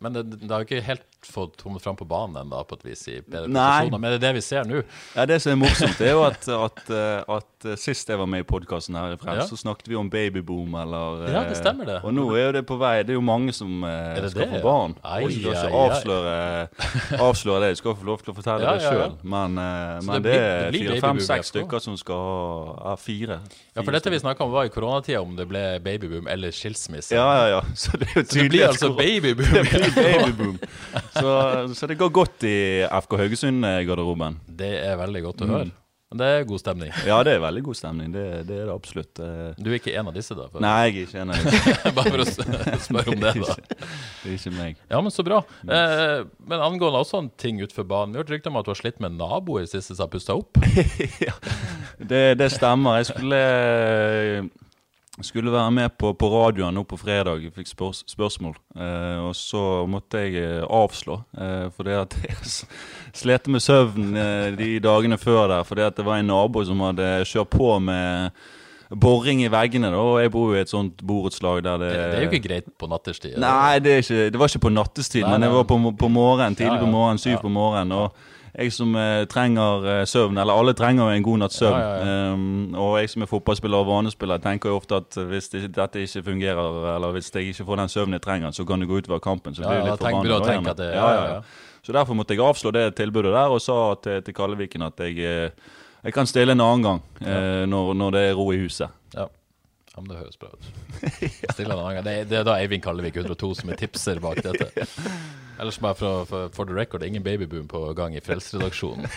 men 0.00 0.12
det, 0.14 0.22
det 0.44 0.50
har 0.52 0.62
jo 0.62 0.68
ikke 0.68 0.84
helt 0.86 1.04
fått 1.26 1.56
kommet 1.62 1.82
fram 1.82 1.96
på 1.98 2.06
banen 2.06 2.36
ennå, 2.44 2.60
på 2.70 2.76
et 2.78 2.84
vis, 2.86 3.00
i 3.10 3.16
bedre 3.26 3.48
posisjoner. 3.50 3.98
Men 3.98 4.12
det 4.12 4.18
er 4.20 4.22
det 4.22 4.30
vi 4.36 4.42
ser 4.46 4.68
nå. 4.68 4.82
Ja, 5.16 5.24
Det 5.26 5.40
som 5.42 5.50
er 5.52 5.56
morsomt, 5.58 5.98
er 6.00 6.12
jo 6.14 6.20
at, 6.22 6.46
at, 6.54 6.82
eh, 6.94 7.32
at 7.34 7.66
eh, 7.66 7.74
sist 7.82 8.08
jeg 8.12 8.20
var 8.20 8.28
med 8.30 8.44
i 8.44 8.46
podkasten 8.46 8.94
her 8.94 9.16
i 9.16 9.18
Frem, 9.18 9.40
Ja. 9.40 9.46
så 9.50 9.58
snakket 9.58 9.90
vi 9.90 9.96
om 9.98 10.06
babyboom, 10.12 10.76
eller 10.78 11.24
Ja, 11.26 11.42
det 11.48 11.56
eh, 11.56 11.58
stemmer 11.58 11.88
det. 11.90 11.96
Og 12.06 12.14
nå 12.14 12.28
er 12.38 12.44
jo 12.46 12.52
det 12.60 12.62
på 12.68 12.78
vei. 12.78 13.02
Det 13.02 13.10
er 13.16 13.18
jo 13.18 13.24
mange 13.26 13.52
som 13.56 13.82
det 13.82 14.30
skal 14.30 14.44
det, 14.44 14.48
få 14.54 14.62
barn. 14.62 14.94
Ai, 15.02 15.24
og 15.26 15.34
skal 15.34 15.58
ikke 15.58 15.82
avsløre, 15.82 16.36
avsløre 17.18 17.60
det. 17.66 17.72
Du 17.74 17.80
skal 17.82 17.96
få 17.98 18.08
lov 18.12 18.22
til 18.22 18.32
å 18.32 18.36
fortelle 18.38 18.62
Ja, 18.62 18.76
det 18.78 18.86
ja, 18.86 18.92
ja. 18.92 19.08
sjøl. 19.08 19.18
Men, 19.34 19.58
men 19.58 20.22
det 20.22 20.28
det, 20.28 20.38
er 20.38 20.62
det 20.62 20.70
blir 20.70 20.78
fire, 20.78 20.94
babyboom 20.94 21.08
fem, 21.08 21.18
i 21.18 21.26
seks 21.26 21.50
FK. 21.50 21.52
stykker 21.56 21.84
som 21.88 21.98
skal 21.98 22.22
ha 22.78 22.94
ja, 22.94 22.96
fire. 23.02 23.40
Ja, 23.74 23.82
for 23.82 23.98
dette 23.98 24.14
vi 24.14 24.22
snakka 24.22 24.46
om, 24.46 24.54
var 24.54 24.70
i 24.70 24.72
koronatida, 24.72 25.20
om 25.26 25.34
det 25.38 25.48
ble 25.50 25.64
babyboom 25.82 26.30
eller 26.30 26.54
skilsmisse. 26.54 27.18
Ja, 27.18 27.26
ja, 27.42 27.58
ja. 27.58 27.60
Så 27.82 27.98
det 27.98 28.12
er 28.14 28.22
jo 28.22 28.26
Så 28.28 28.38
det 28.38 28.48
blir 28.54 28.66
altså 28.70 28.94
babyboom. 28.94 29.66
Det 29.94 30.04
babyboom. 30.04 30.56
Så, 31.16 31.34
så 31.74 31.86
det 31.90 31.98
går 32.00 32.10
godt 32.20 32.44
i 32.48 32.56
FK 32.86 33.18
Haugesund-garderoben. 33.24 34.40
Det 34.48 34.72
er 34.84 34.96
veldig 35.00 35.22
godt 35.30 35.44
å 35.44 35.48
Mm. 35.48 35.54
høre. 35.56 35.70
Det 36.08 36.24
er 36.24 36.44
god 36.48 36.60
stemning. 36.62 36.88
Ja, 37.04 37.18
det 37.22 37.34
er 37.36 37.40
veldig 37.42 37.60
god 37.66 37.76
stemning. 37.76 38.12
Det, 38.14 38.22
det 38.48 38.54
er 38.62 38.68
det 38.70 38.72
absolutt. 38.72 39.18
Eh, 39.20 39.50
Du 39.60 39.68
er 39.68 39.74
ikke 39.76 39.92
en 40.00 40.08
av 40.08 40.14
disse, 40.16 40.32
da? 40.32 40.46
Nei, 40.64 40.70
jeg 40.88 40.94
er 40.94 41.04
ikke 41.04 41.20
en 41.20 41.32
av 41.34 41.42
disse. 41.44 41.92
Bare 41.98 42.12
for 42.14 42.22
å 42.22 42.78
spørre 42.80 43.12
om 43.12 43.20
det, 43.20 43.32
da. 43.44 43.56
Det 44.22 44.30
er 44.30 44.38
ikke 44.38 44.54
meg. 44.56 44.78
Ja, 44.88 45.02
men 45.04 45.12
så 45.12 45.20
bra. 45.26 45.42
Eh, 45.68 46.22
men 46.48 46.64
angående 46.64 47.02
også 47.04 47.20
en 47.20 47.28
ting 47.36 47.60
utenfor 47.60 47.84
banen. 47.84 48.14
Vi 48.16 48.22
har 48.22 48.24
hørt 48.24 48.32
rykter 48.38 48.54
om 48.54 48.56
at 48.56 48.64
du 48.64 48.72
har 48.72 48.80
slitt 48.80 49.04
med 49.04 49.18
naboer 49.20 49.36
nabo 49.36 49.58
i 49.60 49.68
siste 49.68 49.92
som 49.98 50.06
har 50.06 50.12
pusta 50.16 50.32
opp. 50.38 50.56
Det, 52.08 52.38
det 52.38 52.46
stemmer. 52.54 53.00
Jeg 53.02 53.08
skulle, 53.10 53.38
skulle 55.26 55.52
være 55.52 55.70
med 55.74 55.88
på, 55.98 56.12
på 56.18 56.28
radioen 56.32 56.74
nå 56.74 56.82
på 56.88 56.96
fredag. 57.00 57.42
Jeg 57.42 57.52
fikk 57.56 57.70
spørs, 57.72 58.04
spørsmål. 58.10 58.54
Eh, 58.76 59.18
og 59.26 59.34
så 59.36 59.62
måtte 59.90 60.20
jeg 60.24 60.36
eh, 60.42 60.62
avslå. 60.64 61.16
Eh, 61.38 61.66
fordi 61.76 61.96
at 61.98 62.14
jeg 62.28 62.36
slet 63.18 63.48
med 63.50 63.60
søvn 63.64 64.12
eh, 64.16 64.46
de 64.58 64.70
dagene 64.84 65.18
før 65.18 65.48
der. 65.54 65.66
Fordi 65.68 65.82
at 65.88 65.96
det 65.98 66.06
var 66.06 66.20
en 66.22 66.30
nabo 66.30 66.62
som 66.68 66.80
hadde 66.86 67.10
kjørt 67.28 67.50
på 67.56 67.74
med 67.82 68.30
boring 68.94 69.42
i 69.44 69.50
veggene. 69.52 69.90
Da, 69.92 69.98
og 70.00 70.20
jeg 70.22 70.30
bor 70.32 70.52
jo 70.52 70.56
i 70.56 70.62
et 70.64 70.70
sånt 70.72 71.02
borettslag 71.04 71.60
der 71.66 71.82
det 71.82 71.90
Det, 71.92 71.98
det 71.98 72.16
er 72.18 72.24
jo 72.24 72.30
ikke 72.30 72.48
greit 72.48 72.70
på 72.78 72.88
nattestid. 72.88 73.34
eller? 73.34 73.48
Nei, 73.48 73.78
det, 73.84 73.98
ikke, 74.04 74.30
det 74.32 74.40
var 74.40 74.48
ikke 74.48 74.64
på 74.64 74.72
nattestid, 74.72 75.22
Nei, 75.26 75.32
men 75.34 75.44
det 75.44 75.50
var 75.52 75.66
på, 75.68 75.76
på 75.98 76.08
morgenen, 76.08 76.56
tidlig 76.56 76.78
på 76.80 76.88
morgenen, 76.88 77.20
syv 77.20 77.34
Ja. 77.36 77.42
på 77.42 77.52
morgenen. 77.52 77.92
Og 77.92 78.16
jeg 78.54 78.72
som 78.72 78.94
eh, 78.96 79.24
trenger 79.30 79.86
eh, 79.86 80.02
søvn, 80.08 80.38
eller 80.38 80.56
alle 80.58 80.74
trenger 80.78 81.12
en 81.12 81.22
god 81.26 81.38
natts 81.44 81.60
søvn. 81.60 81.78
Ja, 81.78 81.94
ja, 81.98 82.16
Um, 82.28 82.74
og 82.76 82.98
jeg 83.00 83.10
som 83.12 83.22
er 83.24 83.28
fotballspiller 83.30 83.82
og 83.82 83.88
vanespiller, 83.88 84.40
tenker 84.42 84.72
jo 84.72 84.78
ofte 84.80 84.98
at 85.00 85.16
hvis 85.30 85.48
det, 85.52 85.62
dette 85.76 86.02
ikke 86.02 86.22
fungerer, 86.26 86.78
eller 86.94 87.14
hvis 87.14 87.30
jeg 87.34 87.52
ikke 87.52 87.66
får 87.68 87.80
den 87.82 87.92
søvnen 87.92 88.18
jeg 88.18 88.24
trenger, 88.24 88.50
så 88.56 88.64
kan 88.68 88.80
det 88.80 88.88
gå 88.88 89.00
utover 89.00 89.22
kampen. 89.24 89.54
Så 89.54 89.62
Ja, 89.62 89.68
blir 89.68 89.78
det 89.78 89.86
ja, 89.86 89.94
litt 89.96 90.02
forbanna 90.02 90.74
ja, 90.78 90.84
ja, 90.84 90.92
ja, 90.94 91.14
ja. 91.14 91.34
ja. 91.34 91.42
Så 91.82 91.94
derfor 91.96 92.14
måtte 92.18 92.34
jeg 92.36 92.44
avslå 92.44 92.72
det 92.74 92.94
tilbudet 92.98 93.32
der, 93.32 93.54
og 93.54 93.62
sa 93.64 93.94
til, 94.02 94.22
til 94.26 94.34
Kalleviken 94.36 94.82
at 94.84 95.00
jeg, 95.00 95.18
eh, 95.24 95.74
jeg 96.04 96.14
kan 96.14 96.28
stille 96.28 96.52
en 96.52 96.60
annen 96.60 96.84
gang 96.84 97.02
eh, 97.24 97.64
når, 97.70 97.94
når 97.96 98.16
det 98.16 98.24
er 98.28 98.34
ro 98.36 98.50
i 98.52 98.60
huset. 98.60 98.92
Ja. 99.14 99.28
Ja, 99.98 100.02
men 100.04 100.12
det 100.12 100.20
høres 100.20 100.38
bra 100.38 100.52
ut. 100.54 100.68
Gang. 101.58 101.98
Det, 102.06 102.14
det 102.30 102.38
er 102.38 102.44
da 102.46 102.54
Eivind 102.62 102.84
Kallevik 102.84 103.18
102 103.18 103.50
som 103.58 103.72
er 103.74 103.78
tipser 103.80 104.20
bak 104.22 104.38
dette. 104.46 104.70
Ellers 105.58 105.78
bare 105.82 105.96
for, 105.98 106.24
for, 106.30 106.48
for 106.54 106.68
the 106.70 106.74
record, 106.76 107.02
ingen 107.02 107.24
babyboom 107.26 107.66
på 107.70 107.80
gang 107.98 108.14
i 108.14 108.20
Frelsesredaksjonen. 108.22 109.08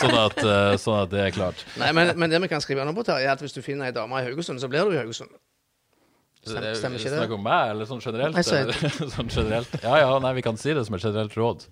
Sånn 0.00 0.16
at, 0.18 0.40
eh, 0.42 0.74
sånn 0.82 0.98
at 1.04 1.12
det 1.14 1.20
er 1.28 1.36
klart. 1.36 1.62
Nei, 1.78 1.92
men, 1.94 2.10
men 2.18 2.32
det 2.32 2.40
vi 2.42 2.50
kan 2.50 2.62
skrive 2.64 2.82
under 2.82 2.96
på, 2.96 3.06
er 3.14 3.30
at 3.30 3.44
hvis 3.44 3.54
du 3.54 3.62
finner 3.62 3.86
ei 3.92 3.94
dame 3.94 4.18
i 4.18 4.26
Haugesund, 4.26 4.58
så 4.62 4.70
blir 4.72 4.90
du 4.90 4.96
i 4.96 5.00
Haugesund. 5.00 5.30
Stemmer, 6.40 6.72
stemmer 6.74 6.98
ikke 6.98 7.12
det? 7.12 7.18
Snakker 7.20 7.36
om 7.36 7.42
meg, 7.44 7.70
eller 7.74 7.86
sånn 7.86 8.00
generelt? 8.02 8.34
Nei, 8.34 8.42
så- 8.42 9.10
sånn 9.14 9.30
generelt? 9.30 9.74
Ja 9.84 9.98
ja, 10.02 10.10
nei, 10.24 10.32
vi 10.40 10.44
kan 10.46 10.58
si 10.58 10.72
det 10.74 10.82
som 10.88 10.96
et 10.98 11.04
generelt 11.04 11.36
råd. 11.38 11.66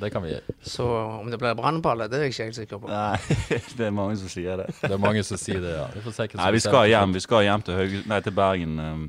Det 0.00 0.10
kan 0.12 0.22
vi 0.24 0.32
gjøre. 0.34 0.56
Så 0.68 0.86
om 1.22 1.30
det 1.32 1.38
blir 1.40 1.54
brannballe, 1.56 2.08
det 2.12 2.18
er 2.18 2.24
jeg 2.26 2.34
ikke 2.34 2.48
helt 2.50 2.58
sikker 2.60 2.80
på. 2.82 2.88
Nei, 2.92 3.36
det 3.78 3.86
er 3.86 3.94
mange 3.96 4.16
som 4.20 4.28
sier 4.32 4.56
det. 4.60 4.66
Det 4.82 4.92
er 4.92 5.00
mange 5.00 5.22
som 5.24 5.40
sier 5.40 5.62
det, 5.64 5.76
ja. 5.78 5.86
Vi 5.94 6.02
får 6.04 6.12
se 6.18 6.26
hva 6.26 6.34
som 6.36 6.42
Nei, 6.44 6.50
vi 6.56 6.60
skjer. 6.64 6.70
skal 6.74 6.90
hjem, 6.92 7.14
vi 7.16 7.22
skal 7.24 7.46
hjem 7.48 7.64
til, 7.68 7.78
Hauge, 7.80 8.02
nei, 8.12 8.18
til 8.26 8.34
Bergen 8.36 8.76
um, 8.82 9.06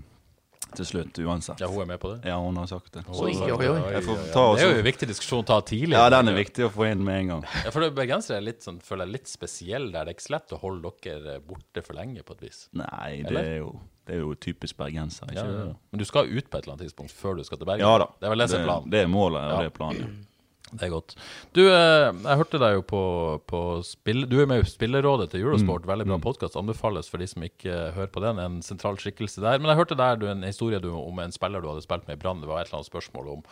til 0.77 0.85
slutt, 0.85 1.17
uansett. 1.23 1.61
Ja, 1.63 1.67
hun 1.71 1.81
er 1.81 1.87
med 1.89 1.99
på 2.03 2.09
det? 2.13 2.27
Ja, 2.27 2.35
hun 2.43 2.57
har 2.59 2.67
sagt 2.69 2.91
det. 2.93 3.01
Oi, 3.07 3.31
oi, 3.33 3.51
oi. 3.55 3.77
Ja. 3.95 4.01
Det 4.03 4.61
er 4.61 4.63
jo 4.67 4.73
en 4.77 4.85
viktig 4.85 5.07
diskusjon 5.09 5.41
å 5.41 5.47
ta 5.47 5.57
tidlig. 5.65 5.95
Ja, 5.95 6.09
den 6.13 6.29
er 6.31 6.35
viktig 6.37 6.67
å 6.67 6.69
få 6.73 6.89
inn 6.91 7.01
med 7.07 7.21
en 7.23 7.31
gang. 7.31 7.45
Ja, 7.65 7.71
for 7.73 7.87
Bergensere 7.97 8.37
er 8.41 8.45
litt 8.45 8.63
sånn, 8.67 8.77
føler 8.85 9.07
jeg 9.07 9.15
litt 9.17 9.31
spesiell 9.31 9.87
der. 9.95 10.05
Det 10.05 10.13
er 10.13 10.17
ikke 10.19 10.27
så 10.27 10.35
lett 10.35 10.53
å 10.53 10.59
holde 10.61 10.91
dere 11.07 11.37
borte 11.47 11.83
for 11.87 11.97
lenge, 11.97 12.21
på 12.27 12.35
et 12.37 12.45
vis. 12.49 12.59
Nei, 12.77 13.23
det 13.23 13.31
Eller? 13.31 13.49
er 13.55 13.57
jo, 13.63 13.71
det 14.07 14.17
er 14.19 14.21
jo 14.25 14.35
typisk 14.43 14.77
bergenser, 14.83 15.31
Ja, 15.31 15.39
ikke 15.47 15.55
ja. 15.55 15.65
det? 15.71 15.75
Men 15.95 16.03
du 16.03 16.07
skal 16.11 16.27
ut 16.35 16.51
på 16.51 16.59
et 16.59 16.63
eller 16.67 16.75
annet 16.77 16.85
tidspunkt 16.89 17.15
før 17.15 17.39
du 17.39 17.45
skal 17.47 17.63
til 17.63 17.71
Bergen? 17.71 17.87
Ja 17.87 17.97
da. 18.03 18.11
Det 18.19 18.27
er 18.29 18.35
vel 18.35 18.43
det 18.43 18.49
som 18.51 18.59
er 18.61 18.67
planen? 18.69 18.91
Det 18.93 19.01
er 19.05 19.11
målet, 19.15 19.39
og 19.47 19.55
Ja. 19.55 19.61
det 19.63 19.71
er 19.71 19.77
planen. 19.79 20.26
Det 20.71 20.83
er 20.83 20.91
godt. 20.91 21.13
Du, 21.55 21.61
eh, 21.63 22.09
jeg 22.11 22.39
hørte 22.41 22.59
deg 22.59 22.73
jo 22.75 22.83
på, 22.83 23.01
på 23.47 23.61
spill... 23.87 24.25
Du 24.27 24.35
er 24.41 24.49
med 24.49 24.63
i 24.63 24.67
Spillerådet 24.67 25.29
til 25.31 25.45
Eurosport. 25.45 25.85
Mm. 25.85 25.91
Veldig 25.93 26.07
bra 26.09 26.17
podkast. 26.25 26.57
Anbefales 26.59 27.07
for 27.11 27.23
de 27.23 27.27
som 27.31 27.45
ikke 27.47 27.71
eh, 27.71 27.93
hører 27.95 28.11
på 28.11 28.23
den. 28.23 28.41
En 28.43 28.57
sentral 28.65 28.99
skikkelse 28.99 29.43
der. 29.43 29.61
Men 29.61 29.71
jeg 29.71 29.79
hørte 29.79 29.99
der 29.99 30.19
du, 30.19 30.27
en 30.27 30.43
historie 30.43 30.81
du, 30.83 30.89
om 30.99 31.23
en 31.23 31.35
spiller 31.35 31.63
du 31.63 31.69
hadde 31.71 31.85
spilt 31.85 32.09
med 32.09 32.19
i 32.19 32.21
Brann. 32.23 32.43
Det 32.43 32.51
var 32.51 32.61
et 32.61 32.71
eller 32.71 32.81
annet 32.81 32.91
spørsmål 32.91 33.31
om 33.37 33.45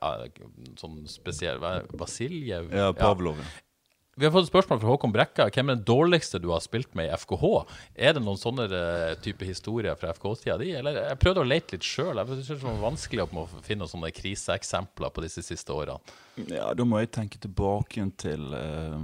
ja, 0.00 0.14
sånn 0.80 1.02
spesiell? 1.10 1.60
Vasiljev? 2.00 2.72
Ja, 2.72 2.88
Pavlov. 2.96 3.42
ja. 3.42 3.52
Vi 4.16 4.26
har 4.26 4.32
fått 4.34 4.44
et 4.44 4.50
spørsmål 4.50 4.80
fra 4.82 4.90
Håkon 4.90 5.12
Brekka. 5.14 5.46
Hvem 5.48 5.70
er 5.72 5.78
den 5.78 5.84
dårligste 5.88 6.36
du 6.42 6.50
har 6.52 6.60
spilt 6.60 6.90
med 6.98 7.08
i 7.08 7.14
FKH? 7.16 7.44
Er 7.96 8.12
det 8.12 8.20
noen 8.20 8.36
sånne 8.36 8.66
eh, 8.68 9.14
type 9.24 9.46
historier 9.48 9.96
fra 9.96 10.10
FKH-tida 10.12 10.58
di? 10.60 10.68
Eller 10.76 10.98
jeg 11.00 11.20
prøvde 11.22 11.40
å 11.40 11.48
lete 11.48 11.78
litt 11.78 11.86
sjøl. 11.88 12.20
Det 12.20 12.58
var 12.60 12.76
vanskelig 12.82 13.24
å 13.24 13.46
finne 13.64 13.86
noen 13.86 13.92
sånne 13.94 14.12
kriseeksempler 14.12 15.14
på 15.16 15.24
disse 15.24 15.40
siste 15.46 15.72
årene. 15.72 15.96
Ja, 16.52 16.68
da 16.76 16.84
må 16.84 17.00
jeg 17.00 17.08
tenke 17.16 17.40
tilbake 17.40 18.04
til 18.20 18.52
uh, 18.52 19.00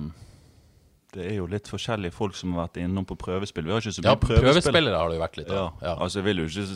Det 1.16 1.24
er 1.24 1.38
jo 1.38 1.48
litt 1.48 1.68
forskjellige 1.72 2.12
folk 2.16 2.36
som 2.36 2.52
har 2.56 2.66
vært 2.68 2.82
innom 2.84 3.08
på 3.08 3.16
prøvespill. 3.20 3.64
Vi 3.64 3.72
har 3.72 3.80
ikke 3.80 3.96
så 3.96 4.04
mye 4.04 4.12
Ja, 4.12 4.20
prøvespillere 4.28 5.00
har 5.00 5.08
det 5.08 5.16
jo 5.16 5.24
vært 5.24 5.40
litt 5.40 5.52
Ja, 5.56 5.64
av. 5.70 5.84
Ja. 5.88 5.96
altså 6.04 6.20
jeg 6.20 6.28
vil 6.28 6.44
jo 6.44 6.50
ikke 6.52 6.68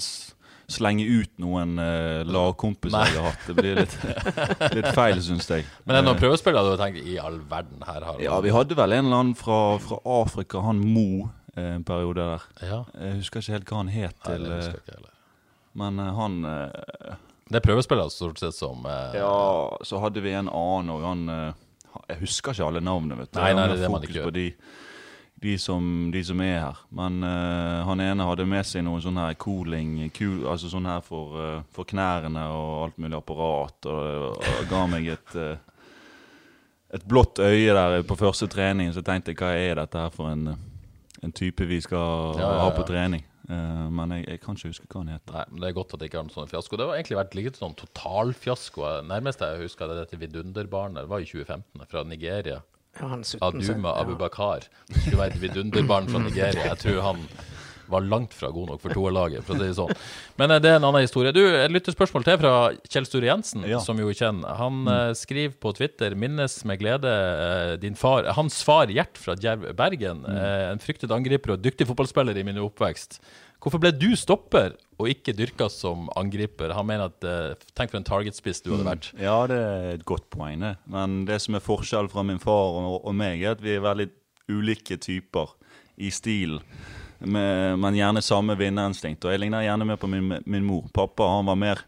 slenge 0.72 1.04
ut 1.04 1.30
noen 1.42 1.76
uh, 1.78 2.22
lagkompiser 2.28 3.12
jeg 3.12 3.20
har 3.20 3.28
hatt. 3.30 3.46
Det 3.46 3.56
blir 3.58 3.78
litt, 3.82 3.96
litt 4.78 4.90
feil, 4.96 5.20
syns 5.24 5.48
jeg. 5.52 5.68
Men 5.84 5.98
er 5.98 6.02
det 6.02 6.08
noen 6.08 6.20
prøvespillere 6.22 6.66
du 6.66 6.74
har 6.74 6.82
tenkt 6.82 7.04
i 7.04 7.18
all 7.20 7.38
verden 7.50 7.84
her 7.86 8.08
har 8.08 8.20
Ja, 8.24 8.40
vi 8.44 8.56
hadde 8.56 8.78
vel 8.78 8.98
en 8.98 9.06
eller 9.06 9.22
annen 9.22 9.38
fra, 9.38 9.62
fra 9.84 10.00
Afrika, 10.18 10.64
han 10.66 10.82
Mo, 10.82 11.28
eh, 11.54 11.74
en 11.76 11.86
periode 11.86 12.26
der. 12.34 12.50
Ja. 12.64 12.82
Jeg 12.98 13.22
husker 13.22 13.44
ikke 13.44 13.58
helt 13.58 13.72
hva 13.72 13.82
han 13.84 13.92
het, 13.92 14.18
Nei, 14.26 14.36
til, 14.36 14.52
eh, 14.58 14.68
ikke 14.80 15.02
men 15.72 15.98
uh, 15.98 16.12
han 16.14 16.44
uh, 16.44 17.14
Det 17.48 17.60
er 17.60 17.64
prøvespillere 17.64 18.12
stort 18.12 18.40
sett 18.42 18.56
som 18.56 18.86
eh, 18.86 19.18
Ja, 19.20 19.78
så 19.84 20.00
hadde 20.02 20.20
vi 20.24 20.34
en 20.36 20.50
annen 20.52 20.92
og 20.92 21.04
han 21.06 21.22
eh, 21.32 21.60
Jeg 22.10 22.22
husker 22.26 22.52
ikke 22.52 22.68
alle 22.68 22.82
navnene, 22.84 23.22
vet 23.22 23.32
du. 23.32 23.40
Nei, 23.40 23.52
nei, 23.56 23.68
det 23.70 23.78
er 23.78 23.84
det 23.86 23.92
man 23.92 24.04
ikke 24.06 24.26
på 24.28 24.34
de, 25.42 25.56
som, 25.58 25.82
de 26.14 26.22
som 26.24 26.40
er 26.44 26.58
her. 26.60 26.80
Men 26.94 27.18
uh, 27.26 27.82
han 27.88 28.02
ene 28.04 28.26
hadde 28.28 28.46
med 28.48 28.66
seg 28.68 28.84
noe 28.86 29.02
sånn 29.02 29.18
her 29.18 29.34
cooling, 29.40 29.96
cool, 30.16 30.46
altså 30.52 30.70
sånn 30.70 30.86
her 30.86 31.02
for, 31.04 31.34
uh, 31.34 31.58
for 31.74 31.88
knærne 31.88 32.44
og 32.54 32.72
alt 32.86 33.02
mulig 33.02 33.18
apparat, 33.18 33.90
og, 33.90 34.38
og 34.38 34.70
ga 34.70 34.86
meg 34.90 35.12
et 35.16 35.36
eh, 35.38 35.68
et 36.92 37.04
blått 37.08 37.40
øye 37.40 37.72
der 37.72 38.02
på 38.04 38.18
første 38.20 38.46
trening, 38.52 38.90
så 38.92 39.00
tenkte 39.04 39.32
jeg 39.32 39.40
hva 39.40 39.52
er 39.56 39.78
dette 39.80 39.96
her 39.96 40.10
for 40.12 40.28
en, 40.28 40.50
en 41.24 41.32
type 41.32 41.64
vi 41.64 41.78
skal 41.80 42.36
Ja, 42.36 42.50
ja, 42.50 42.64
ha 42.66 42.72
på 42.76 42.84
trening. 42.88 43.24
Uh, 43.48 43.88
men 43.90 44.12
jeg, 44.18 44.26
jeg 44.28 44.42
kan 44.42 44.58
ikke 44.58 44.70
huske 44.70 44.86
hva 44.90 45.00
han 45.00 45.14
het. 45.14 45.32
Nei, 45.32 45.46
men 45.50 45.64
Det 45.64 45.70
er 45.70 45.78
godt 45.78 45.94
at 45.96 46.02
det 46.02 46.10
ikke 46.10 46.20
har 46.20 46.26
en 46.28 46.34
sånn 46.34 46.52
fiasko. 46.52 46.78
Det 46.78 46.86
har 46.86 47.00
egentlig 47.00 47.18
vært 47.18 47.38
litt 47.38 47.58
sånn 47.58 47.74
totalfiasko. 47.80 48.84
Nærmest 49.08 49.42
jeg 49.42 49.64
husker 49.64 49.90
det 49.90 50.02
dette 50.02 50.20
vidunderbarnet. 50.20 51.02
Det 51.02 51.12
var 51.12 51.24
i 51.24 51.30
2015, 51.32 51.88
fra 51.90 52.04
Nigeria. 52.06 52.60
Ja, 53.00 53.06
han 53.08 53.24
17, 53.24 53.40
Aduma 53.48 53.88
ja. 53.96 54.02
Abubakar. 54.04 54.66
Det 54.88 55.00
skulle 55.00 55.22
være 55.22 55.34
et 55.36 55.42
vidunderbarn 55.42 56.10
fra 56.12 56.20
Nigeria. 56.22 56.66
Jeg 56.74 56.78
tror 56.82 57.00
han 57.06 57.22
var 57.92 58.04
langt 58.08 58.32
fra 58.32 58.48
god 58.54 58.70
nok 58.70 58.80
for 58.80 58.94
toerlaget, 58.96 59.42
for 59.44 59.52
å 59.56 59.60
si 59.60 59.66
det 59.68 59.76
sånn. 59.76 59.90
Men 60.40 60.54
eh, 60.54 60.60
det 60.64 60.70
er 60.70 60.78
en 60.78 60.86
annen 60.88 61.04
historie. 61.04 61.32
Du, 61.34 61.40
Et 61.44 61.72
lyttespørsmål 61.72 62.24
til 62.24 62.38
fra 62.40 62.52
Kjell 62.88 63.08
Sture 63.08 63.28
Jensen, 63.28 63.66
Ja. 63.68 63.80
som 63.84 63.98
jo 64.00 64.08
kjenner. 64.16 64.54
Han 64.60 64.86
eh, 64.88 65.12
skriver 65.18 65.56
på 65.60 65.74
Twitter 65.76 66.14
'Minnes 66.16 66.58
med 66.68 66.80
glede 66.80 67.12
eh, 67.12 67.76
din 67.82 67.96
far 67.98 68.28
Hans 68.36 68.62
far 68.64 68.86
Gjert 68.92 69.18
fra 69.20 69.34
Djerv 69.36 69.72
Bergen. 69.76 70.24
Eh, 70.24 70.70
en 70.72 70.80
fryktet 70.80 71.12
angriper 71.12 71.56
og 71.56 71.60
dyktig 71.64 71.88
fotballspiller 71.90 72.36
i 72.38 72.44
min 72.48 72.60
oppvekst. 72.64 73.20
Hvorfor 73.62 73.78
ble 73.78 73.92
du 73.94 74.10
stopper 74.18 74.74
og 74.98 75.06
ikke 75.10 75.34
dyrka 75.38 75.68
som 75.70 76.08
angriper? 76.18 76.74
Han 76.74 76.88
mener 76.88 77.12
at 77.12 77.26
eh, 77.26 77.68
Tenk 77.78 77.92
for 77.92 78.00
en 78.00 78.06
targetspiss 78.08 78.64
du 78.64 78.72
hadde 78.72 78.88
vært. 78.88 79.12
Ja, 79.22 79.36
det 79.50 79.58
er 79.58 79.86
et 79.92 80.06
godt 80.08 80.26
poeng, 80.34 80.64
det. 80.64 80.74
Men 80.90 81.22
det 81.28 81.38
som 81.44 81.54
er 81.54 81.62
forskjell 81.62 82.10
fra 82.10 82.24
min 82.26 82.42
far 82.42 82.80
og, 82.80 82.98
og 83.06 83.14
meg, 83.14 83.44
er 83.44 83.54
at 83.54 83.62
vi 83.62 83.76
er 83.76 83.84
veldig 83.84 84.08
ulike 84.50 84.98
typer 84.98 85.54
i 86.02 86.10
stil. 86.10 86.58
Med, 87.22 87.78
men 87.78 87.94
gjerne 87.94 88.24
samme 88.24 88.58
vinnerinstinkt. 88.58 89.22
Og 89.22 89.30
jeg 89.30 89.44
ligner 89.44 89.62
gjerne 89.62 89.86
mer 89.86 90.00
på 90.02 90.10
min, 90.10 90.34
min 90.42 90.66
mor. 90.66 90.88
Pappa 90.94 91.30
han 91.30 91.46
var 91.46 91.60
mer 91.60 91.84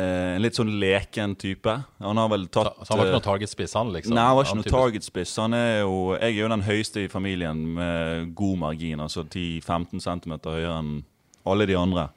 en 0.00 0.40
litt 0.40 0.56
sånn 0.56 0.70
leken 0.80 1.34
type. 1.36 1.72
Han 2.00 2.16
har 2.16 2.30
vel 2.32 2.46
tatt 2.48 2.78
Så 2.80 2.94
han 2.94 3.02
var 3.02 3.06
ikke 3.06 3.12
eh, 3.12 3.18
noen 3.18 3.26
targetspiss, 3.26 3.74
han, 3.76 3.92
liksom? 3.92 4.14
Nei, 4.16 4.24
han 4.24 4.38
var 4.38 4.48
ikke 4.48 4.60
noe 4.62 4.72
targetspiss. 4.72 5.36
Han 5.42 5.56
er 5.58 5.70
jo, 5.82 5.96
jeg 6.16 6.30
er 6.30 6.40
jo 6.40 6.50
den 6.54 6.64
høyeste 6.64 7.04
i 7.04 7.10
familien 7.12 7.60
med 7.76 8.32
god 8.38 8.58
margin, 8.64 9.04
altså 9.04 9.26
10-15 9.26 10.00
cm 10.00 10.38
høyere 10.48 10.78
enn 10.78 10.94
alle 11.44 11.68
de 11.68 11.76
andre. 11.76 12.08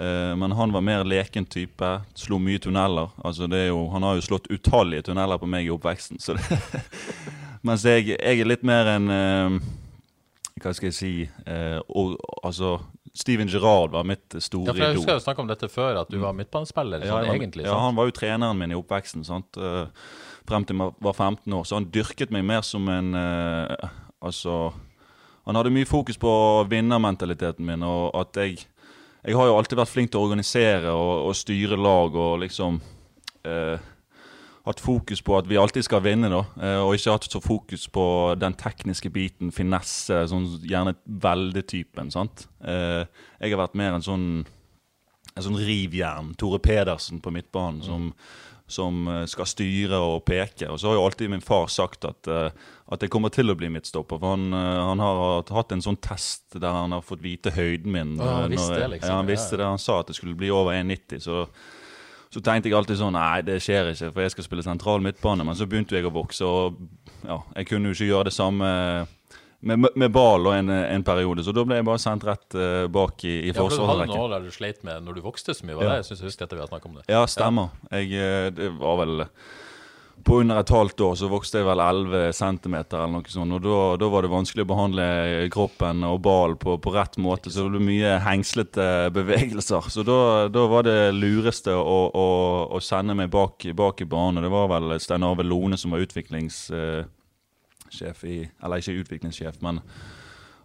Eh, 0.00 0.36
men 0.36 0.52
han 0.52 0.72
var 0.72 0.80
mer 0.80 1.04
leken 1.04 1.44
type, 1.44 1.90
slo 2.14 2.38
mye 2.40 2.58
tunneler. 2.62 3.10
Altså 3.24 3.48
det 3.50 3.66
er 3.66 3.68
jo, 3.68 3.82
han 3.92 4.06
har 4.06 4.16
jo 4.16 4.24
slått 4.24 4.48
utallige 4.48 5.10
tunneler 5.10 5.40
på 5.40 5.48
meg 5.50 5.68
i 5.68 5.74
oppveksten. 5.74 6.20
Så 6.22 6.38
det, 6.38 6.60
mens 7.66 7.84
jeg, 7.84 8.14
jeg 8.14 8.40
er 8.40 8.48
litt 8.48 8.64
mer 8.64 8.94
en 8.96 9.12
eh, 9.12 9.60
Hva 10.60 10.72
skal 10.76 10.90
jeg 10.90 10.96
si 10.96 11.12
eh, 11.24 11.78
Altså, 11.80 12.78
Steven 13.14 13.48
Gerrard 13.50 13.90
var 13.90 14.04
mitt 14.06 14.34
Ja, 14.34 14.40
store 14.40 14.70
for 14.72 14.78
Jeg 14.78 14.96
husker 14.96 15.16
jeg 15.16 15.22
snakka 15.24 15.42
om 15.42 15.48
dette 15.50 15.68
før, 15.68 16.00
at 16.04 16.10
du 16.12 16.18
var 16.22 16.34
midtbanespiller. 16.36 17.02
Ja, 17.02 17.16
sånn 17.16 17.26
jeg 17.26 17.40
egentlig. 17.40 17.64
ja, 17.66 17.78
han 17.82 17.96
var 17.98 18.06
jo 18.06 18.14
treneren 18.14 18.58
min 18.60 18.70
i 18.70 18.78
oppveksten. 18.78 19.24
Sant? 19.26 19.58
Eh, 19.58 19.88
frem 20.46 20.64
til 20.66 20.78
jeg 20.78 20.94
var 21.02 21.16
15 21.16 21.52
år. 21.58 21.64
Så 21.66 21.74
han 21.78 21.88
dyrket 21.90 22.30
meg 22.30 22.46
mer 22.46 22.62
som 22.66 22.86
en 22.88 23.14
uh, 23.14 23.90
Altså 24.20 24.72
Han 25.46 25.56
hadde 25.56 25.72
mye 25.72 25.88
fokus 25.88 26.18
på 26.20 26.30
vinnermentaliteten 26.68 27.64
min, 27.66 27.82
og 27.82 28.12
at 28.20 28.36
jeg 28.36 28.58
Jeg 29.24 29.36
har 29.36 29.46
jo 29.48 29.56
alltid 29.56 29.78
vært 29.78 29.92
flink 29.92 30.10
til 30.12 30.20
å 30.20 30.26
organisere 30.28 30.92
og, 30.92 31.28
og 31.28 31.34
styre 31.36 31.76
lag 31.76 32.14
og 32.16 32.38
liksom 32.40 32.78
eh, 33.44 33.76
Hatt 34.66 34.80
fokus 34.84 35.22
på 35.24 35.38
at 35.38 35.46
vi 35.48 35.56
alltid 35.56 35.86
skal 35.86 36.02
vinne, 36.04 36.28
da. 36.28 36.42
eh, 36.60 36.78
og 36.84 36.92
ikke 36.96 37.14
hatt 37.14 37.28
så 37.32 37.40
fokus 37.40 37.86
på 37.88 38.04
den 38.40 38.52
tekniske 38.60 39.08
biten, 39.14 39.52
finesse, 39.56 40.18
sånn 40.28 40.46
gjerne 40.68 40.92
veldetypen. 41.04 42.12
sant? 42.12 42.46
Eh, 42.60 43.06
jeg 43.40 43.54
har 43.54 43.62
vært 43.62 43.78
mer 43.80 43.96
en 43.96 44.04
sånn 44.04 44.26
en 45.30 45.44
sånn 45.46 45.60
rivjern, 45.62 46.34
Tore 46.36 46.58
Pedersen 46.58 47.20
på 47.22 47.30
midtbanen, 47.32 47.80
som, 47.86 48.08
som 48.68 49.06
eh, 49.08 49.24
skal 49.30 49.46
styre 49.48 50.00
og 50.02 50.24
peke. 50.26 50.68
Og 50.68 50.80
så 50.82 50.90
har 50.90 50.98
jo 50.98 51.04
alltid 51.06 51.30
min 51.32 51.44
far 51.44 51.70
sagt 51.72 52.04
at, 52.04 52.28
at 52.90 53.00
jeg 53.06 53.12
kommer 53.14 53.30
til 53.32 53.48
å 53.48 53.56
bli 53.56 53.70
midtstopper. 53.72 54.18
For 54.20 54.34
han, 54.34 54.50
han 54.52 55.00
har 55.00 55.46
hatt 55.54 55.72
en 55.72 55.84
sånn 55.86 56.00
test 56.02 56.58
der 56.58 56.74
han 56.74 56.92
har 56.92 57.06
fått 57.06 57.22
vite 57.24 57.54
høyden 57.54 57.94
min. 57.94 58.16
Ja, 58.18 58.42
han 58.42 58.50
eh, 58.50 58.56
visste 58.56 58.80
det, 58.82 58.88
liksom. 58.96 59.08
Ja, 59.14 59.20
han 59.22 59.30
visste 59.30 59.56
det. 59.62 59.68
Han 59.70 59.80
sa 59.80 60.00
at 60.02 60.10
det 60.10 60.18
skulle 60.18 60.36
bli 60.36 60.50
over 60.52 60.74
1,90. 60.76 61.22
Så, 61.24 61.44
så 62.30 62.40
tenkte 62.40 62.70
jeg 62.70 62.76
alltid 62.78 62.98
sånn 63.00 63.16
Nei, 63.18 63.40
det 63.42 63.56
skjer 63.62 63.90
ikke, 63.90 64.12
for 64.14 64.22
jeg 64.22 64.30
skal 64.36 64.46
spille 64.46 64.62
sentral 64.66 65.02
midtbane. 65.02 65.42
Men 65.46 65.56
så 65.58 65.66
begynte 65.66 65.96
jeg 65.98 66.06
å 66.06 66.12
vokse, 66.14 66.46
og 66.46 66.76
ja, 67.26 67.40
jeg 67.56 67.66
kunne 67.72 67.90
jo 67.90 67.96
ikke 67.96 68.10
gjøre 68.12 68.28
det 68.30 68.34
samme 68.36 68.68
med, 69.60 69.88
med 69.98 70.12
ball 70.14 70.46
og 70.48 70.54
en, 70.56 70.70
en 70.70 71.04
periode. 71.04 71.44
Så 71.44 71.52
da 71.52 71.64
ble 71.68 71.80
jeg 71.80 71.88
bare 71.88 72.00
sendt 72.00 72.24
rett 72.28 72.56
uh, 72.56 72.86
bak 72.92 73.24
i, 73.28 73.34
i 73.44 73.50
Ja, 73.50 73.56
for 73.58 73.74
du 73.74 73.82
hadde 73.88 74.06
noe 74.08 74.28
der 74.32 74.46
du 74.46 74.54
sleit 74.54 74.80
med 74.86 75.02
når 75.04 75.18
du 75.18 75.24
vokste 75.26 75.52
så 75.56 75.66
mye. 75.66 75.76
Var 75.76 75.84
Ja. 75.84 75.90
det? 75.90 75.98
Jeg 76.00 76.08
synes 76.10 76.22
jeg 76.22 76.30
husker 76.30 76.48
at 76.48 76.54
vi 76.56 76.62
har 76.62 76.70
snakket 76.70 76.92
om 76.92 77.00
det. 77.00 77.04
Ja, 77.12 77.24
stemmer. 77.28 77.74
Jeg, 77.90 78.14
eh, 78.14 78.46
det 78.56 78.70
var 78.80 79.02
vel 79.02 79.26
på 80.24 80.40
under 80.40 80.60
et 80.60 80.70
halvt 80.72 81.00
år 81.00 81.14
så 81.18 81.28
vokste 81.30 81.58
jeg 81.60 81.66
vel 81.68 81.80
11 81.82 82.32
cm 82.36 82.74
eller 82.78 83.10
noe 83.12 83.30
sånt. 83.30 83.54
Og 83.56 83.98
da, 84.00 84.08
var 84.12 84.20
det 84.24 84.32
vanskelig 84.32 84.64
å 84.66 84.70
behandle 84.70 85.06
kroppen 85.52 86.04
og 86.06 86.22
ballen 86.24 86.58
på, 86.60 86.70
på, 86.82 86.92
rett 86.94 87.16
måte, 87.22 87.52
så 87.52 87.58
det 87.64 87.72
ble 87.74 87.82
mye 87.86 88.10
hengslete 88.24 88.86
bevegelser. 89.14 89.82
Så 89.92 90.00
da, 90.06 90.48
var 90.50 90.82
det 90.88 90.98
lureste 91.16 91.72
å, 91.76 91.98
å, 92.10 92.28
å 92.76 92.78
sende 92.84 93.14
meg 93.18 93.28
bak, 93.32 93.56
bak, 93.76 93.96
i 94.02 94.10
banen. 94.10 94.44
Det 94.44 94.52
var 94.52 94.66
vel 94.74 94.86
Stein 95.02 95.26
Arve 95.26 95.44
Lone 95.46 95.76
som 95.80 95.90
var 95.94 96.04
utviklingssjef 96.04 98.18
i 98.26 98.38
Eller 98.46 98.80
ikke 98.80 99.00
utviklingssjef, 99.02 99.56
men 99.64 99.76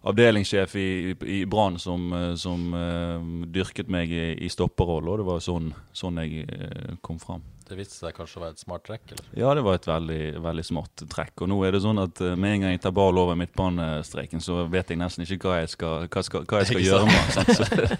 avdelingssjef 0.06 0.70
i, 0.78 0.88
i, 1.26 1.44
Brann 1.50 1.78
som, 1.82 2.14
som 2.38 2.60
uh, 2.76 3.18
dyrket 3.50 3.88
meg 3.90 4.06
i, 4.14 4.38
i 4.46 4.48
stopperrolle, 4.52 5.10
og 5.10 5.18
det 5.18 5.26
var 5.26 5.40
sånn, 5.42 5.72
sånn 5.96 6.20
jeg 6.22 6.46
uh, 6.46 6.94
kom 7.02 7.18
fram. 7.18 7.42
Det 7.66 7.74
viste 7.74 7.96
seg 7.98 8.14
kanskje 8.14 8.38
å 8.38 8.42
være 8.44 8.54
et 8.54 8.62
smart 8.62 8.84
trekk? 8.86 9.10
eller? 9.10 9.30
Ja, 9.34 9.50
det 9.58 9.64
var 9.66 9.78
et 9.78 9.88
veldig, 9.88 10.20
veldig 10.44 10.64
smart 10.68 11.02
trekk. 11.10 11.42
Og 11.42 11.50
nå 11.50 11.58
er 11.66 11.74
det 11.74 11.82
sånn 11.82 11.98
at 11.98 12.22
uh, 12.22 12.36
med 12.38 12.54
en 12.54 12.64
gang 12.64 12.74
jeg 12.76 12.82
tar 12.84 12.94
ball 12.94 13.18
over 13.18 13.38
midtbanestreken, 13.40 14.42
så 14.44 14.62
vet 14.70 14.92
jeg 14.92 15.00
nesten 15.00 15.26
ikke 15.26 15.50
hva 15.50 15.58
jeg 15.64 15.72
skal, 15.74 16.06
hva 16.06 16.22
skal, 16.26 16.46
hva 16.46 16.62
jeg 16.62 16.70
skal 16.70 16.84
gjøre 16.88 17.10
med 17.10 17.24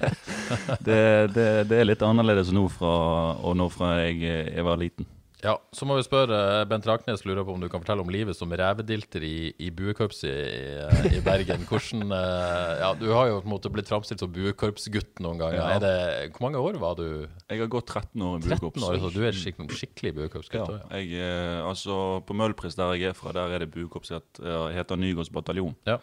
det, 0.88 1.02
det, 1.34 1.48
det, 1.72 1.80
er 1.80 1.90
litt 1.90 2.06
annerledes 2.06 2.54
nå 2.54 2.68
fra, 2.70 2.94
og 3.42 3.58
nå 3.58 3.66
fra 3.74 3.96
jeg, 4.04 4.22
jeg 4.22 4.66
var 4.66 4.78
liten. 4.80 5.10
Ja, 5.46 5.54
så 5.70 5.86
må 5.86 5.94
vi 5.94 6.02
spørre 6.02 6.64
Bent 6.66 6.86
Raknes 6.88 7.22
lurer 7.26 7.44
på 7.46 7.54
om 7.54 7.62
du 7.62 7.68
kan 7.70 7.82
fortelle 7.82 8.02
om 8.02 8.10
livet 8.10 8.34
som 8.34 8.50
revedilter 8.50 9.22
i, 9.22 9.52
i 9.62 9.68
buekorpset 9.74 10.26
i, 10.26 11.12
i, 11.12 11.20
Bergen. 11.24 11.62
Hvordan, 11.68 12.02
eh, 12.16 12.72
ja, 12.82 12.88
Du 12.98 13.06
har 13.12 13.30
jo 13.30 13.38
på 13.44 13.46
en 13.46 13.54
måte 13.54 13.70
blitt 13.72 13.90
framstilt 13.90 14.24
som 14.24 14.32
buekorpsgutt 14.34 15.22
noen 15.22 15.38
ganger. 15.40 15.60
Ja. 15.60 15.78
Det, 15.82 15.94
hvor 16.34 16.48
mange 16.48 16.62
år 16.62 16.80
var 16.82 16.98
du? 16.98 17.06
Jeg 17.46 17.62
har 17.62 17.70
gått 17.70 17.92
13 17.94 18.26
år 18.26 18.40
i 18.40 18.48
buekorps. 18.48 18.80
13 18.82 18.88
år, 18.88 18.98
så 19.04 19.12
du 19.14 19.20
er 19.22 19.38
skikkelig, 19.38 19.80
skikkelig 19.82 20.14
buekorpsgutt? 20.18 20.72
Ja, 20.74 20.98
jeg, 20.98 21.12
eh, 21.22 21.60
altså 21.62 22.00
På 22.26 22.34
Møhlpris, 22.34 22.78
der 22.78 22.96
jeg 22.96 23.12
er 23.12 23.18
fra, 23.18 23.34
der 23.36 23.54
er 23.54 23.62
det 23.62 23.70
buekorps. 23.74 24.10
Det 24.40 24.56
heter 24.74 24.98
Nygårds 24.98 25.30
bataljon. 25.30 25.76
Ja. 25.86 26.00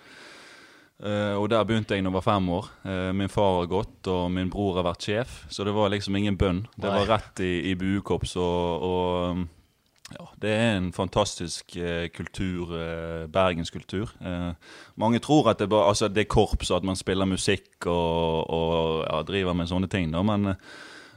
Uh, 1.04 1.36
og 1.36 1.50
der 1.52 1.66
begynte 1.68 1.98
jeg 1.98 2.04
da 2.06 2.08
jeg 2.08 2.16
var 2.16 2.24
fem 2.24 2.46
år. 2.56 2.70
Uh, 2.86 3.10
min 3.16 3.32
far 3.32 3.58
har 3.58 3.68
gått, 3.72 4.08
og 4.08 4.30
min 4.32 4.52
bror 4.52 4.78
har 4.80 4.88
vært 4.88 5.04
sjef. 5.04 5.42
Så 5.52 5.66
det 5.68 5.74
var 5.76 5.92
liksom 5.92 6.16
ingen 6.16 6.38
bønn. 6.40 6.64
Det 6.80 6.88
var 6.88 7.10
rett 7.10 7.44
i, 7.44 7.58
i 7.72 7.76
buekorps. 7.80 8.38
Og, 8.40 8.86
og 8.88 9.36
um, 9.36 9.44
ja, 10.14 10.30
det 10.40 10.54
er 10.54 10.78
en 10.78 10.90
fantastisk 10.96 11.76
uh, 11.76 12.08
kultur, 12.16 12.72
bergenskultur. 13.34 14.16
mange 14.96 15.20
tror 15.20 15.52
at 15.52 15.60
det, 15.60 15.70
bare, 15.70 15.92
altså, 15.92 16.08
det 16.08 16.24
er 16.24 16.32
korps, 16.32 16.72
og 16.72 16.80
at 16.80 16.88
man 16.88 17.00
spiller 17.00 17.28
musikk 17.28 17.86
og, 17.86 18.48
og 18.48 19.04
ja, 19.04 19.22
driver 19.28 19.60
med 19.60 19.72
sånne 19.72 19.92
ting. 19.92 20.12
Da, 20.16 20.24
men 20.24 20.56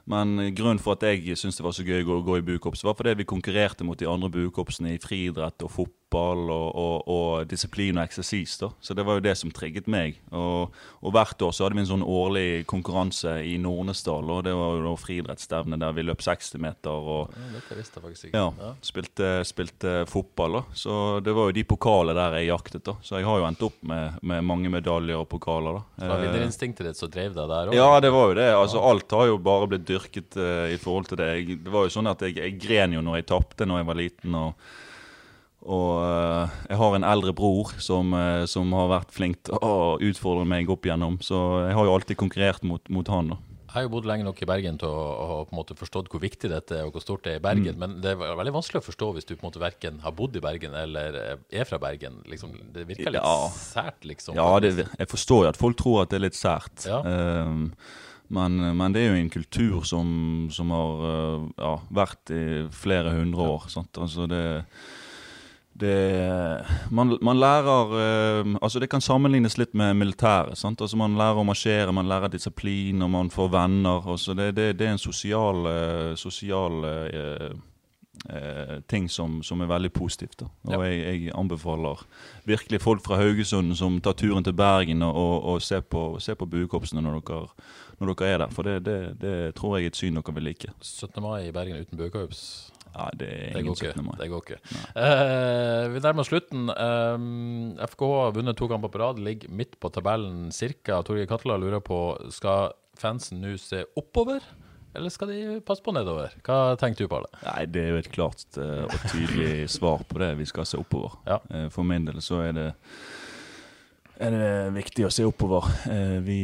men 0.07 0.39
grunnen 0.55 0.79
for 0.79 0.95
at 0.95 1.03
jeg 1.03 1.35
syntes 1.35 1.57
det 1.59 1.65
var 1.67 1.73
så 1.75 1.83
gøy 1.83 2.05
å 2.05 2.07
gå, 2.07 2.17
gå 2.23 2.37
i 2.39 2.43
buekorps, 2.47 2.85
var 2.87 2.95
fordi 2.95 3.17
vi 3.19 3.27
konkurrerte 3.27 3.83
mot 3.83 3.99
de 3.99 4.07
andre 4.07 4.31
buekorpsene 4.31 4.93
i 4.95 5.01
friidrett 5.03 5.65
og 5.67 5.73
fotball 5.75 5.97
fotball 6.07 6.51
og, 6.51 6.77
og, 6.77 7.09
og, 7.09 7.47
disiplin 7.49 7.99
og 7.99 8.05
eksersis. 8.05 8.59
da. 8.59 8.71
Så 8.81 8.95
det 8.95 9.05
var 9.05 9.17
jo 9.17 9.25
det 9.25 9.37
som 9.37 9.51
trigget 9.51 9.87
meg. 9.87 10.21
Og, 10.31 10.73
og, 11.03 11.13
hvert 11.13 11.41
år 11.43 11.53
så 11.53 11.65
hadde 11.65 11.77
vi 11.77 11.83
en 11.83 11.91
sånn 11.91 12.05
årlig 12.05 12.67
konkurranse 12.67 13.43
i 13.45 13.57
Nordnesdal. 13.59 14.31
Og 14.31 14.45
det 14.45 14.55
var 14.55 14.77
jo 14.77 14.85
da 14.85 14.95
friidrettsstevne 15.01 15.79
der 15.79 15.95
vi 15.97 16.05
løp 16.07 16.23
60 16.23 16.61
meter 16.63 16.91
og 16.91 17.35
ja, 17.35 17.77
visste 17.77 17.99
jeg 17.99 18.05
faktisk 18.05 18.29
ikke. 18.29 18.39
Ja, 18.39 18.53
ja. 18.61 18.73
Spilte, 18.83 19.33
spilte, 19.47 19.97
fotball. 20.11 20.61
da. 20.61 20.63
Så 20.75 21.21
det 21.25 21.35
var 21.35 21.51
jo 21.51 21.57
de 21.57 21.67
pokalene 21.67 22.17
der 22.19 22.39
jeg 22.41 22.51
jaktet. 22.53 22.85
da. 22.87 22.97
Så 23.03 23.19
jeg 23.19 23.29
har 23.29 23.43
jo 23.43 23.49
endt 23.49 23.67
opp 23.67 23.83
med, 23.83 24.21
med 24.23 24.47
mange 24.47 24.73
medaljer 24.73 25.21
og 25.21 25.29
pokaler. 25.33 25.81
da. 25.81 25.85
Så 25.97 26.05
det 26.05 26.15
var 26.15 26.27
vinnerinstinktet 26.27 26.91
ditt 26.91 27.03
som 27.03 27.13
drev 27.13 27.35
deg 27.35 27.51
der 27.51 27.73
òg? 27.73 27.77
Ja, 27.77 27.91
det 28.01 28.15
var 28.15 28.31
jo 28.31 28.39
det. 28.39 28.51
Altså 28.55 28.83
Alt 28.87 29.11
har 29.17 29.31
jo 29.33 29.39
bare 29.43 29.71
blitt 29.71 29.87
dyrket 29.89 30.39
uh, 30.39 30.67
i 30.71 30.79
forhold 30.81 31.11
til 31.11 31.21
det. 31.21 31.31
Jeg, 31.35 31.63
det 31.67 31.73
var 31.73 31.87
jo 31.87 31.93
sånn 31.93 32.11
at 32.11 32.23
jeg, 32.23 32.39
jeg 32.39 32.59
gren 32.63 32.95
jo 32.95 33.03
når 33.05 33.21
jeg 33.21 33.31
tapte 33.33 33.67
når 33.67 33.83
jeg 33.83 33.89
var 33.91 33.99
liten. 33.99 34.37
og 34.39 34.85
og 35.67 35.99
uh, 35.99 36.55
jeg 36.71 36.79
har 36.79 36.95
en 36.95 37.09
eldre 37.11 37.35
bror 37.35 37.75
som, 37.83 38.15
uh, 38.15 38.47
som, 38.47 38.71
har 38.77 38.93
vært 38.93 39.13
flink 39.15 39.43
til 39.49 39.59
å 39.59 39.99
utfordre 39.99 40.47
meg 40.49 40.71
opp 40.71 40.87
igjennom. 40.87 41.19
Så 41.25 41.43
jeg 41.67 41.75
har 41.75 41.89
jo 41.89 41.95
alltid 41.97 42.19
konkurrert 42.21 42.67
mot, 42.67 42.83
mot 42.93 43.11
han. 43.11 43.35
da. 43.35 43.39
Jeg 43.67 43.75
har 43.75 43.85
jo 43.89 43.93
bodd 43.93 44.07
lenge 44.09 44.25
nok 44.25 44.39
i 44.41 44.49
Bergen 44.49 44.79
til 44.81 44.89
å 44.89 45.01
ha 45.29 45.39
på 45.45 45.53
en 45.53 45.59
måte 45.59 45.75
forstått 45.77 46.07
hvor 46.09 46.23
viktig 46.23 46.49
dette 46.49 46.79
er, 46.79 46.87
og 46.87 46.95
hvor 46.95 47.03
stort 47.03 47.27
det 47.27 47.35
er 47.35 47.41
i 47.41 47.45
Bergen. 47.45 47.75
Mm. 47.77 47.83
Men 47.83 47.97
det 48.05 48.15
er 48.15 48.39
veldig 48.39 48.55
vanskelig 48.55 48.81
å 48.81 48.87
forstå 48.87 49.09
hvis 49.17 49.27
du 49.29 49.35
på 49.35 49.43
en 49.43 49.49
måte 49.51 49.61
verken 49.61 49.99
har 50.07 50.15
bodd 50.17 50.39
i 50.39 50.43
Bergen 50.45 50.77
eller 50.79 51.19
er 51.35 51.69
fra 51.69 51.81
Bergen. 51.83 52.23
Liksom, 52.31 52.55
det 52.73 52.87
virker 52.89 53.13
litt 53.13 53.21
ja. 53.21 53.37
sært, 53.53 54.07
liksom. 54.07 54.39
Ja, 54.39 54.49
det, 54.63 54.73
jeg 54.87 55.11
forstår 55.11 55.45
jo 55.45 55.53
at 55.53 55.61
folk 55.61 55.81
tror 55.83 56.05
at 56.05 56.15
det 56.15 56.21
er 56.21 56.29
litt 56.29 56.39
sært. 56.39 56.87
Ja. 56.89 57.03
Um, 57.03 57.73
men, 58.33 58.57
men, 58.79 58.95
det 58.95 59.03
er 59.03 59.13
jo 59.13 59.19
en 59.19 59.35
kultur 59.35 59.83
som, 59.87 60.07
som 60.55 60.71
har 60.75 61.03
ja, 61.59 61.75
vært 61.95 62.33
i 62.35 62.47
flere 62.75 63.13
hundre 63.19 63.51
år. 63.59 63.69
Sant? 63.71 64.01
Altså 64.03 64.31
det 64.31 64.47
det, 65.81 66.65
man, 66.91 67.19
man, 67.23 67.37
lærer 67.37 67.93
uh, 67.93 68.57
Altså 68.63 68.81
Det 68.81 68.89
kan 68.91 69.01
sammenlignes 69.01 69.59
litt 69.59 69.75
med 69.75 69.97
militæret. 69.97 70.59
sant? 70.59 70.81
Altså 70.81 70.97
Man 70.97 71.19
lærer 71.19 71.41
å 71.41 71.45
marsjere, 71.45 71.93
man 71.93 72.09
lærer 72.09 72.33
disiplin, 72.33 73.03
og 73.05 73.11
man 73.13 73.31
får 73.31 73.53
venner. 73.53 74.11
Altså 74.13 74.35
det, 74.35 74.55
det, 74.57 74.73
det 74.79 74.87
er 74.87 74.97
en 74.97 75.03
sosial, 75.03 75.67
uh, 75.67 76.13
sosial 76.17 76.85
uh, 76.87 77.51
ting 78.89 79.11
som, 79.13 79.43
som, 79.45 79.61
er 79.61 79.69
veldig 79.71 79.93
positivt. 79.93 80.39
da. 80.41 80.49
Og 80.65 80.73
ja. 80.73 80.81
jeg, 80.89 81.03
jeg, 81.05 81.35
anbefaler 81.37 82.07
virkelig 82.49 82.81
folk 82.81 83.05
fra 83.05 83.21
Haugesund 83.21 83.77
som 83.77 84.01
tar 84.01 84.17
turen 84.17 84.45
til 84.45 84.57
Bergen 84.57 85.05
og, 85.05 85.15
og, 85.15 85.37
og 85.53 85.63
ser 85.63 85.85
på, 85.85 86.17
se 86.21 86.35
på 86.35 86.49
buekorpsene 86.49 87.05
når 87.05 87.21
dere, 87.21 87.69
når 88.01 88.15
dere 88.15 88.33
er 88.33 88.41
der. 88.47 88.57
For 88.57 88.67
det, 88.67 89.53
tror 89.59 89.77
jeg 89.77 89.91
er 89.91 89.93
et 89.93 90.01
syn 90.01 90.17
dere 90.17 90.39
vil 90.39 90.49
like. 90.49 90.73
17. 90.81 91.23
mai 91.23 91.51
i 91.51 91.53
Bergen 91.53 91.85
uten 91.85 92.01
buekorps? 92.01 92.73
Ja, 92.97 93.11
det 93.13 93.53
ingen 93.59 93.77
17. 93.77 94.05
mai. 94.05 94.15
Det 94.19 94.29
går 94.33 94.45
ikke. 94.45 94.59
Uh, 94.97 95.87
vi 95.93 96.01
nærmer 96.01 96.25
oss 96.25 96.31
slutten. 96.31 96.71
Uh, 96.71 97.17
eh, 97.77 97.89
FKH 97.93 98.13
har 98.23 98.37
vunnet 98.39 98.57
to 98.57 98.69
kamper 98.71 98.93
på 98.93 99.03
rad, 99.03 99.21
ligger 99.21 99.53
midt 99.53 99.77
på 99.81 99.91
tabellen 99.93 100.49
ca. 100.51 101.03
Torgeir 101.05 101.29
Katla 101.29 101.59
lurer 101.61 101.85
på 101.85 101.99
skal 102.33 102.73
fansen 102.97 103.43
nå 103.45 103.53
se 103.61 103.83
oppover, 104.01 104.41
eller 104.97 105.13
skal 105.13 105.29
de 105.29 105.59
passe 105.61 105.85
på 105.85 105.93
nedover? 105.93 106.33
Hva 106.47 106.79
tenker 106.81 107.05
du 107.05 107.13
på 107.13 107.21
det? 107.27 107.43
Nei, 107.45 107.67
Det 107.69 107.85
er 107.85 107.93
jo 107.93 108.01
et 108.01 108.11
klart 108.15 108.47
uh, 108.57 108.89
og 108.89 108.97
tydelig 109.13 109.69
svar 109.77 110.09
på 110.09 110.25
det. 110.25 110.33
Vi 110.41 110.49
skal 110.49 110.69
se 110.69 110.81
oppover. 110.81 111.21
Ja. 111.29 111.43
Uh, 111.53 111.69
for 111.75 111.85
min 111.85 112.09
del 112.09 112.25
så 112.25 112.47
er 112.49 112.57
det 112.57 112.69
er 114.17 114.33
det 114.33 114.53
viktig 114.73 115.05
å 115.05 115.13
se 115.13 115.27
oppover. 115.29 115.67
vi, 116.25 116.39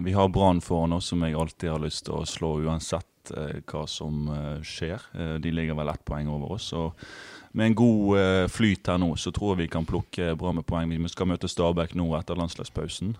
vi 0.00 0.12
har 0.16 0.30
Brann 0.32 0.62
foran 0.64 0.94
oss, 0.96 1.10
som 1.12 1.20
jeg 1.26 1.36
alltid 1.36 1.68
har 1.74 1.82
lyst 1.82 2.06
til 2.06 2.14
å 2.16 2.24
slå 2.24 2.54
uansett 2.64 3.09
eh, 3.36 3.60
hva 3.70 3.84
som 3.90 4.24
eh, 4.34 4.62
skjer. 4.66 5.04
Eh, 5.14 5.36
de 5.42 5.52
ligger 5.54 5.78
vel 5.78 5.92
ett 5.92 6.04
poeng 6.06 6.30
over 6.32 6.56
oss. 6.56 6.72
og 6.72 6.98
med 7.52 7.66
en 7.66 7.74
god 7.74 8.46
flyt 8.46 8.86
her 8.86 8.98
nå, 9.02 9.08
så 9.18 9.32
tror 9.34 9.56
jeg 9.56 9.64
vi 9.64 9.72
kan 9.72 9.82
plukke 9.82 10.36
bra 10.38 10.52
med 10.54 10.62
poeng. 10.68 10.86
Vi 10.86 11.08
skal 11.10 11.26
møte 11.26 11.48
Stabæk 11.50 11.96
nå 11.98 12.04
etter 12.14 12.38
landslagspausen. 12.38 13.16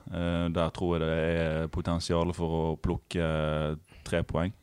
Der 0.54 0.70
tror 0.70 0.92
jeg 0.94 1.00
det 1.02 1.16
er 1.40 1.66
potensial 1.74 2.30
for 2.36 2.54
å 2.54 2.62
plukke 2.78 3.26
tre 4.06 4.20
poeng. 4.22 4.54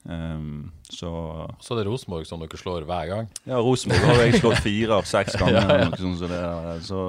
Så 0.87 1.11
Så 1.59 1.75
det 1.75 1.83
er 1.83 1.91
Rosenborg 1.91 2.23
som 2.29 2.39
dere 2.39 2.61
slår 2.63 2.87
hver 2.87 3.11
gang? 3.11 3.27
Ja, 3.43 3.59
Rosenborg 3.59 4.07
har 4.07 4.23
jeg 4.23 4.39
slått 4.39 4.63
fire 4.63 5.01
av 5.01 5.03
seks 5.11 5.35
ganger. 5.41 5.59
ja, 5.59 5.77
ja. 5.83 5.91
Sånt, 5.99 6.21
så 6.23 6.31
det, 6.31 6.41
så 6.87 7.03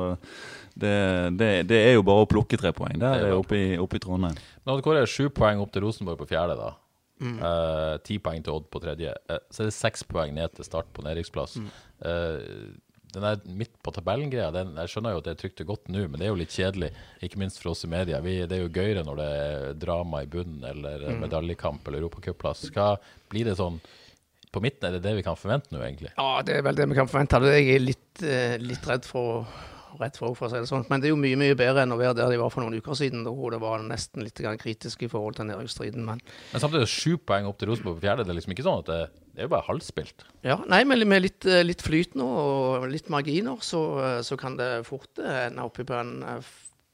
det, 0.78 0.94
det, 1.38 1.68
det, 1.68 1.78
er 1.88 1.96
jo 1.96 2.04
bare 2.06 2.22
å 2.22 2.28
plukke 2.30 2.58
tre 2.58 2.70
poeng. 2.74 2.98
Der 3.00 3.24
er 3.28 3.38
oppe 3.38 3.58
i, 3.58 3.70
oppe 3.80 3.98
i 3.98 4.02
Trondheim. 4.02 4.36
Men 4.66 4.82
Hvor 4.84 4.94
er 4.94 5.06
det 5.06 5.10
sju 5.10 5.26
poeng 5.34 5.62
opp 5.62 5.72
til 5.74 5.82
Rosenborg 5.86 6.20
på 6.20 6.28
fjerde, 6.30 6.58
da? 6.58 6.74
Mm. 7.18 7.38
Uh, 7.42 7.94
ti 8.06 8.18
poeng 8.22 8.44
til 8.44 8.54
Odd 8.54 8.68
på 8.70 8.80
tredje. 8.82 9.14
Uh, 9.30 9.40
så 9.50 9.64
er 9.64 9.70
det 9.70 9.76
seks 9.78 10.04
poeng 10.06 10.34
ned 10.36 10.54
til 10.54 10.66
start 10.66 10.90
på 10.94 11.04
nedrykksplass. 11.06 11.56
Mm. 11.58 11.72
Uh, 12.04 12.76
den 13.08 13.24
er 13.24 13.38
midt 13.56 13.72
på 13.80 13.92
tabellen-greia, 13.96 14.50
jeg 14.52 14.90
skjønner 14.92 15.14
jo 15.14 15.20
at 15.22 15.28
det 15.30 15.32
er 15.32 15.38
trygt 15.40 15.62
og 15.64 15.70
godt 15.70 15.86
nå, 15.88 16.02
men 16.10 16.20
det 16.20 16.26
er 16.26 16.28
jo 16.34 16.40
litt 16.42 16.52
kjedelig, 16.52 16.90
ikke 17.24 17.40
minst 17.40 17.62
for 17.62 17.70
oss 17.72 17.86
i 17.86 17.88
media. 17.88 18.18
Vi, 18.20 18.34
det 18.44 18.58
er 18.58 18.66
jo 18.66 18.74
gøyere 18.74 19.04
når 19.06 19.16
det 19.16 19.28
er 19.36 19.78
drama 19.80 20.20
i 20.20 20.28
bunnen, 20.28 20.60
eller 20.68 21.06
mm. 21.06 21.22
medaljekamp 21.24 21.88
eller 21.88 22.04
europacupplass. 22.04 22.66
Blir 23.32 23.48
det 23.48 23.56
sånn 23.56 23.80
på 24.52 24.60
midten, 24.60 24.90
er 24.90 24.98
det 24.98 25.06
det 25.08 25.14
vi 25.16 25.24
kan 25.24 25.40
forvente 25.40 25.72
nå, 25.72 25.80
egentlig? 25.86 26.12
Ja, 26.20 26.44
det 26.44 26.58
er 26.58 26.68
vel 26.68 26.76
det 26.76 26.88
vi 26.92 27.00
kan 27.00 27.08
forvente. 27.08 27.40
Jeg 27.48 27.72
er 27.78 27.82
litt, 27.86 28.24
litt 28.60 28.92
redd 28.92 29.08
for 29.08 29.48
rett 30.00 30.18
for, 30.18 30.34
for 30.38 30.48
å 30.48 30.52
si 30.52 30.60
det 30.60 30.70
sånn. 30.70 30.86
Men 30.90 31.02
det 31.02 31.08
er 31.08 31.14
jo 31.14 31.20
mye 31.20 31.38
mye 31.40 31.56
bedre 31.58 31.84
enn 31.84 31.94
å 31.94 31.98
være 32.00 32.16
der 32.18 32.32
de 32.32 32.40
var 32.40 32.52
for 32.54 32.64
noen 32.64 32.78
uker 32.78 32.98
siden, 32.98 33.24
hvor 33.26 33.54
det 33.54 33.60
var 33.62 33.82
nesten 33.84 34.24
litt 34.24 34.42
kritisk 34.62 35.02
i 35.04 35.10
forhold 35.10 35.38
til 35.38 35.48
nedrykksstriden. 35.50 36.04
Men, 36.06 36.22
men 36.52 36.62
samtidig 36.62 36.84
er 36.84 36.86
det 36.86 36.94
sju 36.94 37.18
poeng 37.18 37.48
opp 37.50 37.58
til 37.60 37.72
Rosenborg 37.72 37.98
på 37.98 38.06
fjerde. 38.06 38.26
Det 38.26 38.34
er 38.34 38.38
liksom 38.40 38.54
ikke 38.54 38.66
sånn 38.66 38.84
at 38.84 38.92
det, 38.92 39.00
det 39.34 39.42
er 39.42 39.48
jo 39.48 39.54
bare 39.56 39.68
halvspilt. 39.68 40.24
Ja, 40.46 40.60
nei, 40.70 40.80
men 40.88 41.04
med 41.10 41.24
litt, 41.26 41.48
eh, 41.48 41.64
litt, 41.66 41.84
flyt 41.84 42.16
nå 42.18 42.28
og 42.28 42.88
litt 42.92 43.10
marginer, 43.12 43.60
så, 43.64 43.82
eh, 44.04 44.22
så 44.26 44.38
kan 44.40 44.58
det 44.58 44.70
fort 44.88 45.22
eh, 45.22 45.44
ende 45.48 45.66
oppi 45.66 45.86
på 45.88 45.98
en 45.98 46.16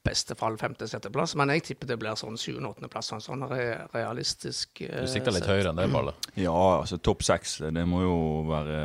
beste 0.05 0.35
fall 0.37 0.57
femte-sjetteplass. 0.61 1.33
Men 1.39 1.49
jeg 1.55 1.63
tipper 1.71 1.89
det 1.89 1.97
blir 2.01 2.17
sånn 2.19 2.37
sjuende-åttendeplass. 2.37 3.09
Sånn, 3.09 3.23
sånn 3.25 3.47
re 3.49 3.87
realistisk 3.95 4.83
Du 4.85 5.09
sikter 5.09 5.33
litt 5.33 5.49
høyere 5.49 5.71
enn 5.71 5.81
det, 5.81 5.87
Balle? 5.93 6.13
Ja, 6.37 6.53
altså 6.53 7.01
topp 7.01 7.25
seks. 7.25 7.57
Det 7.65 7.87
må 7.89 8.03
jo 8.05 8.19
være 8.51 8.77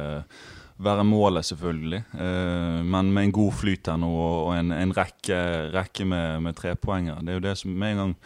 være 0.81 1.05
målet, 1.05 1.45
selvfølgelig. 1.45 2.05
Eh, 2.14 2.85
men 2.85 3.12
med 3.12 3.28
en 3.28 3.33
god 3.33 3.53
flyt 3.53 3.91
her 3.91 3.99
nå 4.01 4.11
og 4.11 4.55
en, 4.57 4.72
en 4.72 4.95
rekke, 4.97 5.41
rekke, 5.74 6.07
med, 6.09 6.41
med 6.47 6.57
trepoengere. 6.57 7.20
Det 7.24 7.35
er 7.35 7.41
jo 7.41 7.49
det 7.49 7.59
som 7.59 7.76
med 7.76 7.93
en 7.93 8.03
gang 8.05 8.16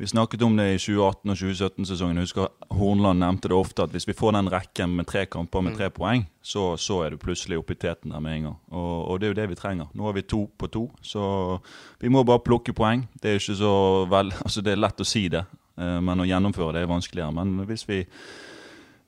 Vi 0.00 0.06
snakket 0.08 0.42
om 0.42 0.56
det 0.56 0.64
i 0.72 0.78
2018- 0.80 1.30
og 1.30 1.36
2017-sesongen. 1.38 2.16
Jeg 2.16 2.24
husker 2.24 2.48
Hornland 2.74 3.20
nevnte 3.22 3.50
det 3.52 3.54
ofte, 3.54 3.84
at 3.84 3.92
hvis 3.94 4.08
vi 4.08 4.16
får 4.18 4.32
den 4.34 4.48
rekken 4.50 4.96
med 4.96 5.06
tre 5.06 5.26
kamper 5.30 5.62
med 5.62 5.76
tre 5.76 5.90
poeng, 5.94 6.24
så, 6.42 6.76
så 6.76 7.02
er 7.04 7.10
du 7.10 7.20
plutselig 7.22 7.58
oppe 7.60 7.76
i 7.76 7.78
teten 7.78 8.10
der 8.10 8.18
med 8.18 8.34
en 8.34 8.48
gang. 8.48 8.56
Og, 8.72 8.96
og, 9.04 9.20
det 9.20 9.28
er 9.28 9.30
jo 9.30 9.38
det 9.38 9.48
vi 9.52 9.58
trenger. 9.60 9.92
Nå 9.94 10.08
er 10.08 10.16
vi 10.16 10.24
to 10.26 10.48
på 10.58 10.66
to, 10.66 10.88
så 11.02 11.60
vi 12.00 12.10
må 12.10 12.24
bare 12.24 12.42
plukke 12.42 12.74
poeng. 12.74 13.04
Det 13.14 13.30
er 13.30 13.38
ikke 13.38 13.60
så 13.60 13.74
vel, 14.10 14.32
altså 14.44 14.64
det 14.64 14.72
er 14.74 14.82
lett 14.82 15.04
å 15.04 15.06
si 15.06 15.28
det, 15.30 15.44
eh, 15.78 16.00
men 16.02 16.24
å 16.24 16.26
gjennomføre 16.26 16.72
det 16.74 16.82
er 16.82 16.90
vanskeligere. 16.96 17.36
Men 17.38 17.68
hvis 17.68 17.86
vi 17.86 18.02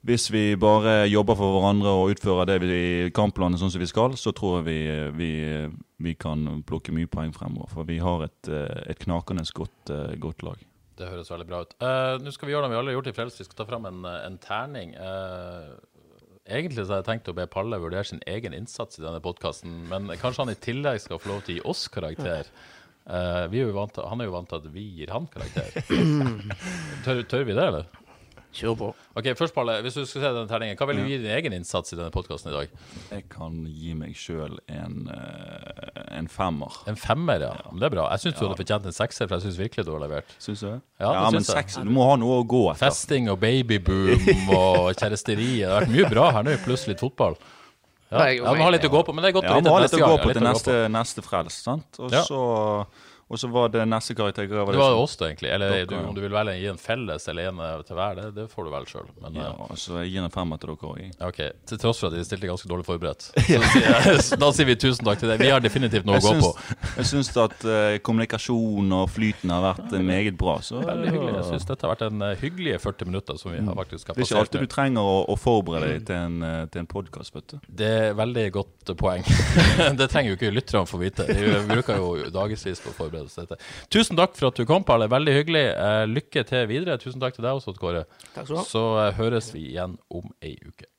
hvis 0.05 0.29
vi 0.33 0.43
bare 0.61 1.07
jobber 1.09 1.39
for 1.39 1.57
hverandre 1.57 1.95
og 1.97 2.13
utfører 2.13 2.51
det 2.51 2.59
vi 2.61 2.69
i 2.77 3.11
kampplanen 3.15 3.57
sånn 3.61 3.73
som 3.73 3.81
vi 3.81 3.89
skal, 3.89 4.19
så 4.21 4.35
tror 4.37 4.59
jeg 4.59 4.67
vi, 4.69 4.79
vi, 5.17 5.31
vi 6.05 6.15
kan 6.21 6.45
plukke 6.69 6.93
mye 6.93 7.09
poeng 7.09 7.33
fremover. 7.33 7.73
For 7.73 7.89
vi 7.89 7.97
har 8.05 8.27
et, 8.27 8.53
et 8.85 9.01
knakende 9.07 9.47
godt, 9.57 9.95
godt 10.21 10.45
lag. 10.45 10.61
Det 10.99 11.09
høres 11.11 11.31
veldig 11.33 11.49
bra 11.49 11.63
ut. 11.65 11.75
Uh, 11.83 12.21
Nå 12.23 12.31
skal 12.35 12.49
vi 12.49 12.55
gjøre 12.55 12.69
det 12.69 12.75
vi 12.75 12.79
alle 12.79 12.93
har 12.93 12.99
gjort 12.99 13.11
i 13.11 13.17
Frelst. 13.17 13.41
Vi 13.41 13.49
skal 13.49 13.59
ta 13.59 13.67
fram 13.67 13.89
en, 13.89 14.05
en 14.07 14.39
terning. 14.43 14.95
Uh, 14.95 15.75
egentlig 16.45 16.85
så 16.85 16.93
hadde 16.93 17.01
jeg 17.03 17.09
tenkt 17.09 17.33
å 17.33 17.37
be 17.37 17.49
Palle 17.51 17.81
vurdere 17.83 18.07
sin 18.07 18.23
egen 18.31 18.55
innsats 18.55 19.01
i 19.01 19.05
denne 19.05 19.23
podkasten, 19.25 19.85
men 19.91 20.13
kanskje 20.21 20.45
han 20.45 20.55
i 20.55 20.61
tillegg 20.69 21.03
skal 21.03 21.21
få 21.23 21.33
lov 21.33 21.43
til 21.47 21.57
å 21.57 21.59
gi 21.59 21.67
oss 21.75 21.89
karakter. 21.93 22.53
Uh, 23.05 23.51
er 23.51 23.51
til, 23.51 24.07
han 24.09 24.23
er 24.23 24.31
jo 24.31 24.37
vant 24.37 24.49
til 24.49 24.63
at 24.63 24.71
vi 24.73 24.87
gir 25.01 25.13
han 25.13 25.27
karakter. 25.33 25.75
tør, 27.05 27.25
tør 27.29 27.49
vi 27.49 27.57
det, 27.57 27.67
eller? 27.67 28.04
Kjør 28.55 28.75
på. 28.79 28.89
Ok, 29.19 29.29
først 29.39 29.55
Palle, 29.55 29.77
Hvis 29.83 29.97
du 29.99 30.05
skal 30.05 30.23
se 30.23 30.29
denne 30.29 30.47
terningen, 30.51 30.79
Hva 30.79 30.87
vil 30.91 31.01
du 31.01 31.09
gi 31.09 31.19
din 31.23 31.33
egen 31.35 31.57
innsats 31.57 31.95
i 31.95 31.99
denne 31.99 32.13
podkasten 32.15 32.53
i 32.53 32.55
dag? 32.55 32.77
Jeg 33.11 33.25
kan 33.33 33.57
gi 33.67 33.95
meg 33.99 34.15
sjøl 34.19 34.55
en, 34.71 35.09
uh, 35.11 36.05
en, 36.15 36.29
femmer. 36.31 36.79
En 36.91 36.99
femmer, 36.99 37.43
ja. 37.49 37.51
ja. 37.59 37.73
Det 37.81 37.89
er 37.89 37.95
bra. 37.97 38.07
Jeg 38.15 38.25
syns 38.25 38.39
du 38.39 38.45
hadde 38.47 38.61
fortjent 38.61 38.87
en 38.91 38.97
sekser, 38.97 39.27
for 39.27 39.39
jeg 39.39 39.49
syns 39.49 39.59
virkelig 39.65 39.87
du 39.89 39.93
har 39.97 40.05
levert. 40.05 40.37
Syns 40.43 40.63
du 40.63 40.69
det? 40.69 40.79
Ja, 41.03 41.11
ja 41.19 41.27
men 41.35 41.47
seks, 41.47 41.81
du 41.83 41.91
må 41.95 42.07
ha 42.13 42.15
noe 42.21 42.43
å 42.45 42.47
gå 42.47 42.63
etter. 42.71 42.85
Festing 42.87 43.33
og 43.33 43.41
babyboom 43.43 44.55
og 44.55 44.93
kjæresteri. 45.01 45.51
Det 45.65 45.69
har 45.69 45.83
vært 45.83 45.95
mye 45.97 46.15
bra 46.15 46.31
her 46.39 46.47
nå, 46.47 46.57
pluss 46.65 46.87
litt 46.91 47.03
fotball. 47.03 47.39
Ja, 48.15 48.29
ja, 48.31 48.53
må 48.55 48.69
ha 48.69 48.71
litt 48.71 48.85
å 48.87 48.93
gå 48.93 49.01
på, 49.03 49.15
men 49.17 49.25
det 49.25 49.33
er 49.33 49.35
godt 49.41 49.49
ja, 49.49 49.57
å 49.57 49.59
vite 49.59 49.73
neste 49.73 49.73
gang. 49.73 49.73
Ja, 49.73 49.73
må 49.73 49.75
ha 49.75 49.83
litt 49.83 49.97
å 49.97 50.05
gå 50.05 50.19
på 50.23 50.37
til 50.37 50.45
neste, 50.47 50.77
neste 50.93 51.25
frelst, 51.25 51.65
sant. 51.67 51.99
Og 51.99 52.15
så 52.29 52.43
og 53.29 53.41
så 53.41 53.49
var 53.49 53.69
det 53.73 53.85
neste 53.89 54.15
karakter 54.15 54.47
Det 54.47 54.65
var 54.65 54.73
det 54.77 54.81
oss, 54.81 55.17
egentlig. 55.23 55.49
Eller 55.51 55.87
du, 55.89 55.95
om 55.97 56.15
du 56.15 56.21
vil 56.21 56.33
velge 56.33 56.59
gi 56.61 56.67
en 56.69 56.81
felles 56.81 57.29
eller 57.29 57.49
en 57.49 57.61
eh, 57.65 57.81
til 57.89 57.97
hver, 57.97 58.19
det, 58.19 58.27
det 58.37 58.45
får 58.53 58.67
du 58.67 58.71
vel 58.75 58.89
sjøl. 58.89 59.09
Ja, 59.33 59.53
uh, 59.57 59.73
så 59.81 60.03
jeg 60.03 60.13
gir 60.13 60.27
en 60.27 60.35
femmer 60.35 60.61
til 60.61 60.75
dere 60.75 60.91
òg. 60.91 61.01
Okay. 61.31 61.55
Til 61.71 61.81
tross 61.81 62.03
for 62.03 62.11
at 62.11 62.19
de 62.19 62.25
stilte 62.27 62.51
ganske 62.51 62.69
dårlig 62.69 62.85
forberedt. 62.89 63.31
Så, 64.25 64.37
da 64.43 64.51
sier 64.55 64.69
vi 64.69 64.77
tusen 64.81 65.07
takk 65.07 65.23
til 65.23 65.31
deg. 65.33 65.41
Vi 65.41 65.51
har 65.53 65.63
definitivt 65.65 66.07
noe 66.07 66.19
jeg 66.19 66.27
å 66.29 66.35
gå 66.35 66.51
på. 66.51 66.77
Jeg 66.99 67.09
syns 67.09 67.31
at 67.41 67.65
uh, 67.65 67.97
kommunikasjon 68.05 68.93
og 68.99 69.09
flyten 69.13 69.53
har 69.55 69.65
vært 69.71 69.95
uh, 69.95 70.01
meget 70.05 70.37
bra. 70.41 70.59
Så, 70.65 70.83
Veldig 70.85 71.15
hyggelig. 71.15 71.35
Jeg 71.39 71.49
syns 71.53 71.69
dette 71.71 71.89
har 71.89 71.95
vært 71.95 72.07
en 72.11 72.27
hyggelige 72.43 72.83
40 72.85 73.11
minutter 73.11 73.41
som 73.41 73.55
vi 73.55 73.63
har 73.65 73.81
faktisk 73.81 74.13
har 74.13 74.19
passert. 74.19 74.21
Det 74.21 74.27
er 74.27 74.35
ikke 74.35 74.45
alltid 74.45 74.67
du 74.69 74.75
trenger 74.75 75.11
å, 75.15 75.17
å 75.33 75.39
forberede 75.41 75.95
deg 75.95 76.07
til 76.11 76.21
en, 76.21 76.69
til 76.73 76.85
en 76.85 76.91
podkast, 76.91 77.35
vet 77.39 77.57
du. 77.57 77.69
Det 77.83 77.91
er 78.11 78.19
veldig 78.19 78.47
godt 78.59 78.95
poeng. 79.01 79.25
det 80.01 80.11
trenger 80.13 80.35
jo 80.35 80.39
ikke 80.39 80.53
lytterne 80.55 80.85
få 80.89 81.01
vite. 81.01 81.27
Vi 81.31 81.57
bruker 81.71 82.01
jo 82.01 82.13
dagevis 82.35 82.83
på 82.85 82.93
å 82.93 82.97
til 83.23 83.47
dette. 83.47 83.61
Tusen 83.95 84.19
takk 84.19 84.35
for 84.39 84.51
at 84.51 84.59
du 84.59 84.67
kom, 84.69 84.87
Palle. 84.87 85.11
Veldig 85.13 85.37
hyggelig. 85.39 85.67
Eh, 85.75 86.07
lykke 86.11 86.47
til 86.49 86.67
videre. 86.71 86.99
Tusen 87.03 87.23
takk 87.23 87.39
til 87.39 87.47
deg 87.47 87.61
også, 87.61 87.77
Kåre. 87.79 88.07
Takk 88.35 88.49
skal 88.49 88.57
du 88.57 88.61
ha. 88.63 88.67
Så 88.69 88.85
eh, 89.05 89.15
høres 89.21 89.53
vi 89.55 89.69
igjen 89.75 89.99
om 90.11 90.35
ei 90.45 90.57
uke. 90.65 90.91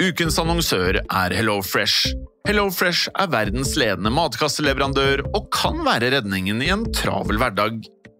Ukens 0.00 0.38
annonsør 0.40 0.96
er 1.04 1.32
HelloFresh. 1.36 2.14
HelloFresh 2.48 3.10
er 3.20 3.28
verdens 3.30 3.74
ledende 3.78 4.10
matkasseleverandør 4.16 5.22
og 5.28 5.50
kan 5.54 5.82
være 5.86 6.08
redningen 6.16 6.64
i 6.64 6.70
en 6.72 6.86
travel 6.96 7.38
hverdag. 7.38 7.84